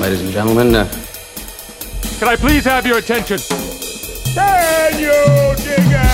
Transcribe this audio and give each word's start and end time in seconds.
Ladies 0.00 0.20
and 0.22 0.32
gentlemen, 0.32 0.74
uh, 0.74 0.88
can 2.18 2.28
I 2.28 2.36
please 2.36 2.64
have 2.64 2.84
your 2.86 2.98
attention? 2.98 3.38
Can 4.34 4.98
you 4.98 5.54
dig 5.56 5.78
it? 5.78 6.10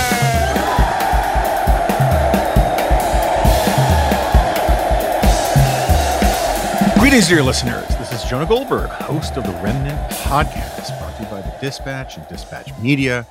Greetings, 7.01 7.29
dear 7.29 7.43
listeners. 7.43 7.89
This 7.99 8.13
is 8.13 8.23
Jonah 8.29 8.47
Goldberg, 8.47 8.91
host 8.91 9.37
of 9.37 9.45
the 9.45 9.53
Remnant 9.63 9.99
Podcast, 10.13 10.97
brought 10.99 11.17
to 11.17 11.23
you 11.23 11.29
by 11.29 11.41
the 11.41 11.57
Dispatch 11.61 12.17
and 12.17 12.29
Dispatch 12.29 12.77
Media. 12.79 13.27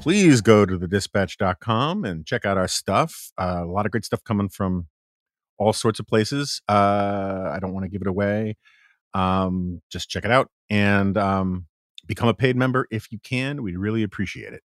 Please 0.00 0.40
go 0.40 0.66
to 0.66 0.78
thedispatch.com 0.78 2.04
and 2.04 2.26
check 2.26 2.44
out 2.44 2.58
our 2.58 2.68
stuff. 2.68 3.32
Uh, 3.38 3.62
a 3.64 3.66
lot 3.66 3.86
of 3.86 3.92
great 3.92 4.04
stuff 4.04 4.22
coming 4.22 4.48
from 4.48 4.88
all 5.58 5.72
sorts 5.72 5.98
of 5.98 6.06
places. 6.06 6.60
Uh, 6.68 7.50
I 7.52 7.58
don't 7.60 7.72
want 7.72 7.84
to 7.84 7.90
give 7.90 8.02
it 8.02 8.08
away. 8.08 8.56
Um, 9.14 9.80
just 9.90 10.10
check 10.10 10.24
it 10.24 10.30
out 10.30 10.50
and 10.68 11.16
um, 11.16 11.66
become 12.06 12.28
a 12.28 12.34
paid 12.34 12.56
member 12.56 12.86
if 12.90 13.10
you 13.12 13.18
can. 13.22 13.62
We'd 13.62 13.78
really 13.78 14.02
appreciate 14.02 14.52
it. 14.52 14.62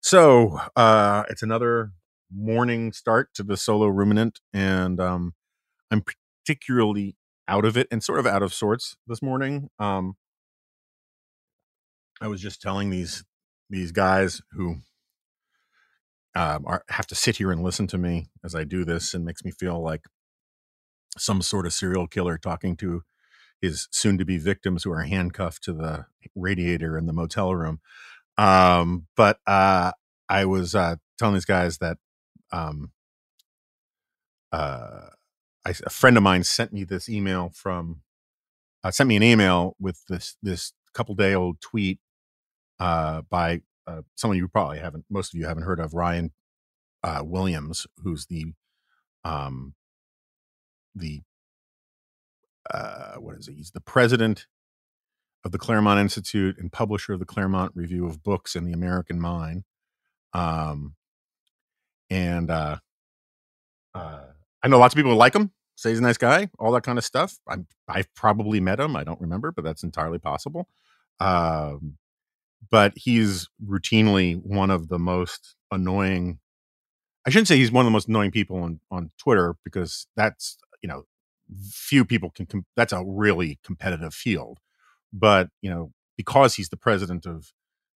So 0.00 0.60
uh, 0.76 1.24
it's 1.30 1.42
another 1.42 1.92
morning 2.30 2.92
start 2.92 3.32
to 3.34 3.42
the 3.42 3.56
solo 3.56 3.86
ruminant, 3.86 4.40
and 4.52 5.00
um, 5.00 5.34
I'm 5.90 6.02
particularly 6.44 7.16
out 7.48 7.64
of 7.64 7.76
it 7.76 7.86
and 7.90 8.02
sort 8.02 8.18
of 8.18 8.26
out 8.26 8.42
of 8.42 8.52
sorts 8.52 8.96
this 9.06 9.22
morning. 9.22 9.70
Um, 9.78 10.16
I 12.20 12.28
was 12.28 12.40
just 12.40 12.60
telling 12.60 12.90
these 12.90 13.24
these 13.70 13.92
guys 13.92 14.42
who 14.52 14.76
um, 16.34 16.64
are, 16.66 16.84
have 16.88 17.06
to 17.08 17.14
sit 17.14 17.36
here 17.36 17.52
and 17.52 17.62
listen 17.62 17.86
to 17.88 17.98
me 17.98 18.28
as 18.44 18.54
I 18.54 18.64
do 18.64 18.84
this, 18.84 19.14
and 19.14 19.24
makes 19.24 19.44
me 19.44 19.50
feel 19.50 19.82
like 19.82 20.02
some 21.16 21.42
sort 21.42 21.66
of 21.66 21.72
serial 21.72 22.06
killer 22.06 22.38
talking 22.38 22.76
to 22.76 23.02
his 23.60 23.88
soon 23.90 24.18
to 24.18 24.24
be 24.24 24.36
victims 24.36 24.84
who 24.84 24.92
are 24.92 25.02
handcuffed 25.02 25.62
to 25.64 25.72
the 25.72 26.06
radiator 26.34 26.98
in 26.98 27.06
the 27.06 27.12
motel 27.12 27.54
room. 27.54 27.80
Um, 28.36 29.06
but 29.16 29.38
uh, 29.46 29.92
I 30.28 30.44
was 30.44 30.74
uh, 30.74 30.96
telling 31.18 31.34
these 31.34 31.44
guys 31.44 31.78
that 31.78 31.98
um, 32.52 32.90
uh, 34.52 35.08
I, 35.64 35.70
a 35.70 35.90
friend 35.90 36.16
of 36.16 36.22
mine 36.22 36.44
sent 36.44 36.72
me 36.72 36.84
this 36.84 37.08
email 37.08 37.50
from 37.54 38.02
uh, 38.82 38.90
sent 38.90 39.08
me 39.08 39.16
an 39.16 39.22
email 39.22 39.76
with 39.80 40.04
this 40.08 40.36
this 40.42 40.72
couple 40.92 41.14
day 41.14 41.34
old 41.34 41.60
tweet 41.60 41.98
uh, 42.80 43.22
by 43.30 43.60
uh, 43.86 44.02
someone 44.14 44.38
you 44.38 44.48
probably 44.48 44.78
haven't 44.78 45.04
most 45.10 45.34
of 45.34 45.38
you 45.38 45.46
haven't 45.46 45.64
heard 45.64 45.80
of 45.80 45.94
Ryan 45.94 46.32
uh, 47.02 47.22
Williams, 47.24 47.86
who's 48.02 48.26
the 48.26 48.46
um, 49.24 49.74
the 50.94 51.22
uh, 52.72 53.14
what 53.16 53.36
is 53.36 53.46
he? 53.46 53.54
He's 53.54 53.72
the 53.72 53.80
president 53.80 54.46
of 55.44 55.52
the 55.52 55.58
Claremont 55.58 56.00
Institute 56.00 56.56
and 56.58 56.72
publisher 56.72 57.12
of 57.12 57.18
the 57.18 57.26
Claremont 57.26 57.72
Review 57.74 58.06
of 58.06 58.22
Books 58.22 58.56
and 58.56 58.66
the 58.66 58.72
American 58.72 59.20
Mind. 59.20 59.64
Um, 60.32 60.94
and 62.08 62.50
uh, 62.50 62.78
uh, 63.94 64.24
I 64.62 64.68
know 64.68 64.78
lots 64.78 64.94
of 64.94 64.96
people 64.96 65.14
like 65.14 65.34
him, 65.34 65.52
say 65.76 65.90
he's 65.90 65.98
a 65.98 66.02
nice 66.02 66.16
guy, 66.16 66.48
all 66.58 66.72
that 66.72 66.82
kind 66.82 66.98
of 66.98 67.04
stuff. 67.04 67.38
i 67.48 67.56
I've 67.86 68.12
probably 68.14 68.60
met 68.60 68.80
him. 68.80 68.96
I 68.96 69.04
don't 69.04 69.20
remember, 69.20 69.52
but 69.52 69.64
that's 69.64 69.82
entirely 69.82 70.18
possible. 70.18 70.68
Um, 71.20 71.98
but 72.70 72.92
he's 72.96 73.48
routinely 73.64 74.40
one 74.42 74.70
of 74.70 74.88
the 74.88 74.98
most 74.98 75.56
annoying. 75.70 76.38
I 77.26 77.30
shouldn't 77.30 77.48
say 77.48 77.56
he's 77.56 77.72
one 77.72 77.84
of 77.84 77.86
the 77.86 77.92
most 77.92 78.08
annoying 78.08 78.30
people 78.30 78.58
on 78.58 78.80
on 78.90 79.10
Twitter 79.18 79.56
because 79.64 80.06
that's 80.16 80.56
you 80.82 80.88
know 80.88 81.04
few 81.70 82.04
people 82.04 82.30
can 82.30 82.46
com- 82.46 82.66
that's 82.76 82.92
a 82.92 83.04
really 83.04 83.58
competitive 83.64 84.14
field 84.14 84.58
but 85.12 85.48
you 85.62 85.70
know 85.70 85.92
because 86.16 86.54
he's 86.54 86.68
the 86.68 86.76
president 86.76 87.26
of 87.26 87.52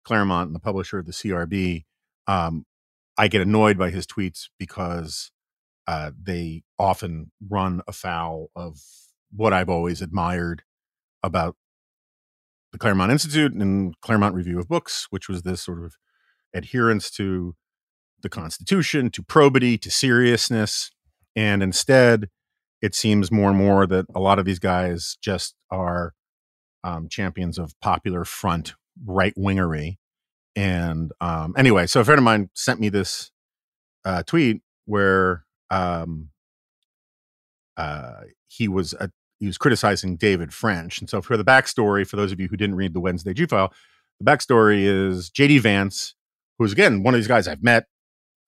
claremont 0.05 0.49
and 0.49 0.55
the 0.55 0.61
publisher 0.61 0.99
of 0.99 1.07
the 1.07 1.13
crb 1.13 1.85
um, 2.27 2.65
i 3.17 3.29
get 3.29 3.41
annoyed 3.41 3.79
by 3.79 3.91
his 3.91 4.07
tweets 4.07 4.49
because 4.59 5.31
uh, 5.89 6.11
they 6.21 6.63
often 6.79 7.31
run 7.49 7.81
afoul 7.89 8.51
of 8.55 8.79
what 9.35 9.53
i've 9.53 9.71
always 9.71 10.03
admired 10.03 10.63
about 11.23 11.57
the 12.77 12.79
claremont 12.79 13.11
institute 13.11 13.53
and 13.53 13.99
claremont 14.03 14.35
review 14.35 14.59
of 14.59 14.69
books 14.69 15.07
which 15.11 15.29
was 15.29 15.43
this 15.43 15.63
sort 15.63 15.83
of 15.83 15.95
adherence 16.55 17.11
to 17.11 17.55
the 18.23 18.29
constitution 18.29 19.09
to 19.11 19.23
probity 19.23 19.79
to 19.79 19.91
seriousness 19.91 20.91
and 21.35 21.63
instead 21.63 22.29
it 22.83 22.95
seems 22.95 23.33
more 23.33 23.49
and 23.49 23.59
more 23.59 23.87
that 23.87 24.07
a 24.15 24.21
lot 24.21 24.39
of 24.39 24.45
these 24.45 24.59
guys 24.59 25.17
just 25.21 25.55
are 25.71 26.13
um, 26.85 27.09
champions 27.09 27.59
of 27.59 27.79
popular 27.81 28.25
front 28.25 28.75
right 29.05 29.35
wingery. 29.37 29.97
And 30.55 31.13
um, 31.21 31.55
anyway, 31.57 31.87
so 31.87 32.01
a 32.01 32.05
friend 32.05 32.19
of 32.19 32.25
mine 32.25 32.51
sent 32.55 32.81
me 32.81 32.89
this 32.89 33.31
uh, 34.05 34.23
tweet 34.23 34.63
where 34.85 35.45
um, 35.71 36.29
uh, 37.77 38.21
he 38.47 38.69
was 38.69 38.95
a, 38.95 39.11
he 39.39 39.47
was 39.47 39.59
criticizing 39.59 40.17
David 40.17 40.53
French. 40.53 40.99
And 40.99 41.09
so 41.11 41.21
for 41.21 41.37
the 41.37 41.45
backstory, 41.45 42.07
for 42.07 42.17
those 42.17 42.33
of 42.33 42.41
you 42.41 42.49
who 42.49 42.57
didn't 42.57 42.77
read 42.77 42.95
the 42.95 43.01
Wednesday 43.01 43.35
G 43.35 43.47
file, 43.47 43.73
the 44.21 44.31
backstory 44.31 44.83
is 44.85 45.31
JD 45.31 45.61
Vance, 45.61 46.15
who's 46.59 46.73
again 46.73 47.03
one 47.03 47.15
of 47.15 47.19
these 47.19 47.29
guys 47.29 47.47
I've 47.47 47.63
met. 47.63 47.87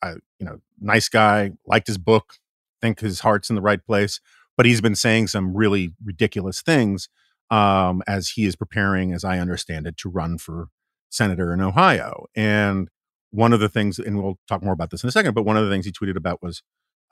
I, 0.03 0.13
you 0.39 0.47
know, 0.47 0.61
nice 0.81 1.09
guy, 1.09 1.53
liked 1.67 1.89
his 1.89 1.99
book, 1.99 2.35
think 2.81 3.01
his 3.01 3.21
heart's 3.21 3.51
in 3.51 3.57
the 3.57 3.63
right 3.63 3.85
place, 3.85 4.21
but 4.57 4.65
he's 4.65 4.81
been 4.81 4.95
saying 4.95 5.27
some 5.27 5.57
really 5.57 5.95
ridiculous 6.05 6.63
things 6.63 7.09
um, 7.51 8.03
as 8.07 8.31
he 8.31 8.47
is 8.47 8.57
preparing, 8.57 9.13
as 9.13 9.25
I 9.25 9.39
understand 9.39 9.87
it, 9.87 9.97
to 9.99 10.09
run 10.09 10.39
for 10.39 10.69
senator 11.11 11.53
in 11.53 11.61
Ohio. 11.61 12.27
And 12.37 12.89
one 13.31 13.53
of 13.53 13.61
the 13.61 13.69
things, 13.69 13.99
and 13.99 14.23
we'll 14.23 14.39
talk 14.47 14.63
more 14.63 14.73
about 14.73 14.91
this 14.91 15.03
in 15.03 15.09
a 15.09 15.13
second, 15.13 15.35
but 15.35 15.45
one 15.45 15.57
of 15.57 15.65
the 15.65 15.71
things 15.71 15.85
he 15.85 15.93
tweeted 15.93 16.17
about 16.17 16.43
was 16.43 16.63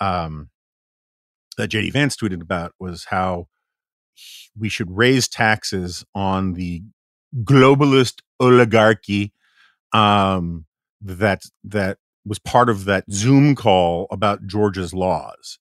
um, 0.00 0.50
that 1.56 1.70
JD 1.70 1.92
Vance 1.92 2.16
tweeted 2.16 2.40
about 2.40 2.72
was 2.78 3.06
how 3.10 3.48
we 4.58 4.68
should 4.68 4.96
raise 4.96 5.28
taxes 5.28 6.04
on 6.14 6.54
the 6.54 6.82
globalist 7.42 8.20
oligarchy 8.40 9.32
um, 9.92 10.66
that 11.00 11.42
that 11.64 11.98
was 12.24 12.38
part 12.38 12.68
of 12.68 12.84
that 12.86 13.04
Zoom 13.10 13.54
call 13.54 14.06
about 14.10 14.46
Georgia's 14.46 14.92
laws, 14.92 15.58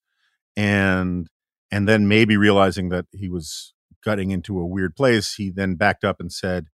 and 0.56 1.28
and 1.72 1.88
then 1.88 2.08
maybe 2.08 2.38
realizing 2.38 2.90
that 2.90 3.06
he 3.12 3.30
was 3.30 3.74
gutting 4.04 4.32
into 4.32 4.60
a 4.60 4.66
weird 4.66 4.96
place, 4.96 5.36
he 5.36 5.50
then 5.50 5.76
backed 5.76 6.04
up 6.04 6.20
and 6.20 6.32
said, 6.32 6.68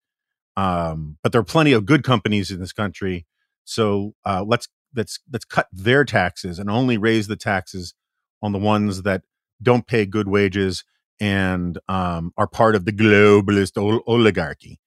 um, 0.57 1.17
"But 1.23 1.31
there 1.31 1.41
are 1.41 1.45
plenty 1.45 1.73
of 1.73 1.85
good 1.85 2.03
companies 2.03 2.51
in 2.51 2.59
this 2.59 2.73
country, 2.73 3.25
so 3.63 4.13
uh, 4.25 4.43
let's 4.47 4.67
let's 4.95 5.19
let's 5.31 5.45
cut 5.45 5.67
their 5.71 6.05
taxes 6.05 6.59
and 6.59 6.69
only 6.69 6.97
raise 6.97 7.27
the 7.27 7.35
taxes 7.35 7.93
on 8.41 8.51
the 8.51 8.59
ones 8.59 9.03
that 9.03 9.23
don't 9.61 9.87
pay 9.87 10.05
good 10.05 10.27
wages 10.27 10.83
and 11.21 11.77
um, 11.87 12.33
are 12.35 12.47
part 12.47 12.75
of 12.75 12.83
the 12.83 12.91
globalist 12.91 13.77
ol- 13.77 14.03
oligarchy. 14.07 14.79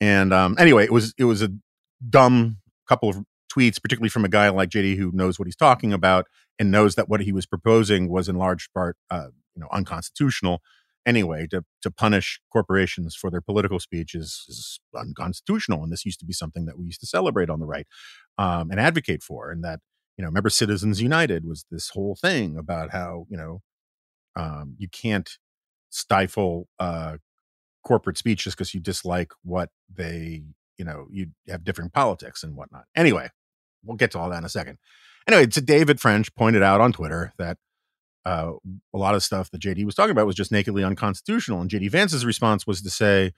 And 0.00 0.34
um, 0.34 0.56
anyway, 0.58 0.84
it 0.84 0.92
was 0.92 1.14
it 1.16 1.24
was 1.24 1.40
a 1.40 1.50
dumb 2.06 2.58
couple 2.88 3.08
of 3.08 3.16
tweets, 3.50 3.80
particularly 3.80 4.10
from 4.10 4.24
a 4.24 4.28
guy 4.28 4.48
like 4.50 4.70
JD 4.70 4.96
who 4.96 5.10
knows 5.14 5.38
what 5.38 5.46
he's 5.46 5.56
talking 5.56 5.92
about 5.92 6.26
and 6.58 6.70
knows 6.70 6.96
that 6.96 7.08
what 7.08 7.20
he 7.20 7.32
was 7.32 7.46
proposing 7.46 8.10
was 8.10 8.28
in 8.28 8.36
large 8.36 8.70
part, 8.74 8.96
uh, 9.10 9.28
you 9.54 9.60
know, 9.60 9.68
unconstitutional. 9.72 10.60
Anyway, 11.06 11.46
to 11.46 11.64
to 11.80 11.90
punish 11.90 12.40
corporations 12.52 13.14
for 13.14 13.30
their 13.30 13.40
political 13.40 13.78
speech 13.78 14.14
is, 14.14 14.44
is 14.48 14.80
unconstitutional, 14.94 15.82
and 15.82 15.92
this 15.92 16.04
used 16.04 16.18
to 16.20 16.26
be 16.26 16.32
something 16.32 16.66
that 16.66 16.76
we 16.76 16.84
used 16.84 17.00
to 17.00 17.06
celebrate 17.06 17.48
on 17.48 17.60
the 17.60 17.66
right 17.66 17.86
um, 18.36 18.70
and 18.70 18.80
advocate 18.80 19.22
for. 19.22 19.50
And 19.50 19.64
that 19.64 19.80
you 20.16 20.22
know, 20.22 20.28
remember 20.28 20.50
Citizens 20.50 21.00
United 21.00 21.44
was 21.44 21.64
this 21.70 21.90
whole 21.90 22.16
thing 22.16 22.58
about 22.58 22.90
how 22.90 23.26
you 23.30 23.36
know 23.36 23.62
um, 24.36 24.74
you 24.76 24.88
can't 24.88 25.38
stifle 25.90 26.68
uh, 26.78 27.16
corporate 27.84 28.18
speech 28.18 28.44
just 28.44 28.56
because 28.56 28.74
you 28.74 28.80
dislike 28.80 29.32
what 29.42 29.70
they 29.92 30.42
you 30.76 30.84
know 30.84 31.06
you 31.10 31.28
have 31.48 31.64
different 31.64 31.92
politics 31.92 32.42
and 32.42 32.56
whatnot. 32.56 32.84
Anyway, 32.96 33.28
we'll 33.84 33.96
get 33.96 34.10
to 34.12 34.18
all 34.18 34.30
that 34.30 34.38
in 34.38 34.44
a 34.44 34.48
second. 34.48 34.78
Anyway, 35.26 35.46
to 35.46 35.60
David 35.60 36.00
French 36.00 36.34
pointed 36.34 36.62
out 36.62 36.80
on 36.80 36.92
Twitter 36.92 37.32
that 37.38 37.58
uh, 38.24 38.52
a 38.94 38.98
lot 38.98 39.14
of 39.14 39.22
stuff 39.22 39.50
that 39.50 39.60
JD 39.60 39.84
was 39.84 39.94
talking 39.94 40.10
about 40.10 40.26
was 40.26 40.36
just 40.36 40.52
nakedly 40.52 40.84
unconstitutional, 40.84 41.60
and 41.60 41.70
JD 41.70 41.90
Vance's 41.90 42.24
response 42.24 42.66
was 42.66 42.82
to 42.82 42.90
say, 42.90 43.32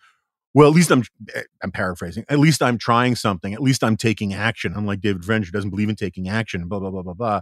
"Well, 0.54 0.68
at 0.68 0.74
least 0.74 0.90
I'm 0.90 1.04
eh, 1.34 1.42
I'm 1.62 1.70
paraphrasing. 1.72 2.24
At 2.28 2.38
least 2.38 2.62
I'm 2.62 2.78
trying 2.78 3.16
something. 3.16 3.54
At 3.54 3.62
least 3.62 3.82
I'm 3.84 3.96
taking 3.96 4.34
action. 4.34 4.74
Unlike 4.76 5.00
David 5.00 5.24
French, 5.24 5.46
who 5.46 5.52
doesn't 5.52 5.70
believe 5.70 5.88
in 5.88 5.96
taking 5.96 6.28
action. 6.28 6.68
Blah 6.68 6.80
blah 6.80 6.90
blah 6.90 7.02
blah 7.02 7.14
blah." 7.14 7.40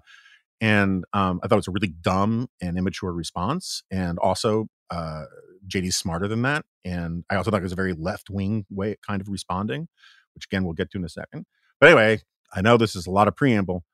And 0.60 1.04
um, 1.12 1.40
I 1.42 1.46
thought 1.46 1.54
it 1.54 1.58
was 1.58 1.68
a 1.68 1.72
really 1.72 1.94
dumb 2.00 2.48
and 2.60 2.76
immature 2.76 3.12
response, 3.12 3.82
and 3.90 4.18
also 4.18 4.68
uh, 4.90 5.24
JD's 5.66 5.96
smarter 5.96 6.28
than 6.28 6.42
that. 6.42 6.64
And 6.84 7.24
I 7.30 7.36
also 7.36 7.50
thought 7.50 7.60
it 7.60 7.64
was 7.64 7.72
a 7.72 7.76
very 7.76 7.92
left 7.92 8.30
wing 8.30 8.66
way 8.70 8.96
kind 9.06 9.20
of 9.20 9.28
responding, 9.28 9.88
which 10.34 10.46
again 10.46 10.64
we'll 10.64 10.74
get 10.74 10.90
to 10.92 10.98
in 10.98 11.04
a 11.04 11.08
second. 11.08 11.44
But 11.80 11.88
anyway, 11.88 12.20
I 12.52 12.62
know 12.62 12.76
this 12.76 12.96
is 12.96 13.06
a 13.06 13.10
lot 13.10 13.28
of 13.28 13.36
preamble. 13.36 13.84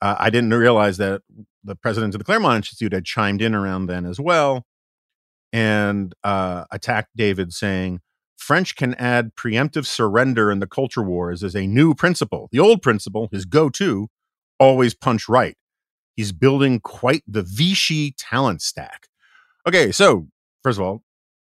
Uh, 0.00 0.16
I 0.18 0.30
didn't 0.30 0.52
realize 0.52 0.96
that 0.98 1.22
the 1.62 1.76
president 1.76 2.14
of 2.14 2.18
the 2.18 2.24
Claremont 2.24 2.56
Institute 2.56 2.92
had 2.92 3.04
chimed 3.04 3.40
in 3.40 3.54
around 3.54 3.86
then 3.86 4.04
as 4.04 4.20
well 4.20 4.66
and 5.54 6.12
uh, 6.24 6.64
attacked 6.72 7.10
David, 7.16 7.52
saying, 7.52 8.00
French 8.36 8.74
can 8.74 8.94
add 8.94 9.36
preemptive 9.36 9.86
surrender 9.86 10.50
in 10.50 10.58
the 10.58 10.66
culture 10.66 11.02
wars 11.02 11.44
as 11.44 11.54
a 11.54 11.66
new 11.66 11.94
principle. 11.94 12.48
The 12.50 12.58
old 12.58 12.82
principle, 12.82 13.28
his 13.30 13.44
go 13.44 13.70
to, 13.70 14.08
always 14.58 14.94
punch 14.94 15.28
right. 15.28 15.56
He's 16.16 16.32
building 16.32 16.80
quite 16.80 17.22
the 17.26 17.42
Vichy 17.42 18.14
talent 18.18 18.62
stack. 18.62 19.06
Okay, 19.66 19.92
so 19.92 20.28
first 20.62 20.78
of 20.78 20.84
all, 20.84 21.02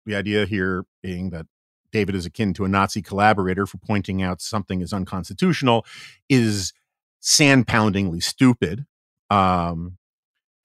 the 0.06 0.14
idea 0.14 0.46
here 0.46 0.84
being 1.02 1.30
that 1.30 1.46
David 1.90 2.14
is 2.14 2.26
akin 2.26 2.52
to 2.54 2.64
a 2.64 2.68
Nazi 2.68 3.02
collaborator 3.02 3.66
for 3.66 3.78
pointing 3.78 4.22
out 4.22 4.40
something 4.40 4.80
is 4.80 4.92
unconstitutional 4.92 5.84
is 6.28 6.72
sand 7.20 7.66
poundingly 7.66 8.20
stupid. 8.20 8.86
Um, 9.30 9.98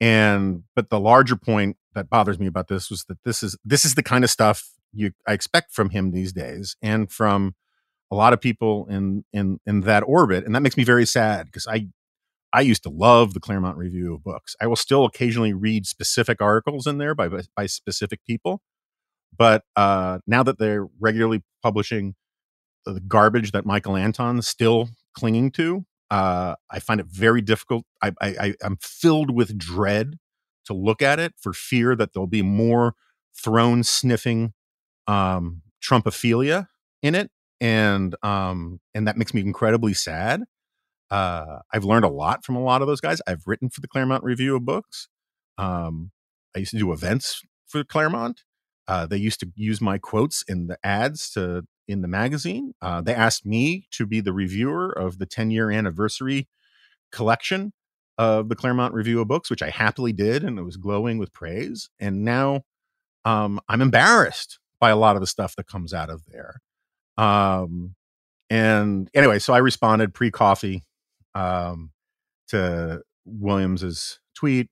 and 0.00 0.64
but 0.74 0.90
the 0.90 1.00
larger 1.00 1.36
point 1.36 1.76
that 1.94 2.08
bothers 2.08 2.38
me 2.38 2.46
about 2.46 2.68
this 2.68 2.90
was 2.90 3.04
that 3.04 3.22
this 3.24 3.42
is 3.42 3.56
this 3.64 3.84
is 3.84 3.94
the 3.94 4.02
kind 4.02 4.24
of 4.24 4.30
stuff 4.30 4.70
you 4.92 5.12
I 5.26 5.32
expect 5.32 5.72
from 5.72 5.90
him 5.90 6.10
these 6.10 6.32
days 6.32 6.76
and 6.82 7.10
from 7.10 7.54
a 8.10 8.16
lot 8.16 8.32
of 8.32 8.40
people 8.40 8.86
in 8.88 9.24
in 9.32 9.60
in 9.66 9.82
that 9.82 10.02
orbit 10.06 10.44
and 10.44 10.54
that 10.54 10.62
makes 10.62 10.76
me 10.76 10.84
very 10.84 11.06
sad 11.06 11.46
because 11.46 11.66
I 11.66 11.88
I 12.52 12.62
used 12.62 12.82
to 12.84 12.90
love 12.90 13.34
the 13.34 13.40
Claremont 13.40 13.76
Review 13.76 14.14
of 14.14 14.24
Books. 14.24 14.56
I 14.60 14.66
will 14.66 14.76
still 14.76 15.04
occasionally 15.04 15.52
read 15.52 15.86
specific 15.86 16.40
articles 16.42 16.86
in 16.86 16.98
there 16.98 17.14
by 17.14 17.28
by 17.56 17.66
specific 17.66 18.20
people, 18.26 18.60
but 19.36 19.64
uh, 19.76 20.18
now 20.26 20.42
that 20.42 20.58
they're 20.58 20.86
regularly 20.98 21.42
publishing 21.62 22.14
the 22.84 23.00
garbage 23.00 23.52
that 23.52 23.66
Michael 23.66 23.96
Anton's 23.96 24.48
still 24.48 24.88
clinging 25.14 25.50
to, 25.52 25.84
uh, 26.10 26.54
I 26.70 26.80
find 26.80 27.00
it 27.00 27.06
very 27.06 27.40
difficult. 27.40 27.84
I, 28.02 28.12
I, 28.20 28.54
I'm 28.62 28.78
filled 28.80 29.30
with 29.30 29.56
dread 29.56 30.16
to 30.66 30.74
look 30.74 31.02
at 31.02 31.20
it 31.20 31.34
for 31.40 31.52
fear 31.52 31.94
that 31.96 32.12
there'll 32.12 32.26
be 32.26 32.42
more 32.42 32.94
throne 33.36 33.82
sniffing 33.82 34.52
um, 35.06 35.62
Trumpophilia 35.82 36.66
in 37.02 37.14
it, 37.14 37.30
and 37.60 38.14
um, 38.22 38.80
and 38.94 39.06
that 39.06 39.16
makes 39.16 39.34
me 39.34 39.40
incredibly 39.40 39.94
sad. 39.94 40.44
Uh, 41.10 41.58
I've 41.72 41.84
learned 41.84 42.04
a 42.04 42.10
lot 42.10 42.44
from 42.44 42.56
a 42.56 42.62
lot 42.62 42.82
of 42.82 42.88
those 42.88 43.00
guys. 43.00 43.20
I've 43.26 43.42
written 43.46 43.68
for 43.68 43.80
the 43.80 43.88
Claremont 43.88 44.24
Review 44.24 44.56
of 44.56 44.64
Books. 44.64 45.08
Um, 45.58 46.12
I 46.54 46.60
used 46.60 46.70
to 46.72 46.78
do 46.78 46.92
events 46.92 47.42
for 47.66 47.84
Claremont. 47.84 48.42
Uh, 48.86 49.06
they 49.06 49.16
used 49.16 49.40
to 49.40 49.48
use 49.54 49.80
my 49.80 49.98
quotes 49.98 50.42
in 50.48 50.66
the 50.66 50.78
ads 50.84 51.30
to 51.30 51.64
in 51.86 52.02
the 52.02 52.08
magazine. 52.08 52.72
Uh, 52.80 53.00
they 53.00 53.14
asked 53.14 53.44
me 53.44 53.86
to 53.90 54.06
be 54.06 54.20
the 54.20 54.32
reviewer 54.32 54.90
of 54.90 55.18
the 55.18 55.26
10 55.26 55.50
year 55.50 55.70
anniversary 55.70 56.48
collection 57.10 57.72
of 58.16 58.48
the 58.48 58.54
Claremont 58.54 58.94
Review 58.94 59.20
of 59.20 59.28
Books, 59.28 59.50
which 59.50 59.62
I 59.62 59.70
happily 59.70 60.12
did, 60.12 60.44
and 60.44 60.58
it 60.58 60.62
was 60.62 60.76
glowing 60.76 61.18
with 61.18 61.32
praise. 61.32 61.88
And 61.98 62.24
now 62.24 62.62
um, 63.24 63.60
I'm 63.68 63.80
embarrassed 63.80 64.58
by 64.78 64.90
a 64.90 64.96
lot 64.96 65.16
of 65.16 65.20
the 65.20 65.26
stuff 65.26 65.56
that 65.56 65.66
comes 65.66 65.92
out 65.92 66.10
of 66.10 66.22
there. 66.26 66.60
Um, 67.16 67.94
and 68.48 69.10
anyway, 69.14 69.38
so 69.38 69.52
I 69.52 69.58
responded 69.58 70.14
pre 70.14 70.30
coffee 70.30 70.84
um, 71.34 71.90
to 72.48 73.02
Williams's 73.24 74.20
tweet. 74.34 74.68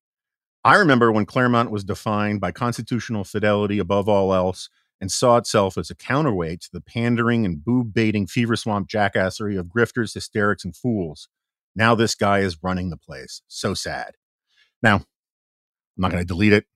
I 0.65 0.77
remember 0.77 1.13
when 1.13 1.27
Claremont 1.27 1.71
was 1.71 1.85
defined 1.85 2.41
by 2.41 2.53
constitutional 2.53 3.25
fidelity 3.25 3.79
above 3.79 4.09
all 4.09 4.35
else 4.35 4.69
and 5.01 5.11
saw 5.13 5.37
itself 5.37 5.79
as 5.79 5.91
a 5.91 5.95
counterweight 5.95 6.63
to 6.63 6.69
the 6.73 6.81
pandering 6.81 7.45
and 7.45 7.65
boob 7.65 7.95
baiting 7.95 8.27
fever 8.27 8.57
swamp 8.57 8.89
jackassery 8.89 9.59
of 9.59 9.67
grifters, 9.67 10.15
hysterics, 10.15 10.65
and 10.65 10.77
fools. 10.77 11.29
Now 11.77 11.95
this 11.95 12.15
guy 12.15 12.41
is 12.41 12.63
running 12.63 12.91
the 12.91 12.97
place. 12.97 13.43
So 13.47 13.75
sad. 13.75 14.17
Now, 14.83 14.97
I'm 14.97 15.03
not 15.97 16.11
going 16.11 16.23
to 16.23 16.27
delete 16.27 16.53
it. 16.53 16.67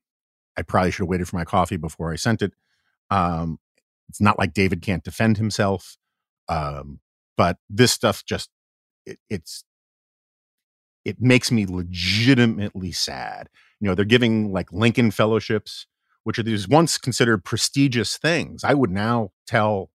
I 0.57 0.63
probably 0.63 0.91
should 0.91 1.03
have 1.03 1.09
waited 1.09 1.29
for 1.29 1.37
my 1.37 1.45
coffee 1.45 1.77
before 1.77 2.13
I 2.13 2.17
sent 2.17 2.43
it. 2.43 2.53
Um, 3.11 3.59
it's 4.09 4.21
not 4.21 4.39
like 4.39 4.53
David 4.53 4.83
can't 4.83 5.05
defend 5.05 5.39
himself, 5.39 5.97
um, 6.49 7.01
but 7.37 7.57
this 7.71 7.93
stuff 7.93 8.25
just 8.25 8.51
it, 9.07 9.19
it's 9.31 9.65
it 11.05 11.21
makes 11.21 11.51
me 11.51 11.67
legitimately 11.67 12.93
sad. 12.93 13.49
You 13.81 13.89
know, 13.89 13.95
they're 13.95 14.05
giving 14.05 14.53
like 14.53 14.73
Lincoln 14.73 15.11
fellowships 15.11 15.87
which 16.25 16.39
are 16.39 16.43
these 16.43 16.69
once 16.69 16.99
considered 16.99 17.45
prestigious 17.45 18.17
things. 18.17 18.65
I 18.65 18.75
would 18.75 18.91
now 18.91 19.31
tell 19.47 19.91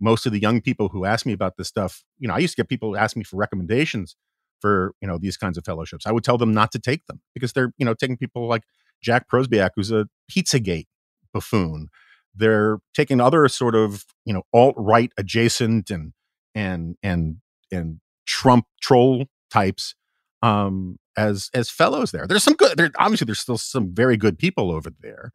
most 0.00 0.26
of 0.26 0.32
the 0.32 0.40
young 0.40 0.60
people 0.60 0.88
who 0.88 1.04
ask 1.04 1.26
me 1.26 1.32
about 1.32 1.56
this 1.56 1.68
stuff, 1.68 2.04
you 2.18 2.26
know, 2.26 2.34
I 2.34 2.38
used 2.38 2.54
to 2.56 2.62
get 2.62 2.68
people 2.68 2.90
who 2.90 2.96
ask 2.96 3.16
me 3.16 3.24
for 3.24 3.36
recommendations 3.36 4.16
for, 4.60 4.94
you 5.00 5.08
know, 5.08 5.18
these 5.18 5.36
kinds 5.36 5.58
of 5.58 5.64
fellowships. 5.64 6.06
I 6.06 6.12
would 6.12 6.24
tell 6.24 6.38
them 6.38 6.52
not 6.52 6.72
to 6.72 6.78
take 6.78 7.06
them 7.06 7.20
because 7.34 7.52
they're, 7.52 7.72
you 7.78 7.84
know, 7.84 7.94
taking 7.94 8.16
people 8.16 8.48
like 8.48 8.62
Jack 9.02 9.28
Posobiec, 9.30 9.70
who's 9.76 9.90
a 9.90 10.08
Pizzagate 10.30 10.86
buffoon. 11.32 11.88
They're 12.34 12.78
taking 12.94 13.20
other 13.20 13.46
sort 13.48 13.74
of, 13.74 14.04
you 14.24 14.32
know, 14.32 14.42
alt-right 14.52 15.12
adjacent 15.16 15.90
and 15.90 16.12
and 16.54 16.96
and 17.02 17.36
and 17.72 18.00
Trump 18.26 18.66
troll 18.80 19.26
types 19.50 19.94
um 20.42 20.98
as 21.16 21.50
as 21.54 21.70
fellows 21.70 22.12
there. 22.12 22.26
There's 22.26 22.44
some 22.44 22.54
good 22.54 22.76
there 22.76 22.90
obviously 22.98 23.26
there's 23.26 23.40
still 23.40 23.58
some 23.58 23.94
very 23.94 24.16
good 24.16 24.38
people 24.38 24.70
over 24.70 24.90
there 25.00 25.32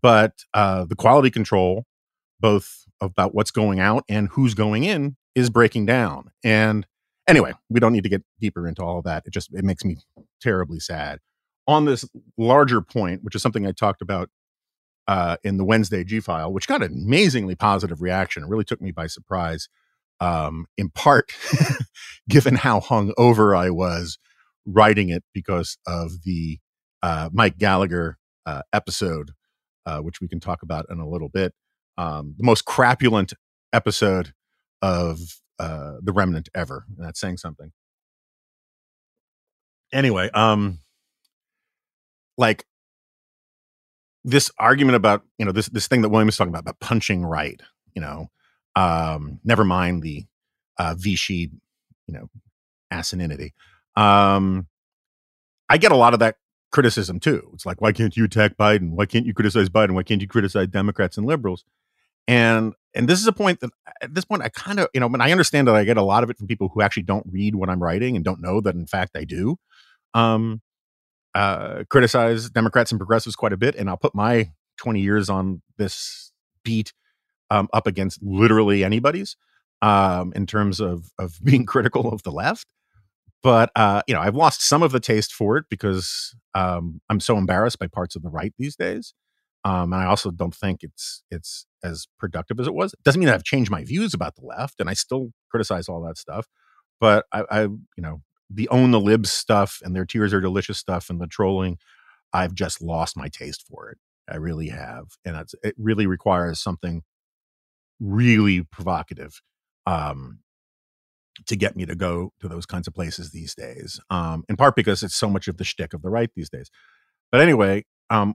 but 0.00 0.44
uh, 0.54 0.84
the 0.84 0.96
quality 0.96 1.30
control, 1.30 1.84
both 2.40 2.84
about 3.00 3.34
what's 3.34 3.50
going 3.50 3.80
out 3.80 4.04
and 4.08 4.28
who's 4.28 4.54
going 4.54 4.84
in, 4.84 5.16
is 5.34 5.50
breaking 5.50 5.86
down. 5.86 6.30
And 6.42 6.86
anyway, 7.28 7.52
we 7.68 7.80
don't 7.80 7.92
need 7.92 8.04
to 8.04 8.08
get 8.08 8.22
deeper 8.40 8.66
into 8.66 8.82
all 8.82 8.98
of 8.98 9.04
that. 9.04 9.24
It 9.26 9.32
just 9.32 9.52
it 9.52 9.64
makes 9.64 9.84
me 9.84 9.98
terribly 10.40 10.80
sad. 10.80 11.18
On 11.66 11.84
this 11.84 12.08
larger 12.38 12.80
point, 12.80 13.22
which 13.22 13.34
is 13.34 13.42
something 13.42 13.66
I 13.66 13.72
talked 13.72 14.02
about 14.02 14.30
uh, 15.06 15.36
in 15.44 15.58
the 15.58 15.64
Wednesday 15.64 16.04
G 16.04 16.20
file, 16.20 16.52
which 16.52 16.66
got 16.66 16.82
an 16.82 16.92
amazingly 16.92 17.54
positive 17.54 18.00
reaction. 18.00 18.42
It 18.42 18.48
really 18.48 18.64
took 18.64 18.80
me 18.80 18.92
by 18.92 19.06
surprise, 19.06 19.68
um, 20.20 20.66
in 20.76 20.90
part 20.90 21.32
given 22.28 22.56
how 22.56 22.80
hung 22.80 23.12
over 23.16 23.54
I 23.54 23.70
was 23.70 24.18
writing 24.66 25.08
it 25.08 25.24
because 25.34 25.78
of 25.86 26.22
the 26.24 26.58
uh, 27.02 27.28
Mike 27.32 27.58
Gallagher 27.58 28.18
uh, 28.46 28.62
episode 28.72 29.32
uh, 29.86 29.98
which 29.98 30.20
we 30.20 30.28
can 30.28 30.40
talk 30.40 30.62
about 30.62 30.86
in 30.90 30.98
a 30.98 31.08
little 31.08 31.28
bit. 31.28 31.54
Um, 31.98 32.34
the 32.38 32.44
most 32.44 32.64
crapulent 32.64 33.34
episode 33.72 34.32
of 34.80 35.18
uh, 35.58 35.94
The 36.02 36.12
Remnant 36.12 36.48
ever. 36.54 36.84
And 36.96 37.06
that's 37.06 37.20
saying 37.20 37.38
something. 37.38 37.72
Anyway, 39.92 40.30
um, 40.32 40.78
like 42.38 42.64
this 44.24 44.50
argument 44.58 44.96
about 44.96 45.22
you 45.36 45.44
know 45.44 45.52
this 45.52 45.68
this 45.68 45.86
thing 45.86 46.00
that 46.00 46.08
William 46.08 46.28
is 46.28 46.36
talking 46.36 46.52
about 46.52 46.62
about 46.62 46.80
punching 46.80 47.26
right. 47.26 47.60
You 47.94 48.00
know, 48.00 48.30
um, 48.74 49.38
never 49.44 49.64
mind 49.64 50.02
the 50.02 50.24
uh, 50.78 50.94
Vichy, 50.96 51.50
you 52.06 52.14
know, 52.14 52.30
asininity. 52.90 53.50
Um, 53.96 54.66
I 55.68 55.78
get 55.78 55.92
a 55.92 55.96
lot 55.96 56.14
of 56.14 56.20
that 56.20 56.36
criticism 56.70 57.20
too. 57.20 57.50
It's 57.54 57.66
like, 57.66 57.80
why 57.80 57.92
can't 57.92 58.16
you 58.16 58.24
attack 58.24 58.56
Biden? 58.56 58.90
Why 58.90 59.06
can't 59.06 59.26
you 59.26 59.34
criticize 59.34 59.68
Biden? 59.68 59.92
Why 59.92 60.02
can't 60.02 60.20
you 60.20 60.28
criticize 60.28 60.68
Democrats 60.68 61.16
and 61.16 61.26
liberals? 61.26 61.64
And 62.28 62.74
and 62.94 63.08
this 63.08 63.20
is 63.20 63.26
a 63.26 63.32
point 63.32 63.60
that 63.60 63.70
at 64.00 64.14
this 64.14 64.24
point 64.24 64.42
I 64.42 64.48
kind 64.48 64.78
of 64.80 64.88
you 64.94 65.00
know, 65.00 65.08
mean, 65.08 65.20
I 65.20 65.32
understand 65.32 65.68
that 65.68 65.74
I 65.74 65.84
get 65.84 65.96
a 65.96 66.02
lot 66.02 66.22
of 66.22 66.30
it 66.30 66.38
from 66.38 66.46
people 66.46 66.70
who 66.72 66.82
actually 66.82 67.04
don't 67.04 67.26
read 67.30 67.54
what 67.54 67.68
I'm 67.68 67.82
writing 67.82 68.16
and 68.16 68.24
don't 68.24 68.40
know 68.40 68.60
that 68.60 68.74
in 68.74 68.86
fact 68.86 69.16
I 69.16 69.24
do. 69.24 69.56
Um, 70.14 70.60
uh, 71.34 71.84
criticize 71.88 72.50
Democrats 72.50 72.92
and 72.92 72.98
progressives 72.98 73.34
quite 73.34 73.54
a 73.54 73.56
bit, 73.56 73.74
and 73.74 73.88
I'll 73.88 73.96
put 73.96 74.14
my 74.14 74.50
20 74.76 75.00
years 75.00 75.30
on 75.30 75.62
this 75.78 76.32
beat 76.62 76.92
um, 77.50 77.68
up 77.72 77.86
against 77.86 78.22
literally 78.22 78.84
anybody's 78.84 79.36
um, 79.80 80.32
in 80.36 80.46
terms 80.46 80.80
of 80.80 81.10
of 81.18 81.38
being 81.44 81.66
critical 81.66 82.12
of 82.12 82.22
the 82.22 82.32
left. 82.32 82.66
But 83.42 83.70
uh, 83.76 84.02
you 84.06 84.14
know, 84.14 84.20
I've 84.20 84.36
lost 84.36 84.62
some 84.62 84.82
of 84.82 84.92
the 84.92 85.00
taste 85.00 85.32
for 85.32 85.56
it 85.56 85.64
because 85.68 86.34
um, 86.54 87.00
I'm 87.10 87.20
so 87.20 87.36
embarrassed 87.36 87.78
by 87.78 87.88
parts 87.88 88.16
of 88.16 88.22
the 88.22 88.30
right 88.30 88.52
these 88.58 88.76
days. 88.76 89.14
Um, 89.64 89.92
and 89.92 90.02
I 90.02 90.06
also 90.06 90.30
don't 90.30 90.54
think 90.54 90.80
it's 90.82 91.22
it's 91.30 91.66
as 91.84 92.06
productive 92.18 92.60
as 92.60 92.66
it 92.66 92.74
was. 92.74 92.92
It 92.92 93.02
doesn't 93.04 93.20
mean 93.20 93.28
I've 93.28 93.44
changed 93.44 93.70
my 93.70 93.84
views 93.84 94.14
about 94.14 94.36
the 94.36 94.44
left, 94.46 94.80
and 94.80 94.88
I 94.90 94.94
still 94.94 95.30
criticize 95.50 95.88
all 95.88 96.02
that 96.06 96.18
stuff. 96.18 96.46
But 97.00 97.26
I, 97.32 97.44
I 97.50 97.62
you 97.62 97.80
know, 97.98 98.22
the 98.50 98.68
own 98.70 98.90
the 98.92 99.00
libs 99.00 99.32
stuff 99.32 99.80
and 99.84 99.94
their 99.94 100.04
tears 100.06 100.32
are 100.32 100.40
delicious 100.40 100.78
stuff 100.78 101.10
and 101.10 101.20
the 101.20 101.26
trolling, 101.26 101.78
I've 102.32 102.54
just 102.54 102.82
lost 102.82 103.16
my 103.16 103.28
taste 103.28 103.64
for 103.68 103.90
it. 103.90 103.98
I 104.30 104.36
really 104.36 104.68
have, 104.68 105.06
and 105.24 105.36
it 105.64 105.74
really 105.78 106.06
requires 106.06 106.60
something 106.60 107.02
really 108.00 108.62
provocative 108.64 109.40
um, 109.86 110.40
to 111.46 111.56
get 111.56 111.76
me 111.76 111.86
to 111.86 111.94
go 111.94 112.32
to 112.40 112.48
those 112.48 112.66
kinds 112.66 112.86
of 112.86 112.94
places 112.94 113.30
these 113.30 113.54
days. 113.54 114.00
Um, 114.10 114.44
in 114.48 114.56
part 114.56 114.76
because 114.76 115.02
it's 115.02 115.14
so 115.14 115.28
much 115.28 115.48
of 115.48 115.56
the 115.56 115.64
shtick 115.64 115.94
of 115.94 116.02
the 116.02 116.10
right 116.10 116.30
these 116.34 116.50
days. 116.50 116.70
But 117.30 117.40
anyway, 117.40 117.84
um, 118.10 118.34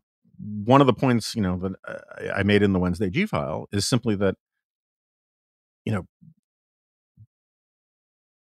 one 0.66 0.82
of 0.82 0.88
the 0.88 0.94
points 0.94 1.36
you 1.36 1.42
know 1.42 1.58
that 1.58 1.74
uh, 1.88 2.34
I 2.36 2.44
made 2.44 2.64
in 2.64 2.74
the 2.74 2.80
Wednesday 2.80 3.10
G 3.10 3.26
file 3.26 3.68
is 3.72 3.88
simply 3.88 4.16
that 4.16 4.36
you 5.86 5.94
know 5.94 6.06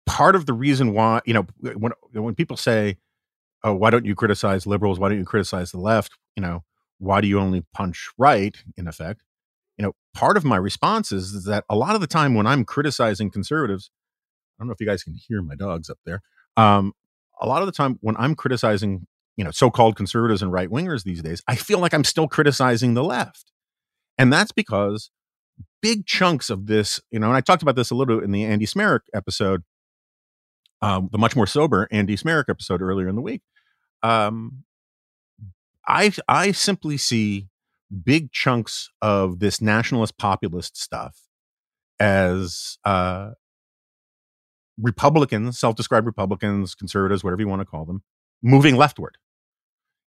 part 0.07 0.35
of 0.35 0.47
the 0.47 0.53
reason 0.53 0.93
why 0.93 1.21
you 1.25 1.35
know 1.35 1.47
when 1.61 1.93
when 2.13 2.35
people 2.35 2.57
say 2.57 2.99
oh 3.65 3.75
why 3.75 3.91
don't 3.91 4.05
you 4.05 4.15
criticize 4.15 4.67
liberals 4.67 4.99
why 4.99 5.09
don't 5.09 5.19
you 5.19 5.25
criticize 5.25 5.71
the 5.71 5.79
left 5.79 6.13
you 6.37 6.43
know 6.43 6.63
why 6.99 7.21
do 7.21 7.29
you 7.29 7.39
only 7.39 7.65
punch 7.73 8.09
right 8.19 8.57
in 8.77 8.87
effect 8.87 9.23
you 9.79 9.83
know 9.83 9.93
part 10.15 10.37
of 10.37 10.45
my 10.45 10.57
response 10.57 11.13
is, 11.13 11.33
is 11.33 11.45
that 11.45 11.65
a 11.69 11.77
lot 11.77 11.95
of 11.95 12.01
the 12.01 12.07
time 12.07 12.35
when 12.35 12.47
i'm 12.47 12.65
criticizing 12.65 13.31
conservatives 13.31 13.91
don't 14.63 14.69
know 14.69 14.75
if 14.75 14.81
you 14.81 14.87
guys 14.87 15.03
can 15.03 15.15
hear 15.15 15.43
my 15.43 15.57
dogs 15.57 15.91
up 15.91 15.99
there. 16.07 16.23
Um, 16.57 16.93
a 17.41 17.47
lot 17.47 17.61
of 17.61 17.67
the 17.67 17.73
time 17.73 17.99
when 18.01 18.17
i'm 18.19 18.35
criticizing 18.35 19.07
you 19.37 19.45
know 19.45 19.51
so-called 19.51 19.97
conservatives 19.97 20.43
and 20.43 20.53
right 20.53 20.69
wingers 20.69 21.03
these 21.03 21.23
days 21.23 21.43
i 21.49 21.57
feel 21.57 21.79
like 21.79 21.93
i'm 21.93 22.05
still 22.05 22.29
criticizing 22.29 22.95
the 22.95 23.05
left. 23.05 23.51
And 24.19 24.33
that's 24.33 24.53
because 24.53 25.11
big 25.81 26.07
chunks 26.07 26.51
of 26.51 26.67
this 26.67 27.01
you 27.11 27.19
know 27.19 27.27
and 27.27 27.37
i 27.37 27.41
talked 27.41 27.63
about 27.63 27.75
this 27.75 27.91
a 27.91 27.95
little 27.95 28.17
bit 28.17 28.25
in 28.25 28.31
the 28.31 28.45
andy 28.45 28.67
Smarick 28.67 29.01
episode 29.13 29.65
um, 30.81 31.09
the 31.13 31.19
much 31.19 31.35
more 31.37 31.47
sober 31.47 31.89
andy 31.91 32.17
Smarick 32.17 32.49
episode 32.49 32.83
earlier 32.83 33.09
in 33.09 33.17
the 33.17 33.23
week. 33.23 33.43
Um, 34.03 34.65
i 35.87 36.13
i 36.29 36.53
simply 36.53 36.97
see 36.97 37.49
big 38.05 38.33
chunks 38.33 38.91
of 39.01 39.39
this 39.41 39.61
nationalist 39.61 40.17
populist 40.19 40.77
stuff 40.77 41.23
as 42.01 42.79
uh, 42.85 43.31
republicans 44.81 45.59
self-described 45.59 46.07
republicans 46.07 46.75
conservatives 46.75 47.23
whatever 47.23 47.43
you 47.43 47.49
want 47.49 47.61
to 47.61 47.67
call 47.67 47.85
them 47.85 48.03
moving 48.43 48.77
leftward. 48.77 49.17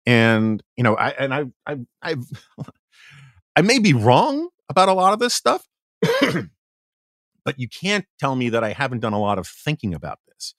And 0.05 0.63
you 0.77 0.83
know, 0.83 0.95
I 0.95 1.09
and 1.09 1.33
I 1.33 1.45
I 1.65 1.77
I've 2.01 2.25
I 3.55 3.61
may 3.61 3.79
be 3.79 3.93
wrong 3.93 4.49
about 4.69 4.89
a 4.89 4.93
lot 4.93 5.13
of 5.13 5.19
this 5.19 5.33
stuff, 5.33 5.67
but 6.01 7.59
you 7.59 7.67
can't 7.67 8.05
tell 8.19 8.35
me 8.35 8.49
that 8.49 8.63
I 8.63 8.73
haven't 8.73 8.99
done 8.99 9.13
a 9.13 9.19
lot 9.19 9.39
of 9.39 9.47
thinking 9.47 9.93
about 9.93 10.19
this. 10.27 10.53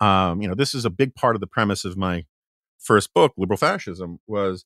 Um, 0.00 0.40
you 0.40 0.48
know, 0.48 0.54
this 0.54 0.74
is 0.74 0.84
a 0.84 0.90
big 0.90 1.14
part 1.14 1.34
of 1.34 1.40
the 1.40 1.46
premise 1.46 1.84
of 1.84 1.96
my 1.96 2.24
first 2.78 3.12
book, 3.12 3.32
Liberal 3.36 3.58
Fascism, 3.58 4.20
was 4.26 4.64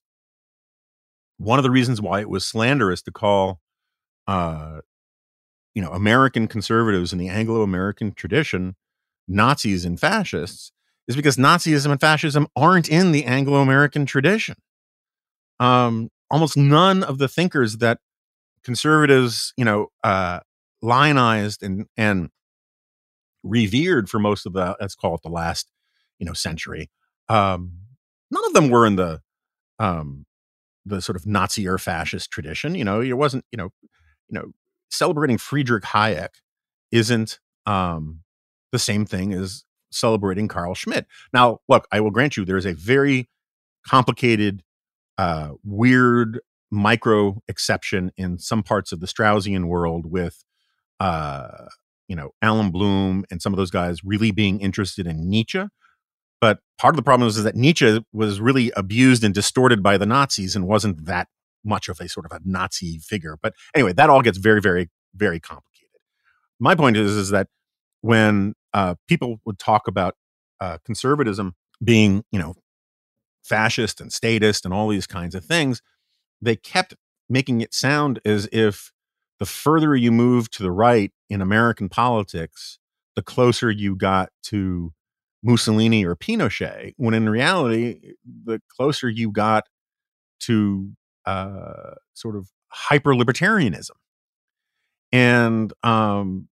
one 1.39 1.59
of 1.59 1.63
the 1.63 1.71
reasons 1.71 2.01
why 2.01 2.21
it 2.21 2.29
was 2.29 2.45
slanderous 2.45 3.03
to 3.03 3.11
call 3.11 3.61
uh, 4.29 4.81
you 5.75 5.83
know, 5.83 5.91
American 5.91 6.47
conservatives 6.47 7.13
in 7.13 7.19
the 7.19 7.29
Anglo-American 7.29 8.13
tradition 8.13 8.77
Nazis 9.29 9.85
and 9.85 9.99
fascists 9.99 10.73
is 11.09 11.17
because 11.17 11.37
Nazism 11.37 11.91
and 11.91 12.01
fascism 12.01 12.47
aren't 12.57 12.89
in 12.89 13.13
the 13.13 13.25
Anglo 13.25 13.61
American 13.61 14.07
tradition. 14.07 14.57
Um, 15.61 16.11
almost 16.31 16.57
none 16.57 17.03
of 17.03 17.19
the 17.19 17.29
thinkers 17.29 17.79
that 17.79 17.99
conservatives, 18.65 19.53
you 19.57 19.65
know, 19.65 19.89
uh, 20.03 20.41
lionized 20.81 21.63
and 21.63 21.87
and 21.97 22.31
revered 23.43 24.09
for 24.09 24.19
most 24.19 24.47
of 24.47 24.53
the 24.53 24.77
let's 24.81 24.95
call 24.95 25.15
it 25.15 25.23
the 25.23 25.29
last, 25.29 25.71
you 26.19 26.27
know, 26.27 26.33
century. 26.33 26.91
Um, 27.29 27.73
none 28.31 28.45
of 28.47 28.53
them 28.55 28.71
were 28.71 28.87
in 28.87 28.97
the 28.97 29.21
um, 29.79 30.27
the 30.85 31.01
sort 31.01 31.17
of 31.17 31.27
Nazi 31.27 31.67
or 31.67 31.79
fascist 31.79 32.31
tradition. 32.31 32.75
You 32.75 32.85
know, 32.85 33.01
it 33.01 33.13
wasn't, 33.13 33.45
you 33.53 33.57
know, 33.57 33.71
you 34.29 34.39
know, 34.39 34.53
celebrating 34.93 35.39
Friedrich 35.39 35.85
Hayek 35.85 36.35
isn't 36.91 37.41
um, 37.67 38.21
the 38.71 38.79
same 38.79 39.05
thing 39.07 39.33
as 39.33 39.65
celebrating 39.91 40.49
Carl 40.49 40.75
Schmitt. 40.75 41.07
Now, 41.33 41.61
look, 41.69 41.87
I 41.91 42.01
will 42.01 42.11
grant 42.11 42.37
you 42.37 42.45
there 42.45 42.57
is 42.57 42.67
a 42.67 42.75
very 42.75 43.29
complicated, 43.87 44.63
uh, 45.19 45.51
weird 45.65 46.41
micro 46.71 47.43
exception 47.49 48.13
in 48.17 48.39
some 48.39 48.63
parts 48.63 48.93
of 48.93 49.01
the 49.01 49.07
Straussian 49.07 49.67
world 49.67 50.07
with, 50.07 50.45
uh, 51.01 51.67
you 52.09 52.17
know, 52.17 52.31
Allan 52.41 52.71
Bloom 52.71 53.25
and 53.31 53.41
some 53.43 53.53
of 53.53 53.57
those 53.57 53.71
guys 53.71 54.05
really 54.05 54.31
being 54.31 54.61
interested 54.61 55.07
in 55.07 55.29
Nietzsche. 55.29 55.65
But 56.41 56.61
part 56.79 56.95
of 56.95 56.97
the 56.97 57.03
problem 57.03 57.29
is, 57.29 57.37
is 57.37 57.45
that 57.45 57.55
Nietzsche 57.55 58.05
was 58.13 58.41
really 58.41 58.73
abused 58.77 59.23
and 59.23 59.35
distorted 59.35 59.83
by 59.83 59.97
the 59.97 60.07
Nazis 60.07 60.57
and 60.57 60.67
wasn't 60.67 61.07
that 61.07 61.29
much 61.65 61.89
of 61.89 62.01
a 62.01 62.09
sort 62.09 62.27
of 62.27 62.33
a 62.33 62.41
Nazi 62.45 62.99
figure. 62.99 63.39
But 63.41 63.55
anyway, 63.75 63.93
that 63.95 64.11
all 64.11 64.23
gets 64.23 64.39
very, 64.39 64.61
very, 64.61 64.91
very 65.15 65.41
complicated. 65.41 66.01
My 66.59 66.75
point 66.75 66.97
is, 66.97 67.13
is 67.13 67.31
that 67.31 67.49
when 68.01 68.55
uh, 68.73 68.95
people 69.09 69.41
would 69.45 69.59
talk 69.59 69.89
about 69.89 70.15
uh, 70.61 70.79
conservatism 70.85 71.55
being, 71.83 72.25
you 72.31 72.39
know, 72.39 72.55
fascist 73.43 74.01
and 74.01 74.13
statist 74.13 74.65
and 74.65 74.73
all 74.73 74.89
these 74.89 75.07
kinds 75.07 75.35
of 75.35 75.45
things, 75.45 75.83
they 76.41 76.57
kept 76.57 76.95
making 77.29 77.61
it 77.61 77.75
sound 77.75 78.21
as 78.25 78.49
if 78.53 78.93
the 79.39 79.47
further 79.47 79.97
you 79.97 80.13
move 80.13 80.51
to 80.53 80.63
the 80.63 80.71
right 80.71 81.13
in 81.29 81.41
American 81.41 81.89
politics, 81.89 82.79
the 83.17 83.23
closer 83.23 83.71
you 83.71 83.97
got 83.97 84.31
to 84.45 84.93
Mussolini 85.43 86.05
or 86.05 86.15
Pinochet, 86.15 86.95
when 86.97 87.15
in 87.15 87.29
reality, 87.29 88.15
the 88.45 88.61
closer 88.69 89.09
you 89.09 89.33
got 89.33 89.65
to 90.41 90.93
uh, 91.27 91.95
sort 92.15 92.37
of 92.37 92.51
hyper 92.69 93.15
libertarianism. 93.15 93.91
And 95.13 95.73
um, 95.83 96.49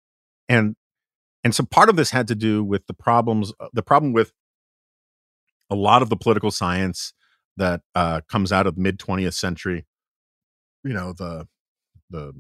and 0.49 0.76
and 1.44 1.54
so 1.54 1.64
part 1.64 1.88
of 1.88 1.96
this 1.96 2.11
had 2.11 2.26
to 2.28 2.35
do 2.35 2.64
with 2.64 2.87
the 2.87 2.94
problems, 2.94 3.52
uh, 3.61 3.68
the 3.73 3.82
problem 3.82 4.12
with 4.12 4.32
a 5.70 5.75
lot 5.75 6.02
of 6.02 6.08
the 6.08 6.16
political 6.16 6.50
science 6.50 7.12
that 7.56 7.82
uh, 7.94 8.20
comes 8.28 8.52
out 8.52 8.66
of 8.66 8.76
mid 8.76 8.99
20th 8.99 9.35
century. 9.35 9.85
You 10.85 10.92
know, 10.92 11.12
the, 11.12 11.46
the, 12.11 12.32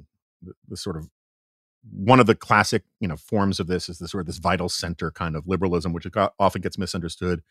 the, 0.42 0.52
the 0.68 0.76
sort 0.76 0.96
of 0.96 1.08
one 1.92 2.20
of 2.20 2.26
the 2.26 2.34
classic, 2.34 2.82
you 3.00 3.08
know, 3.08 3.16
forms 3.16 3.60
of 3.60 3.66
this 3.66 3.88
is 3.88 3.98
the 3.98 4.08
sort 4.08 4.22
of 4.22 4.26
this 4.26 4.38
vital 4.38 4.68
center 4.68 5.10
kind 5.10 5.36
of 5.36 5.46
liberalism, 5.46 5.92
which 5.92 6.06
often 6.38 6.60
gets 6.60 6.78
misunderstood. 6.78 7.42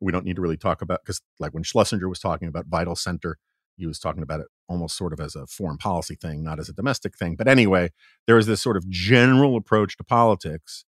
We 0.00 0.12
don't 0.12 0.24
need 0.24 0.36
to 0.36 0.42
really 0.42 0.56
talk 0.56 0.82
about 0.82 1.02
because, 1.04 1.20
like, 1.38 1.54
when 1.54 1.62
Schlesinger 1.62 2.08
was 2.08 2.18
talking 2.18 2.48
about 2.48 2.66
vital 2.66 2.96
center, 2.96 3.38
he 3.76 3.86
was 3.86 3.98
talking 3.98 4.22
about 4.22 4.40
it 4.40 4.46
almost 4.68 4.96
sort 4.96 5.12
of 5.12 5.20
as 5.20 5.34
a 5.36 5.46
foreign 5.46 5.76
policy 5.76 6.14
thing, 6.14 6.42
not 6.42 6.58
as 6.58 6.68
a 6.68 6.72
domestic 6.72 7.16
thing. 7.16 7.36
But 7.36 7.48
anyway, 7.48 7.90
there 8.26 8.38
is 8.38 8.46
this 8.46 8.62
sort 8.62 8.76
of 8.76 8.88
general 8.88 9.56
approach 9.56 9.96
to 9.96 10.04
politics 10.04 10.84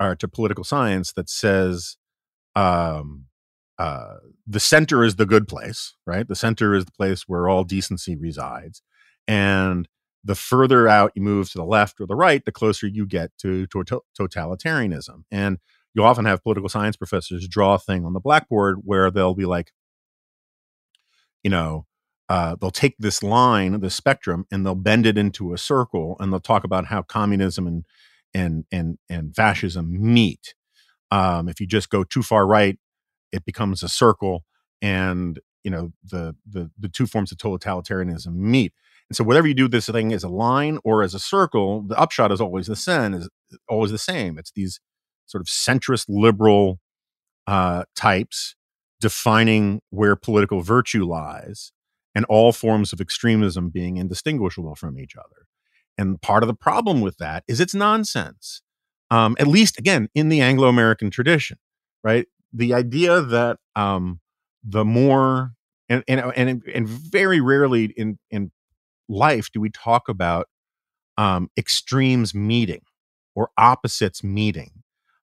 or 0.00 0.16
to 0.16 0.28
political 0.28 0.64
science 0.64 1.12
that 1.12 1.28
says 1.28 1.96
um, 2.56 3.26
uh, 3.78 4.16
the 4.46 4.60
center 4.60 5.04
is 5.04 5.16
the 5.16 5.26
good 5.26 5.48
place, 5.48 5.94
right? 6.06 6.26
The 6.26 6.36
center 6.36 6.74
is 6.74 6.84
the 6.84 6.92
place 6.92 7.22
where 7.26 7.48
all 7.48 7.64
decency 7.64 8.16
resides, 8.16 8.82
and 9.26 9.88
the 10.22 10.34
further 10.34 10.88
out 10.88 11.12
you 11.14 11.22
move 11.22 11.50
to 11.50 11.58
the 11.58 11.64
left 11.64 12.00
or 12.00 12.06
the 12.06 12.14
right, 12.14 12.44
the 12.44 12.52
closer 12.52 12.86
you 12.86 13.06
get 13.06 13.30
to, 13.38 13.66
to 13.66 13.84
totalitarianism. 14.18 15.24
And 15.30 15.58
you 15.94 16.02
often 16.02 16.24
have 16.24 16.42
political 16.42 16.68
science 16.68 16.96
professors 16.96 17.46
draw 17.46 17.74
a 17.74 17.78
thing 17.78 18.06
on 18.06 18.14
the 18.14 18.20
blackboard 18.20 18.78
where 18.84 19.10
they'll 19.10 19.34
be 19.34 19.44
like, 19.44 19.72
you 21.42 21.50
know, 21.50 21.86
uh, 22.28 22.56
they'll 22.60 22.70
take 22.70 22.96
this 22.98 23.22
line, 23.22 23.80
the 23.80 23.90
spectrum, 23.90 24.46
and 24.50 24.64
they'll 24.64 24.74
bend 24.74 25.06
it 25.06 25.18
into 25.18 25.52
a 25.52 25.58
circle, 25.58 26.16
and 26.20 26.32
they'll 26.32 26.40
talk 26.40 26.64
about 26.64 26.86
how 26.86 27.02
communism 27.02 27.66
and 27.66 27.84
and 28.32 28.64
and 28.72 28.98
and 29.08 29.34
fascism 29.34 29.88
meet. 30.14 30.54
Um, 31.10 31.48
if 31.48 31.60
you 31.60 31.66
just 31.66 31.90
go 31.90 32.02
too 32.02 32.22
far 32.22 32.46
right, 32.46 32.78
it 33.32 33.44
becomes 33.44 33.82
a 33.82 33.88
circle, 33.88 34.44
and 34.80 35.38
you 35.62 35.70
know 35.70 35.92
the 36.02 36.34
the 36.48 36.70
the 36.78 36.88
two 36.88 37.06
forms 37.06 37.30
of 37.30 37.38
totalitarianism 37.38 38.34
meet. 38.34 38.72
And 39.10 39.16
so 39.16 39.24
whatever 39.24 39.46
you 39.46 39.54
do 39.54 39.68
this 39.68 39.86
thing 39.86 40.12
as 40.14 40.24
a 40.24 40.30
line 40.30 40.78
or 40.82 41.02
as 41.02 41.12
a 41.12 41.18
circle, 41.18 41.82
the 41.82 41.98
upshot 41.98 42.32
is 42.32 42.40
always 42.40 42.68
the 42.68 42.76
same. 42.76 43.12
Is 43.14 43.28
always 43.68 43.90
the 43.90 43.98
same. 43.98 44.38
It's 44.38 44.52
these 44.52 44.80
sort 45.26 45.42
of 45.42 45.46
centrist 45.46 46.06
liberal 46.08 46.80
uh, 47.46 47.84
types 47.94 48.56
defining 49.00 49.82
where 49.90 50.16
political 50.16 50.62
virtue 50.62 51.04
lies, 51.04 51.72
and 52.14 52.24
all 52.26 52.52
forms 52.52 52.92
of 52.92 53.00
extremism 53.00 53.70
being 53.70 53.96
indistinguishable 53.96 54.74
from 54.74 54.98
each 54.98 55.16
other. 55.16 55.46
And 55.98 56.20
part 56.20 56.42
of 56.42 56.48
the 56.48 56.54
problem 56.54 57.00
with 57.00 57.18
that 57.18 57.44
is 57.48 57.60
it's 57.60 57.74
nonsense. 57.74 58.62
Um, 59.10 59.36
at 59.38 59.46
least, 59.46 59.78
again, 59.78 60.08
in 60.14 60.28
the 60.28 60.40
Anglo 60.40 60.68
American 60.68 61.10
tradition, 61.10 61.58
right? 62.02 62.26
The 62.52 62.74
idea 62.74 63.20
that 63.20 63.58
um, 63.76 64.20
the 64.64 64.84
more 64.84 65.52
and, 65.88 66.02
and 66.08 66.20
and 66.36 66.62
and 66.74 66.88
very 66.88 67.40
rarely 67.40 67.92
in 67.96 68.18
in 68.30 68.50
life 69.08 69.50
do 69.52 69.60
we 69.60 69.70
talk 69.70 70.08
about 70.08 70.48
um, 71.18 71.50
extremes 71.56 72.34
meeting 72.34 72.80
or 73.34 73.50
opposites 73.58 74.24
meeting. 74.24 74.70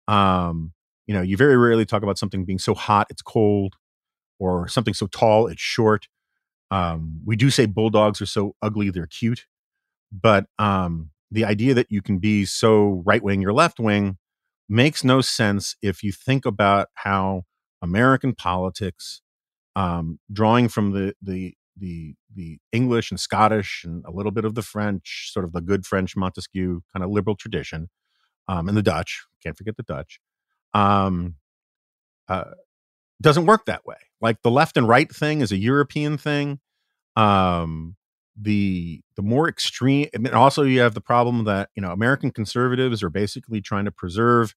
Um, 0.08 0.74
you 1.08 1.13
know, 1.13 1.22
you 1.22 1.38
very 1.38 1.58
rarely 1.58 1.86
talk 1.86 2.03
about 2.03 2.17
something 2.17 2.46
being 2.46 2.60
so 2.60 2.75
hot 2.75 3.08
it's 3.10 3.22
cold, 3.22 3.75
or 4.39 4.67
something 4.67 4.93
so 4.93 5.08
tall 5.08 5.48
it's 5.48 5.62
short. 5.62 6.08
Um, 6.71 7.21
we 7.25 7.35
do 7.35 7.49
say 7.49 7.65
bulldogs 7.65 8.21
are 8.21 8.27
so 8.27 8.55
ugly 8.61 8.89
they're 8.89 9.07
cute, 9.07 9.45
but 10.11 10.45
um, 10.59 11.11
the 11.31 11.45
idea 11.45 11.73
that 11.73 11.88
you 11.89 12.01
can 12.01 12.19
be 12.19 12.45
so 12.45 13.01
right 13.05 13.23
wing 13.23 13.45
or 13.45 13.53
left 13.53 13.79
wing 13.79 14.17
makes 14.67 15.03
no 15.03 15.21
sense 15.21 15.75
if 15.81 16.03
you 16.03 16.11
think 16.11 16.45
about 16.45 16.89
how 16.93 17.43
American 17.81 18.33
politics, 18.33 19.21
um, 19.75 20.19
drawing 20.31 20.67
from 20.67 20.91
the 20.91 21.13
the 21.21 21.55
the 21.77 22.15
the 22.35 22.59
English 22.71 23.09
and 23.09 23.19
Scottish 23.19 23.83
and 23.85 24.03
a 24.05 24.11
little 24.11 24.31
bit 24.31 24.45
of 24.45 24.55
the 24.55 24.61
French, 24.61 25.29
sort 25.31 25.45
of 25.45 25.53
the 25.53 25.61
good 25.61 25.85
French 25.85 26.15
Montesquieu 26.15 26.81
kind 26.93 27.03
of 27.03 27.09
liberal 27.09 27.35
tradition, 27.35 27.89
um, 28.47 28.67
and 28.67 28.77
the 28.77 28.83
Dutch. 28.83 29.23
Can't 29.41 29.57
forget 29.57 29.77
the 29.77 29.83
Dutch. 29.83 30.19
Um, 30.73 31.35
uh, 32.27 32.51
doesn't 33.21 33.45
work 33.45 33.65
that 33.65 33.85
way. 33.85 33.97
Like 34.21 34.41
the 34.41 34.51
left 34.51 34.77
and 34.77 34.88
right 34.88 35.09
thing 35.13 35.41
is 35.41 35.51
a 35.51 35.57
European 35.57 36.17
thing. 36.17 36.59
Um, 37.15 37.95
the 38.41 39.01
the 39.15 39.21
more 39.21 39.49
extreme, 39.49 40.07
and 40.13 40.29
also 40.29 40.63
you 40.63 40.79
have 40.79 40.93
the 40.93 41.01
problem 41.01 41.43
that 41.45 41.69
you 41.75 41.81
know 41.81 41.91
American 41.91 42.31
conservatives 42.31 43.03
are 43.03 43.09
basically 43.09 43.61
trying 43.61 43.85
to 43.85 43.91
preserve 43.91 44.55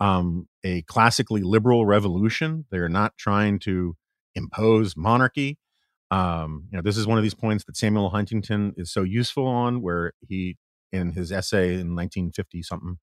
um, 0.00 0.48
a 0.64 0.82
classically 0.82 1.42
liberal 1.42 1.86
revolution. 1.86 2.66
They're 2.70 2.88
not 2.88 3.16
trying 3.16 3.58
to 3.60 3.96
impose 4.34 4.96
monarchy. 4.96 5.58
Um, 6.10 6.68
you 6.70 6.76
know, 6.76 6.82
this 6.82 6.96
is 6.96 7.06
one 7.06 7.18
of 7.18 7.24
these 7.24 7.34
points 7.34 7.64
that 7.64 7.76
Samuel 7.76 8.10
Huntington 8.10 8.74
is 8.76 8.92
so 8.92 9.02
useful 9.02 9.46
on, 9.46 9.82
where 9.82 10.12
he, 10.28 10.56
in 10.92 11.12
his 11.12 11.32
essay 11.32 11.74
in 11.74 11.96
1950 11.96 12.62
something, 12.62 12.98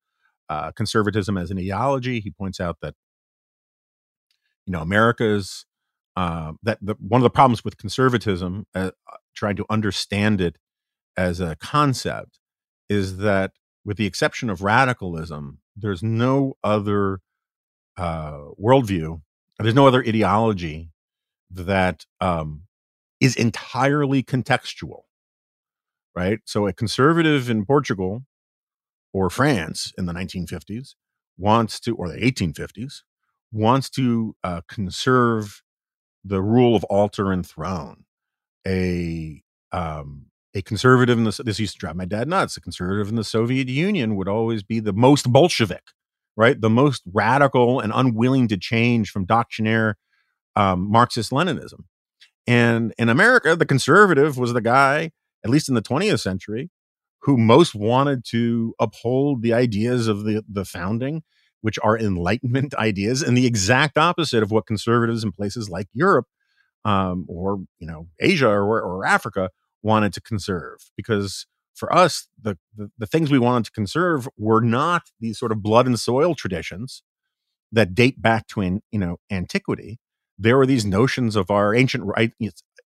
uh, 0.48 0.72
conservatism 0.72 1.36
as 1.36 1.50
an 1.50 1.58
ideology, 1.58 2.20
he 2.20 2.30
points 2.30 2.60
out 2.60 2.78
that 2.80 2.94
you 4.66 4.72
know 4.72 4.80
America's 4.80 5.66
uh, 6.16 6.52
that 6.62 6.78
the, 6.80 6.94
one 7.00 7.20
of 7.20 7.24
the 7.24 7.30
problems 7.30 7.64
with 7.64 7.76
conservatism, 7.76 8.66
uh, 8.74 8.90
trying 9.34 9.56
to 9.56 9.66
understand 9.68 10.40
it 10.40 10.56
as 11.16 11.40
a 11.40 11.56
concept, 11.56 12.38
is 12.88 13.18
that 13.18 13.52
with 13.84 13.96
the 13.96 14.06
exception 14.06 14.48
of 14.48 14.62
radicalism, 14.62 15.58
there's 15.76 16.02
no 16.02 16.54
other 16.62 17.20
uh, 17.96 18.38
worldview, 18.60 19.20
there's 19.58 19.74
no 19.74 19.86
other 19.86 20.04
ideology 20.06 20.90
that 21.50 22.06
um, 22.20 22.62
is 23.20 23.36
entirely 23.36 24.22
contextual, 24.22 25.02
right? 26.14 26.40
So 26.44 26.66
a 26.66 26.72
conservative 26.72 27.50
in 27.50 27.64
Portugal 27.64 28.22
or 29.12 29.30
France 29.30 29.92
in 29.96 30.06
the 30.06 30.12
1950s 30.12 30.94
wants 31.36 31.78
to, 31.80 31.94
or 31.94 32.08
the 32.08 32.18
1850s, 32.18 33.02
wants 33.52 33.88
to 33.90 34.34
uh, 34.42 34.60
conserve 34.68 35.62
the 36.24 36.42
rule 36.42 36.74
of 36.74 36.84
altar 36.84 37.32
and 37.32 37.46
throne. 37.46 38.04
A 38.66 39.42
um, 39.72 40.26
a 40.54 40.62
conservative 40.62 41.18
in 41.18 41.24
the 41.24 41.42
this 41.44 41.58
used 41.58 41.74
to 41.74 41.78
drive 41.78 41.96
my 41.96 42.04
dad 42.04 42.28
nuts. 42.28 42.56
A 42.56 42.60
conservative 42.60 43.08
in 43.08 43.16
the 43.16 43.24
Soviet 43.24 43.68
Union 43.68 44.16
would 44.16 44.28
always 44.28 44.62
be 44.62 44.80
the 44.80 44.92
most 44.92 45.30
Bolshevik, 45.30 45.82
right? 46.36 46.60
The 46.60 46.70
most 46.70 47.02
radical 47.12 47.80
and 47.80 47.92
unwilling 47.94 48.48
to 48.48 48.56
change 48.56 49.10
from 49.10 49.24
doctrinaire 49.26 49.96
um, 50.56 50.90
Marxist 50.90 51.32
Leninism. 51.32 51.84
And 52.46 52.94
in 52.98 53.08
America, 53.08 53.56
the 53.56 53.66
conservative 53.66 54.38
was 54.38 54.52
the 54.52 54.60
guy, 54.60 55.10
at 55.44 55.50
least 55.50 55.68
in 55.68 55.74
the 55.74 55.82
20th 55.82 56.20
century, 56.20 56.70
who 57.20 57.36
most 57.38 57.74
wanted 57.74 58.24
to 58.26 58.74
uphold 58.78 59.42
the 59.42 59.54
ideas 59.54 60.08
of 60.08 60.24
the, 60.24 60.44
the 60.48 60.64
founding, 60.64 61.22
which 61.64 61.78
are 61.82 61.98
Enlightenment 61.98 62.74
ideas, 62.78 63.22
and 63.22 63.36
the 63.36 63.46
exact 63.46 63.96
opposite 63.96 64.42
of 64.42 64.50
what 64.50 64.66
conservatives 64.66 65.24
in 65.24 65.32
places 65.32 65.70
like 65.70 65.88
Europe 65.92 66.26
um, 66.84 67.24
or 67.28 67.64
you 67.78 67.86
know 67.86 68.08
Asia 68.20 68.48
or, 68.48 68.82
or 68.82 69.06
Africa 69.06 69.50
wanted 69.82 70.12
to 70.12 70.20
conserve. 70.20 70.78
Because 70.96 71.46
for 71.74 71.92
us, 71.92 72.28
the, 72.40 72.58
the 72.76 72.90
the 72.98 73.06
things 73.06 73.30
we 73.30 73.38
wanted 73.38 73.64
to 73.64 73.72
conserve 73.72 74.28
were 74.36 74.60
not 74.60 75.04
these 75.20 75.38
sort 75.38 75.52
of 75.52 75.62
blood 75.62 75.86
and 75.86 75.98
soil 75.98 76.34
traditions 76.34 77.02
that 77.72 77.94
date 77.94 78.20
back 78.20 78.46
to 78.48 78.60
in, 78.60 78.82
you 78.92 78.98
know 78.98 79.16
antiquity 79.30 79.98
there 80.38 80.56
were 80.56 80.66
these 80.66 80.84
notions 80.84 81.36
of 81.36 81.50
our 81.50 81.74
ancient 81.74 82.04
right, 82.04 82.32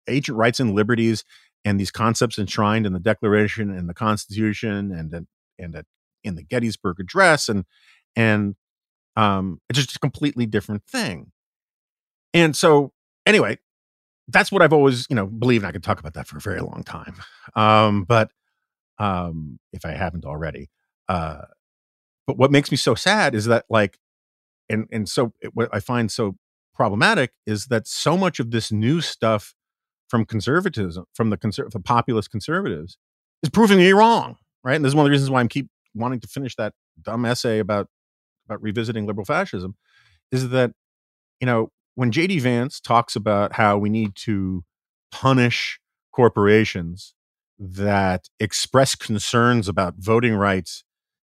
ancient 0.08 0.38
rights 0.38 0.60
and 0.60 0.74
liberties, 0.74 1.24
and 1.63 1.80
these 1.80 1.92
concepts 1.92 2.38
enshrined 2.38 2.86
in 2.86 2.94
the 2.94 3.00
Declaration 3.00 3.70
and 3.70 3.90
the 3.90 3.94
Constitution 3.94 4.92
and 4.92 5.28
and 5.58 5.84
in 6.24 6.36
the 6.36 6.44
Gettysburg 6.44 7.00
Address, 7.00 7.50
and 7.50 7.66
and 8.16 8.56
um, 9.17 9.60
it's 9.67 9.80
just 9.80 9.95
a 9.95 9.99
completely 9.99 10.45
different 10.45 10.84
thing. 10.86 11.32
And 12.34 12.56
so, 12.56 12.93
anyway, 13.25 13.58
that's 14.27 14.51
what 14.51 14.62
I've 14.62 14.73
always, 14.73 15.08
you 15.10 15.15
know, 15.15 15.25
believed. 15.25 15.65
I 15.65 15.71
could 15.71 15.84
talk 15.84 15.99
about 15.99 16.13
that 16.13 16.27
for 16.27 16.38
a 16.38 16.41
very 16.41 16.62
long 16.62 16.84
time, 16.86 17.15
um, 17.56 18.03
but 18.03 18.32
um, 18.99 19.60
if 19.73 19.86
I 19.86 19.91
haven't 19.91 20.23
already. 20.23 20.69
Uh, 21.10 21.41
but 22.27 22.38
what 22.38 22.51
makes 22.51 22.69
me 22.69 22.77
so 22.77 22.93
sad 22.93 23.34
is 23.34 23.45
that, 23.45 23.65
like, 23.69 23.97
and 24.69 24.88
and 24.91 25.10
so 25.10 25.34
it, 25.41 25.56
what 25.56 25.69
I 25.73 25.80
find 25.80 26.12
so 26.12 26.38
problematic 26.75 27.32
is 27.47 27.67
that 27.67 27.88
so 27.88 28.17
much 28.17 28.39
of 28.39 28.51
this 28.51 28.71
new 28.71 29.01
stuff 29.01 29.56
from 30.10 30.25
conservatism, 30.25 31.06
from 31.15 31.32
the 31.32 31.38
conser- 31.38 31.69
the 31.71 31.80
populist 31.80 32.30
conservatives, 32.30 32.97
is 33.41 33.49
proving 33.49 33.80
me 33.80 33.91
wrong. 33.91 34.36
Right, 34.63 34.75
and 34.75 34.86
this 34.86 34.91
is 34.91 34.95
one 34.95 35.06
of 35.06 35.08
the 35.08 35.12
reasons 35.12 35.32
why 35.32 35.39
I'm 35.39 35.47
keep 35.47 35.69
wanting 35.95 36.19
to 36.19 36.27
finish 36.27 36.56
that 36.58 36.73
dumb 37.01 37.25
essay 37.25 37.60
about 37.60 37.88
about 38.47 38.62
revisiting 38.62 39.05
liberal 39.05 39.25
fascism, 39.25 39.75
is 40.31 40.49
that 40.49 40.71
you 41.39 41.45
know 41.45 41.69
when 41.95 42.12
JD 42.12 42.41
Vance 42.41 42.79
talks 42.79 43.15
about 43.15 43.53
how 43.53 43.77
we 43.77 43.89
need 43.89 44.15
to 44.15 44.63
punish 45.12 45.79
corporations 46.12 47.13
that 47.60 48.29
express 48.39 48.95
concerns 48.95 49.67
about 49.67 49.95
voting 49.97 50.36
rights 50.36 50.83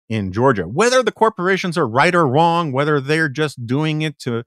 in 0.10 0.32
Georgia, 0.32 0.64
whether 0.64 1.02
the 1.02 1.12
corporations 1.12 1.78
are 1.78 1.88
right 1.88 2.14
or 2.14 2.28
wrong, 2.28 2.72
whether 2.72 3.00
they're 3.00 3.30
just 3.30 3.66
doing 3.66 4.02
it 4.02 4.20
to 4.20 4.44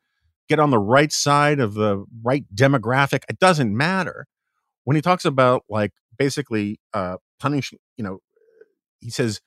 get 0.49 0.61
on 0.61 0.71
the 0.71 0.79
right 0.79 1.13
side 1.13 1.61
of 1.61 1.75
the 1.75 2.05
right 2.23 2.45
demographic. 2.55 3.23
It 3.29 3.39
doesn't 3.39 3.77
matter. 3.77 4.27
When 4.85 4.95
he 4.95 5.03
talks 5.03 5.25
about 5.25 5.65
like 5.69 5.93
basically 6.17 6.79
uh, 6.95 7.17
punishing, 7.41 7.79
you 7.97 8.05
know, 8.05 8.19
he 9.01 9.11
says, 9.11 9.41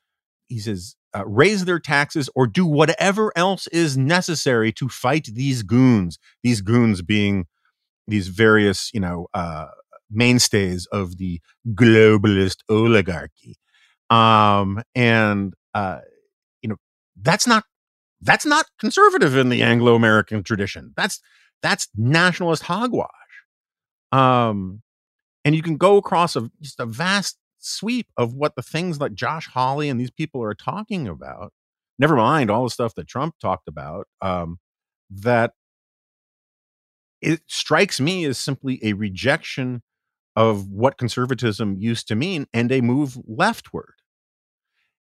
he 0.47 0.59
says, 0.59 0.95
uh, 1.15 1.25
raise 1.25 1.65
their 1.65 1.79
taxes 1.79 2.29
or 2.35 2.47
do 2.47 2.65
whatever 2.65 3.31
else 3.35 3.67
is 3.67 3.97
necessary 3.97 4.71
to 4.73 4.87
fight 4.89 5.25
these 5.33 5.63
goons. 5.63 6.19
These 6.43 6.61
goons 6.61 7.01
being 7.01 7.47
these 8.07 8.27
various, 8.27 8.91
you 8.93 8.99
know, 8.99 9.27
uh, 9.33 9.67
mainstays 10.11 10.85
of 10.91 11.17
the 11.17 11.41
globalist 11.69 12.57
oligarchy. 12.69 13.57
Um, 14.09 14.81
and, 14.95 15.53
uh, 15.73 15.99
you 16.61 16.69
know, 16.69 16.77
that's 17.21 17.47
not 17.47 17.63
that's 18.21 18.45
not 18.45 18.65
conservative 18.79 19.35
in 19.37 19.49
the 19.49 19.63
Anglo-American 19.63 20.43
tradition. 20.43 20.93
That's 20.97 21.21
that's 21.61 21.87
nationalist 21.95 22.63
hogwash. 22.63 23.09
Um, 24.11 24.81
and 25.45 25.55
you 25.55 25.61
can 25.61 25.77
go 25.77 25.97
across 25.97 26.35
a 26.35 26.51
just 26.61 26.79
a 26.79 26.85
vast 26.85 27.37
sweep 27.59 28.07
of 28.17 28.33
what 28.33 28.55
the 28.55 28.61
things 28.61 28.99
like 28.99 29.13
Josh 29.13 29.47
Hawley 29.47 29.89
and 29.89 29.99
these 29.99 30.11
people 30.11 30.41
are 30.43 30.53
talking 30.53 31.07
about. 31.07 31.53
Never 31.97 32.15
mind 32.15 32.49
all 32.49 32.63
the 32.63 32.69
stuff 32.69 32.95
that 32.95 33.07
Trump 33.07 33.35
talked 33.41 33.67
about. 33.67 34.07
Um, 34.21 34.59
that 35.09 35.53
it 37.21 37.41
strikes 37.47 37.99
me 37.99 38.25
as 38.25 38.37
simply 38.37 38.79
a 38.83 38.93
rejection 38.93 39.81
of 40.35 40.69
what 40.69 40.97
conservatism 40.97 41.75
used 41.77 42.07
to 42.07 42.15
mean 42.15 42.47
and 42.53 42.71
a 42.71 42.81
move 42.81 43.17
leftward. 43.27 43.95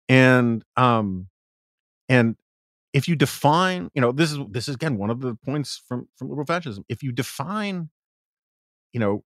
And 0.09 0.64
um, 0.77 1.29
and 2.09 2.37
if 2.92 3.09
you 3.09 3.16
define, 3.16 3.90
you 3.95 4.01
know, 4.01 4.12
this 4.12 4.33
is 4.33 4.38
this 4.51 4.69
is 4.69 4.77
again 4.77 4.97
one 4.97 5.11
of 5.11 5.21
the 5.21 5.35
points 5.35 5.83
from 5.87 6.09
from 6.16 6.29
liberal 6.31 6.47
fascism. 6.47 6.85
If 6.88 7.03
you 7.03 7.12
define 7.12 7.90
you 8.97 9.01
know, 9.01 9.23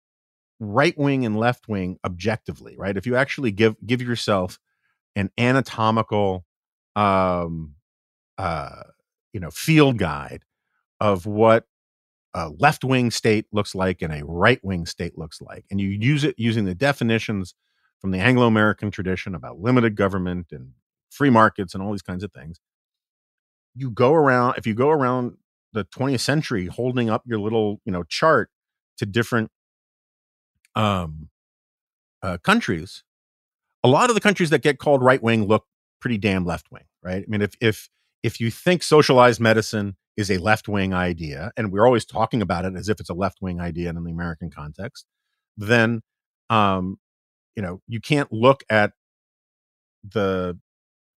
right 0.61 0.97
wing 0.99 1.25
and 1.25 1.37
left 1.39 1.69
wing 1.69 1.99
objectively, 2.05 2.77
right? 2.77 2.97
If 2.97 3.07
you 3.07 3.17
actually 3.17 3.53
give 3.53 3.77
give 3.87 4.03
yourself 4.03 4.59
an 5.17 5.31
anatomical, 5.39 6.45
um, 6.97 7.75
uh, 8.39 8.83
you 9.33 9.41
know, 9.41 9.51
field 9.51 9.99
guide 9.99 10.45
of 11.01 11.27
what 11.27 11.67
a 12.35 12.51
left 12.51 12.85
wing 12.85 13.11
state 13.11 13.47
looks 13.53 13.75
like 13.75 14.03
and 14.03 14.13
a 14.13 14.25
right 14.25 14.63
wing 14.65 14.87
state 14.87 15.19
looks 15.19 15.41
like, 15.41 15.65
and 15.71 15.81
you 15.81 15.89
use 15.89 16.25
it 16.25 16.35
using 16.39 16.65
the 16.65 16.75
definitions 16.75 17.55
from 18.01 18.11
the 18.13 18.19
Anglo 18.19 18.47
American 18.47 18.91
tradition 18.91 19.35
about 19.35 19.61
limited 19.61 19.97
government 19.97 20.49
and 20.53 20.73
free 21.11 21.31
markets 21.31 21.75
and 21.75 21.83
all 21.83 21.93
these 21.93 22.03
kinds 22.03 22.25
of 22.25 22.33
things. 22.33 22.61
You 23.75 23.91
go 23.91 24.13
around, 24.13 24.55
if 24.59 24.67
you 24.67 24.75
go 24.75 24.91
around 24.91 25.37
the 25.73 25.85
20th 25.85 26.21
century 26.21 26.67
holding 26.67 27.11
up 27.11 27.23
your 27.27 27.39
little, 27.39 27.81
you 27.85 27.93
know, 27.93 28.03
chart 28.05 28.51
to 28.99 29.07
different 29.07 29.51
um, 30.79 31.29
uh, 32.23 32.39
countries, 32.39 33.03
a 33.85 33.89
lot 33.89 34.09
of 34.09 34.15
the 34.15 34.21
countries 34.21 34.51
that 34.51 34.63
get 34.63 34.79
called 34.79 35.03
right 35.03 35.23
wing 35.23 35.45
look 35.45 35.67
pretty 36.01 36.17
damn 36.17 36.47
left 36.47 36.71
wing, 36.71 36.85
right? 37.03 37.23
I 37.23 37.27
mean, 37.29 37.43
if 37.43 37.55
if 37.61 37.91
if 38.23 38.41
you 38.41 38.51
think 38.51 38.83
socialized 38.83 39.41
medicine 39.41 39.97
is 40.17 40.31
a 40.31 40.39
left 40.39 40.69
wing 40.69 40.95
idea, 40.95 41.51
and 41.57 41.73
we're 41.73 41.85
always 41.85 42.05
talking 42.05 42.41
about 42.41 42.65
it 42.65 42.75
as 42.77 42.89
if 42.89 43.01
it's 43.01 43.11
a 43.11 43.15
left 43.15 43.39
wing 43.43 43.61
idea 43.61 43.91
in 43.91 44.03
the 44.03 44.11
American 44.11 44.51
context, 44.51 45.05
then 45.57 46.01
um, 46.49 46.99
you 47.57 47.63
know 47.63 47.83
you 47.89 48.01
can't 48.01 48.33
look 48.33 48.63
at 48.71 48.93
the 50.05 50.59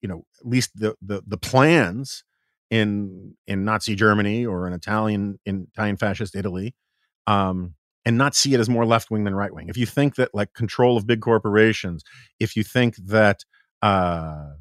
you 0.02 0.10
know 0.10 0.26
at 0.39 0.47
least 0.47 0.71
the 0.76 0.95
the, 1.02 1.21
the 1.26 1.38
plans 1.38 2.24
in 2.71 3.36
in 3.45 3.63
Nazi 3.63 3.95
Germany 3.95 4.43
or 4.45 4.65
in 4.65 4.74
Italian 4.74 5.39
in 5.45 5.67
Italian 5.71 5.97
fascist 5.97 6.36
Italy 6.36 6.74
um, 7.28 7.76
and 8.05 8.17
not 8.17 8.35
see 8.35 8.53
it 8.53 8.59
as 8.59 8.69
more 8.69 8.85
left 8.85 9.11
wing 9.11 9.23
than 9.23 9.35
right 9.35 9.53
wing. 9.53 9.69
If 9.69 9.77
you 9.77 9.85
think 9.85 10.15
that 10.15 10.33
like 10.33 10.53
control 10.53 10.97
of 10.97 11.05
big 11.05 11.21
corporations, 11.21 12.03
if 12.39 12.55
you 12.55 12.63
think 12.63 12.95
that 12.97 13.45
uh, 13.81 14.53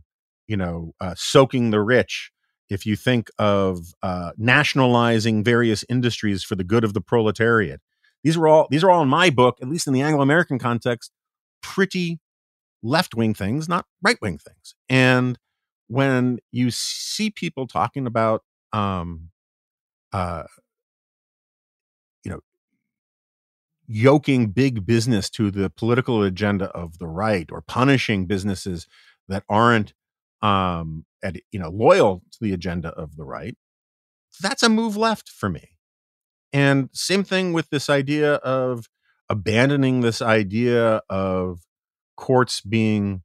you 0.46 0.56
know 0.56 0.92
uh, 1.00 1.14
soaking 1.16 1.70
the 1.70 1.80
rich, 1.80 2.32
if 2.68 2.86
you 2.86 2.96
think 2.96 3.28
of 3.38 3.92
uh, 4.02 4.32
nationalizing 4.36 5.42
various 5.42 5.84
industries 5.88 6.44
for 6.44 6.54
the 6.54 6.64
good 6.64 6.84
of 6.84 6.94
the 6.94 7.00
proletariat, 7.00 7.80
these 8.22 8.36
are 8.36 8.46
all 8.46 8.68
these 8.70 8.84
are 8.84 8.90
all 8.90 9.02
in 9.02 9.08
my 9.08 9.30
book, 9.30 9.58
at 9.62 9.68
least 9.68 9.86
in 9.86 9.92
the 9.92 10.02
Anglo 10.02 10.22
American 10.22 10.58
context, 10.58 11.10
pretty 11.62 12.20
left 12.82 13.14
wing 13.14 13.34
things, 13.34 13.68
not 13.68 13.86
right 14.02 14.18
wing 14.20 14.38
things. 14.38 14.74
And 14.88 15.38
when 15.88 16.38
you 16.52 16.70
see 16.70 17.30
people 17.30 17.66
talking 17.66 18.06
about 18.06 18.42
um, 18.72 19.30
uh, 20.12 20.44
you 22.24 22.30
know 22.30 22.40
yoking 23.92 24.48
big 24.48 24.86
business 24.86 25.28
to 25.28 25.50
the 25.50 25.68
political 25.68 26.22
agenda 26.22 26.66
of 26.66 26.98
the 26.98 27.08
right 27.08 27.48
or 27.50 27.60
punishing 27.60 28.26
businesses 28.26 28.86
that 29.28 29.42
aren't 29.48 29.92
um 30.42 31.04
at, 31.22 31.36
you 31.50 31.58
know 31.58 31.68
loyal 31.68 32.22
to 32.30 32.38
the 32.40 32.52
agenda 32.52 32.90
of 32.90 33.16
the 33.16 33.24
right 33.24 33.56
that's 34.40 34.62
a 34.62 34.68
move 34.68 34.96
left 34.96 35.28
for 35.28 35.48
me. 35.48 35.70
And 36.52 36.88
same 36.92 37.24
thing 37.24 37.52
with 37.52 37.70
this 37.70 37.90
idea 37.90 38.34
of 38.36 38.88
abandoning 39.28 40.00
this 40.00 40.20
idea 40.20 41.02
of 41.08 41.60
courts 42.16 42.60
being 42.60 43.22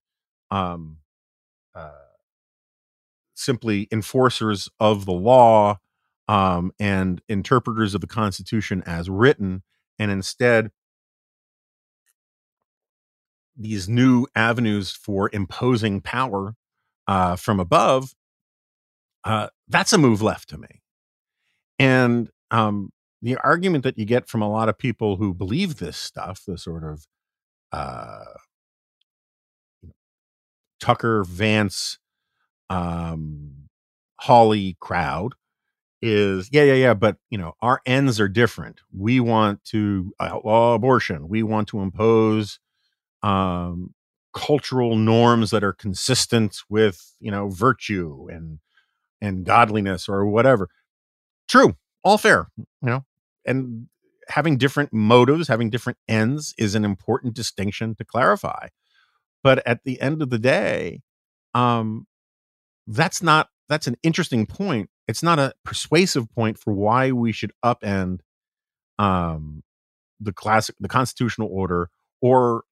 um 0.52 0.98
uh, 1.74 1.92
simply 3.34 3.88
enforcers 3.92 4.70
of 4.80 5.06
the 5.06 5.12
law 5.12 5.78
um, 6.28 6.72
and 6.80 7.22
interpreters 7.28 7.94
of 7.94 8.02
the 8.02 8.08
Constitution 8.08 8.82
as 8.86 9.10
written, 9.10 9.64
and 10.00 10.12
instead 10.12 10.72
these 13.58 13.88
new 13.88 14.28
avenues 14.36 14.92
for 14.92 15.30
imposing 15.32 16.02
power 16.02 16.56
uh, 17.08 17.36
from 17.36 17.60
above, 17.60 18.14
uh, 19.24 19.48
that's 19.68 19.94
a 19.94 19.98
move 19.98 20.22
left 20.22 20.50
to 20.50 20.58
me. 20.58 20.82
And 21.80 22.30
um, 22.52 22.92
the 23.22 23.38
argument 23.38 23.84
that 23.84 23.98
you 23.98 24.06
get 24.06 24.28
from 24.28 24.42
a 24.42 24.50
lot 24.50 24.70
of 24.70 24.78
people 24.78 25.18
who 25.18 25.34
believe 25.34 25.78
this 25.78 25.98
stuff, 25.98 26.44
the 26.46 26.58
sort 26.58 26.84
of 26.84 27.06
uh, 27.72 28.26
Tucker 30.80 31.24
Vance, 31.24 31.98
um, 32.70 33.68
Hawley 34.20 34.78
crowd, 34.80 35.34
is 36.06 36.50
yeah, 36.52 36.64
yeah, 36.64 36.74
yeah. 36.74 36.94
But 36.94 37.18
you 37.30 37.38
know, 37.38 37.54
our 37.62 37.82
ends 37.86 38.20
are 38.20 38.28
different. 38.28 38.82
We 38.94 39.20
want 39.20 39.64
to 39.66 40.14
outlaw 40.20 40.76
abortion. 40.76 41.28
We 41.28 41.44
want 41.44 41.68
to 41.70 41.80
impose 41.82 42.60
um, 43.24 43.94
cultural 44.34 44.96
norms 44.96 45.50
that 45.52 45.64
are 45.64 45.74
consistent 45.74 46.60
with 46.70 47.16
you 47.20 47.32
know 47.32 47.50
virtue 47.50 48.28
and 48.30 48.60
and 49.22 49.46
godliness 49.46 50.08
or 50.08 50.26
whatever. 50.26 50.70
True, 51.48 51.76
all 52.04 52.18
fair. 52.18 52.48
You 52.58 52.66
know, 52.82 53.06
and 53.46 53.88
having 54.28 54.58
different 54.58 54.94
motives, 54.94 55.48
having 55.48 55.70
different 55.70 55.98
ends, 56.08 56.54
is 56.58 56.76
an 56.76 56.86
important 56.86 57.34
distinction 57.34 57.96
to 57.96 58.06
clarify. 58.06 58.68
But 59.44 59.66
at 59.68 59.84
the 59.84 60.00
end 60.02 60.22
of 60.22 60.30
the 60.30 60.40
day, 60.40 61.02
um, 61.54 62.08
that's 62.88 63.22
not 63.24 63.50
that's 63.68 63.88
an 63.88 63.96
interesting 64.04 64.46
point 64.46 64.90
it's 65.08 65.24
not 65.24 65.40
a 65.40 65.54
persuasive 65.64 66.30
point 66.34 66.58
for 66.58 66.74
why 66.74 67.12
we 67.12 67.32
should 67.32 67.52
upend 67.64 68.22
um, 68.98 69.64
the 70.20 70.34
classic, 70.34 70.76
the 70.80 70.88
constitutional 70.88 71.50
order, 71.52 71.90
or 72.22 72.64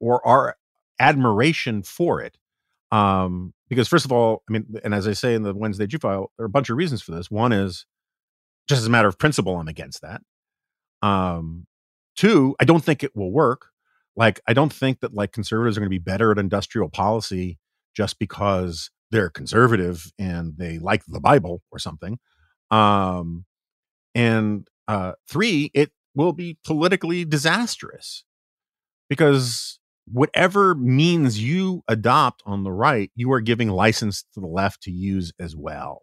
or 0.00 0.26
our 0.26 0.56
admiration 1.00 1.82
for 1.82 2.20
it. 2.20 2.36
Um, 2.90 3.54
because 3.68 3.88
first 3.88 4.04
of 4.04 4.12
all, 4.12 4.42
I 4.48 4.52
mean, 4.52 4.66
and 4.84 4.94
as 4.94 5.08
I 5.08 5.14
say 5.14 5.34
in 5.34 5.42
the 5.42 5.54
Wednesday 5.54 5.86
G 5.86 5.98
file, 5.98 6.30
there 6.36 6.44
are 6.44 6.46
a 6.46 6.50
bunch 6.50 6.70
of 6.70 6.76
reasons 6.76 7.02
for 7.02 7.12
this. 7.12 7.30
One 7.30 7.52
is 7.52 7.86
just 8.68 8.80
as 8.80 8.86
a 8.86 8.90
matter 8.90 9.08
of 9.08 9.18
principle, 9.18 9.56
I'm 9.56 9.68
against 9.68 10.02
that. 10.02 10.20
Um, 11.02 11.66
two, 12.14 12.54
I 12.60 12.64
don't 12.64 12.84
think 12.84 13.02
it 13.02 13.16
will 13.16 13.32
work. 13.32 13.68
Like, 14.14 14.40
I 14.46 14.52
don't 14.52 14.72
think 14.72 15.00
that 15.00 15.14
like 15.14 15.32
conservatives 15.32 15.76
are 15.76 15.80
going 15.80 15.90
to 15.90 15.94
be 15.94 15.98
better 15.98 16.30
at 16.30 16.38
industrial 16.38 16.90
policy 16.90 17.58
just 17.96 18.18
because 18.18 18.90
they're 19.12 19.30
conservative 19.30 20.10
and 20.18 20.56
they 20.56 20.78
like 20.78 21.04
the 21.06 21.20
Bible 21.20 21.62
or 21.70 21.78
something. 21.78 22.18
Um, 22.70 23.44
and 24.14 24.66
uh, 24.88 25.12
three, 25.28 25.70
it 25.74 25.92
will 26.14 26.32
be 26.32 26.58
politically 26.64 27.24
disastrous 27.24 28.24
because 29.08 29.78
whatever 30.10 30.74
means 30.74 31.38
you 31.38 31.82
adopt 31.88 32.42
on 32.46 32.64
the 32.64 32.72
right, 32.72 33.10
you 33.14 33.30
are 33.32 33.40
giving 33.40 33.68
license 33.68 34.24
to 34.34 34.40
the 34.40 34.46
left 34.46 34.82
to 34.84 34.90
use 34.90 35.32
as 35.38 35.54
well. 35.54 36.00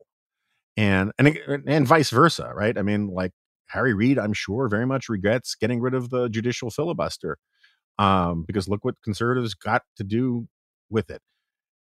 And 0.77 1.11
and 1.19 1.37
and 1.67 1.85
vice 1.85 2.11
versa, 2.11 2.53
right? 2.55 2.77
I 2.77 2.83
mean, 2.83 3.07
like 3.07 3.33
Harry 3.67 3.93
Reid, 3.93 4.17
I'm 4.17 4.33
sure 4.33 4.69
very 4.69 4.85
much 4.85 5.09
regrets 5.09 5.55
getting 5.55 5.81
rid 5.81 5.93
of 5.93 6.09
the 6.09 6.29
judicial 6.29 6.69
filibuster. 6.69 7.37
Um, 7.97 8.45
because 8.47 8.69
look 8.69 8.85
what 8.85 8.95
conservatives 9.03 9.55
got 9.55 9.81
to 9.97 10.05
do 10.05 10.47
with 10.89 11.09
it 11.09 11.21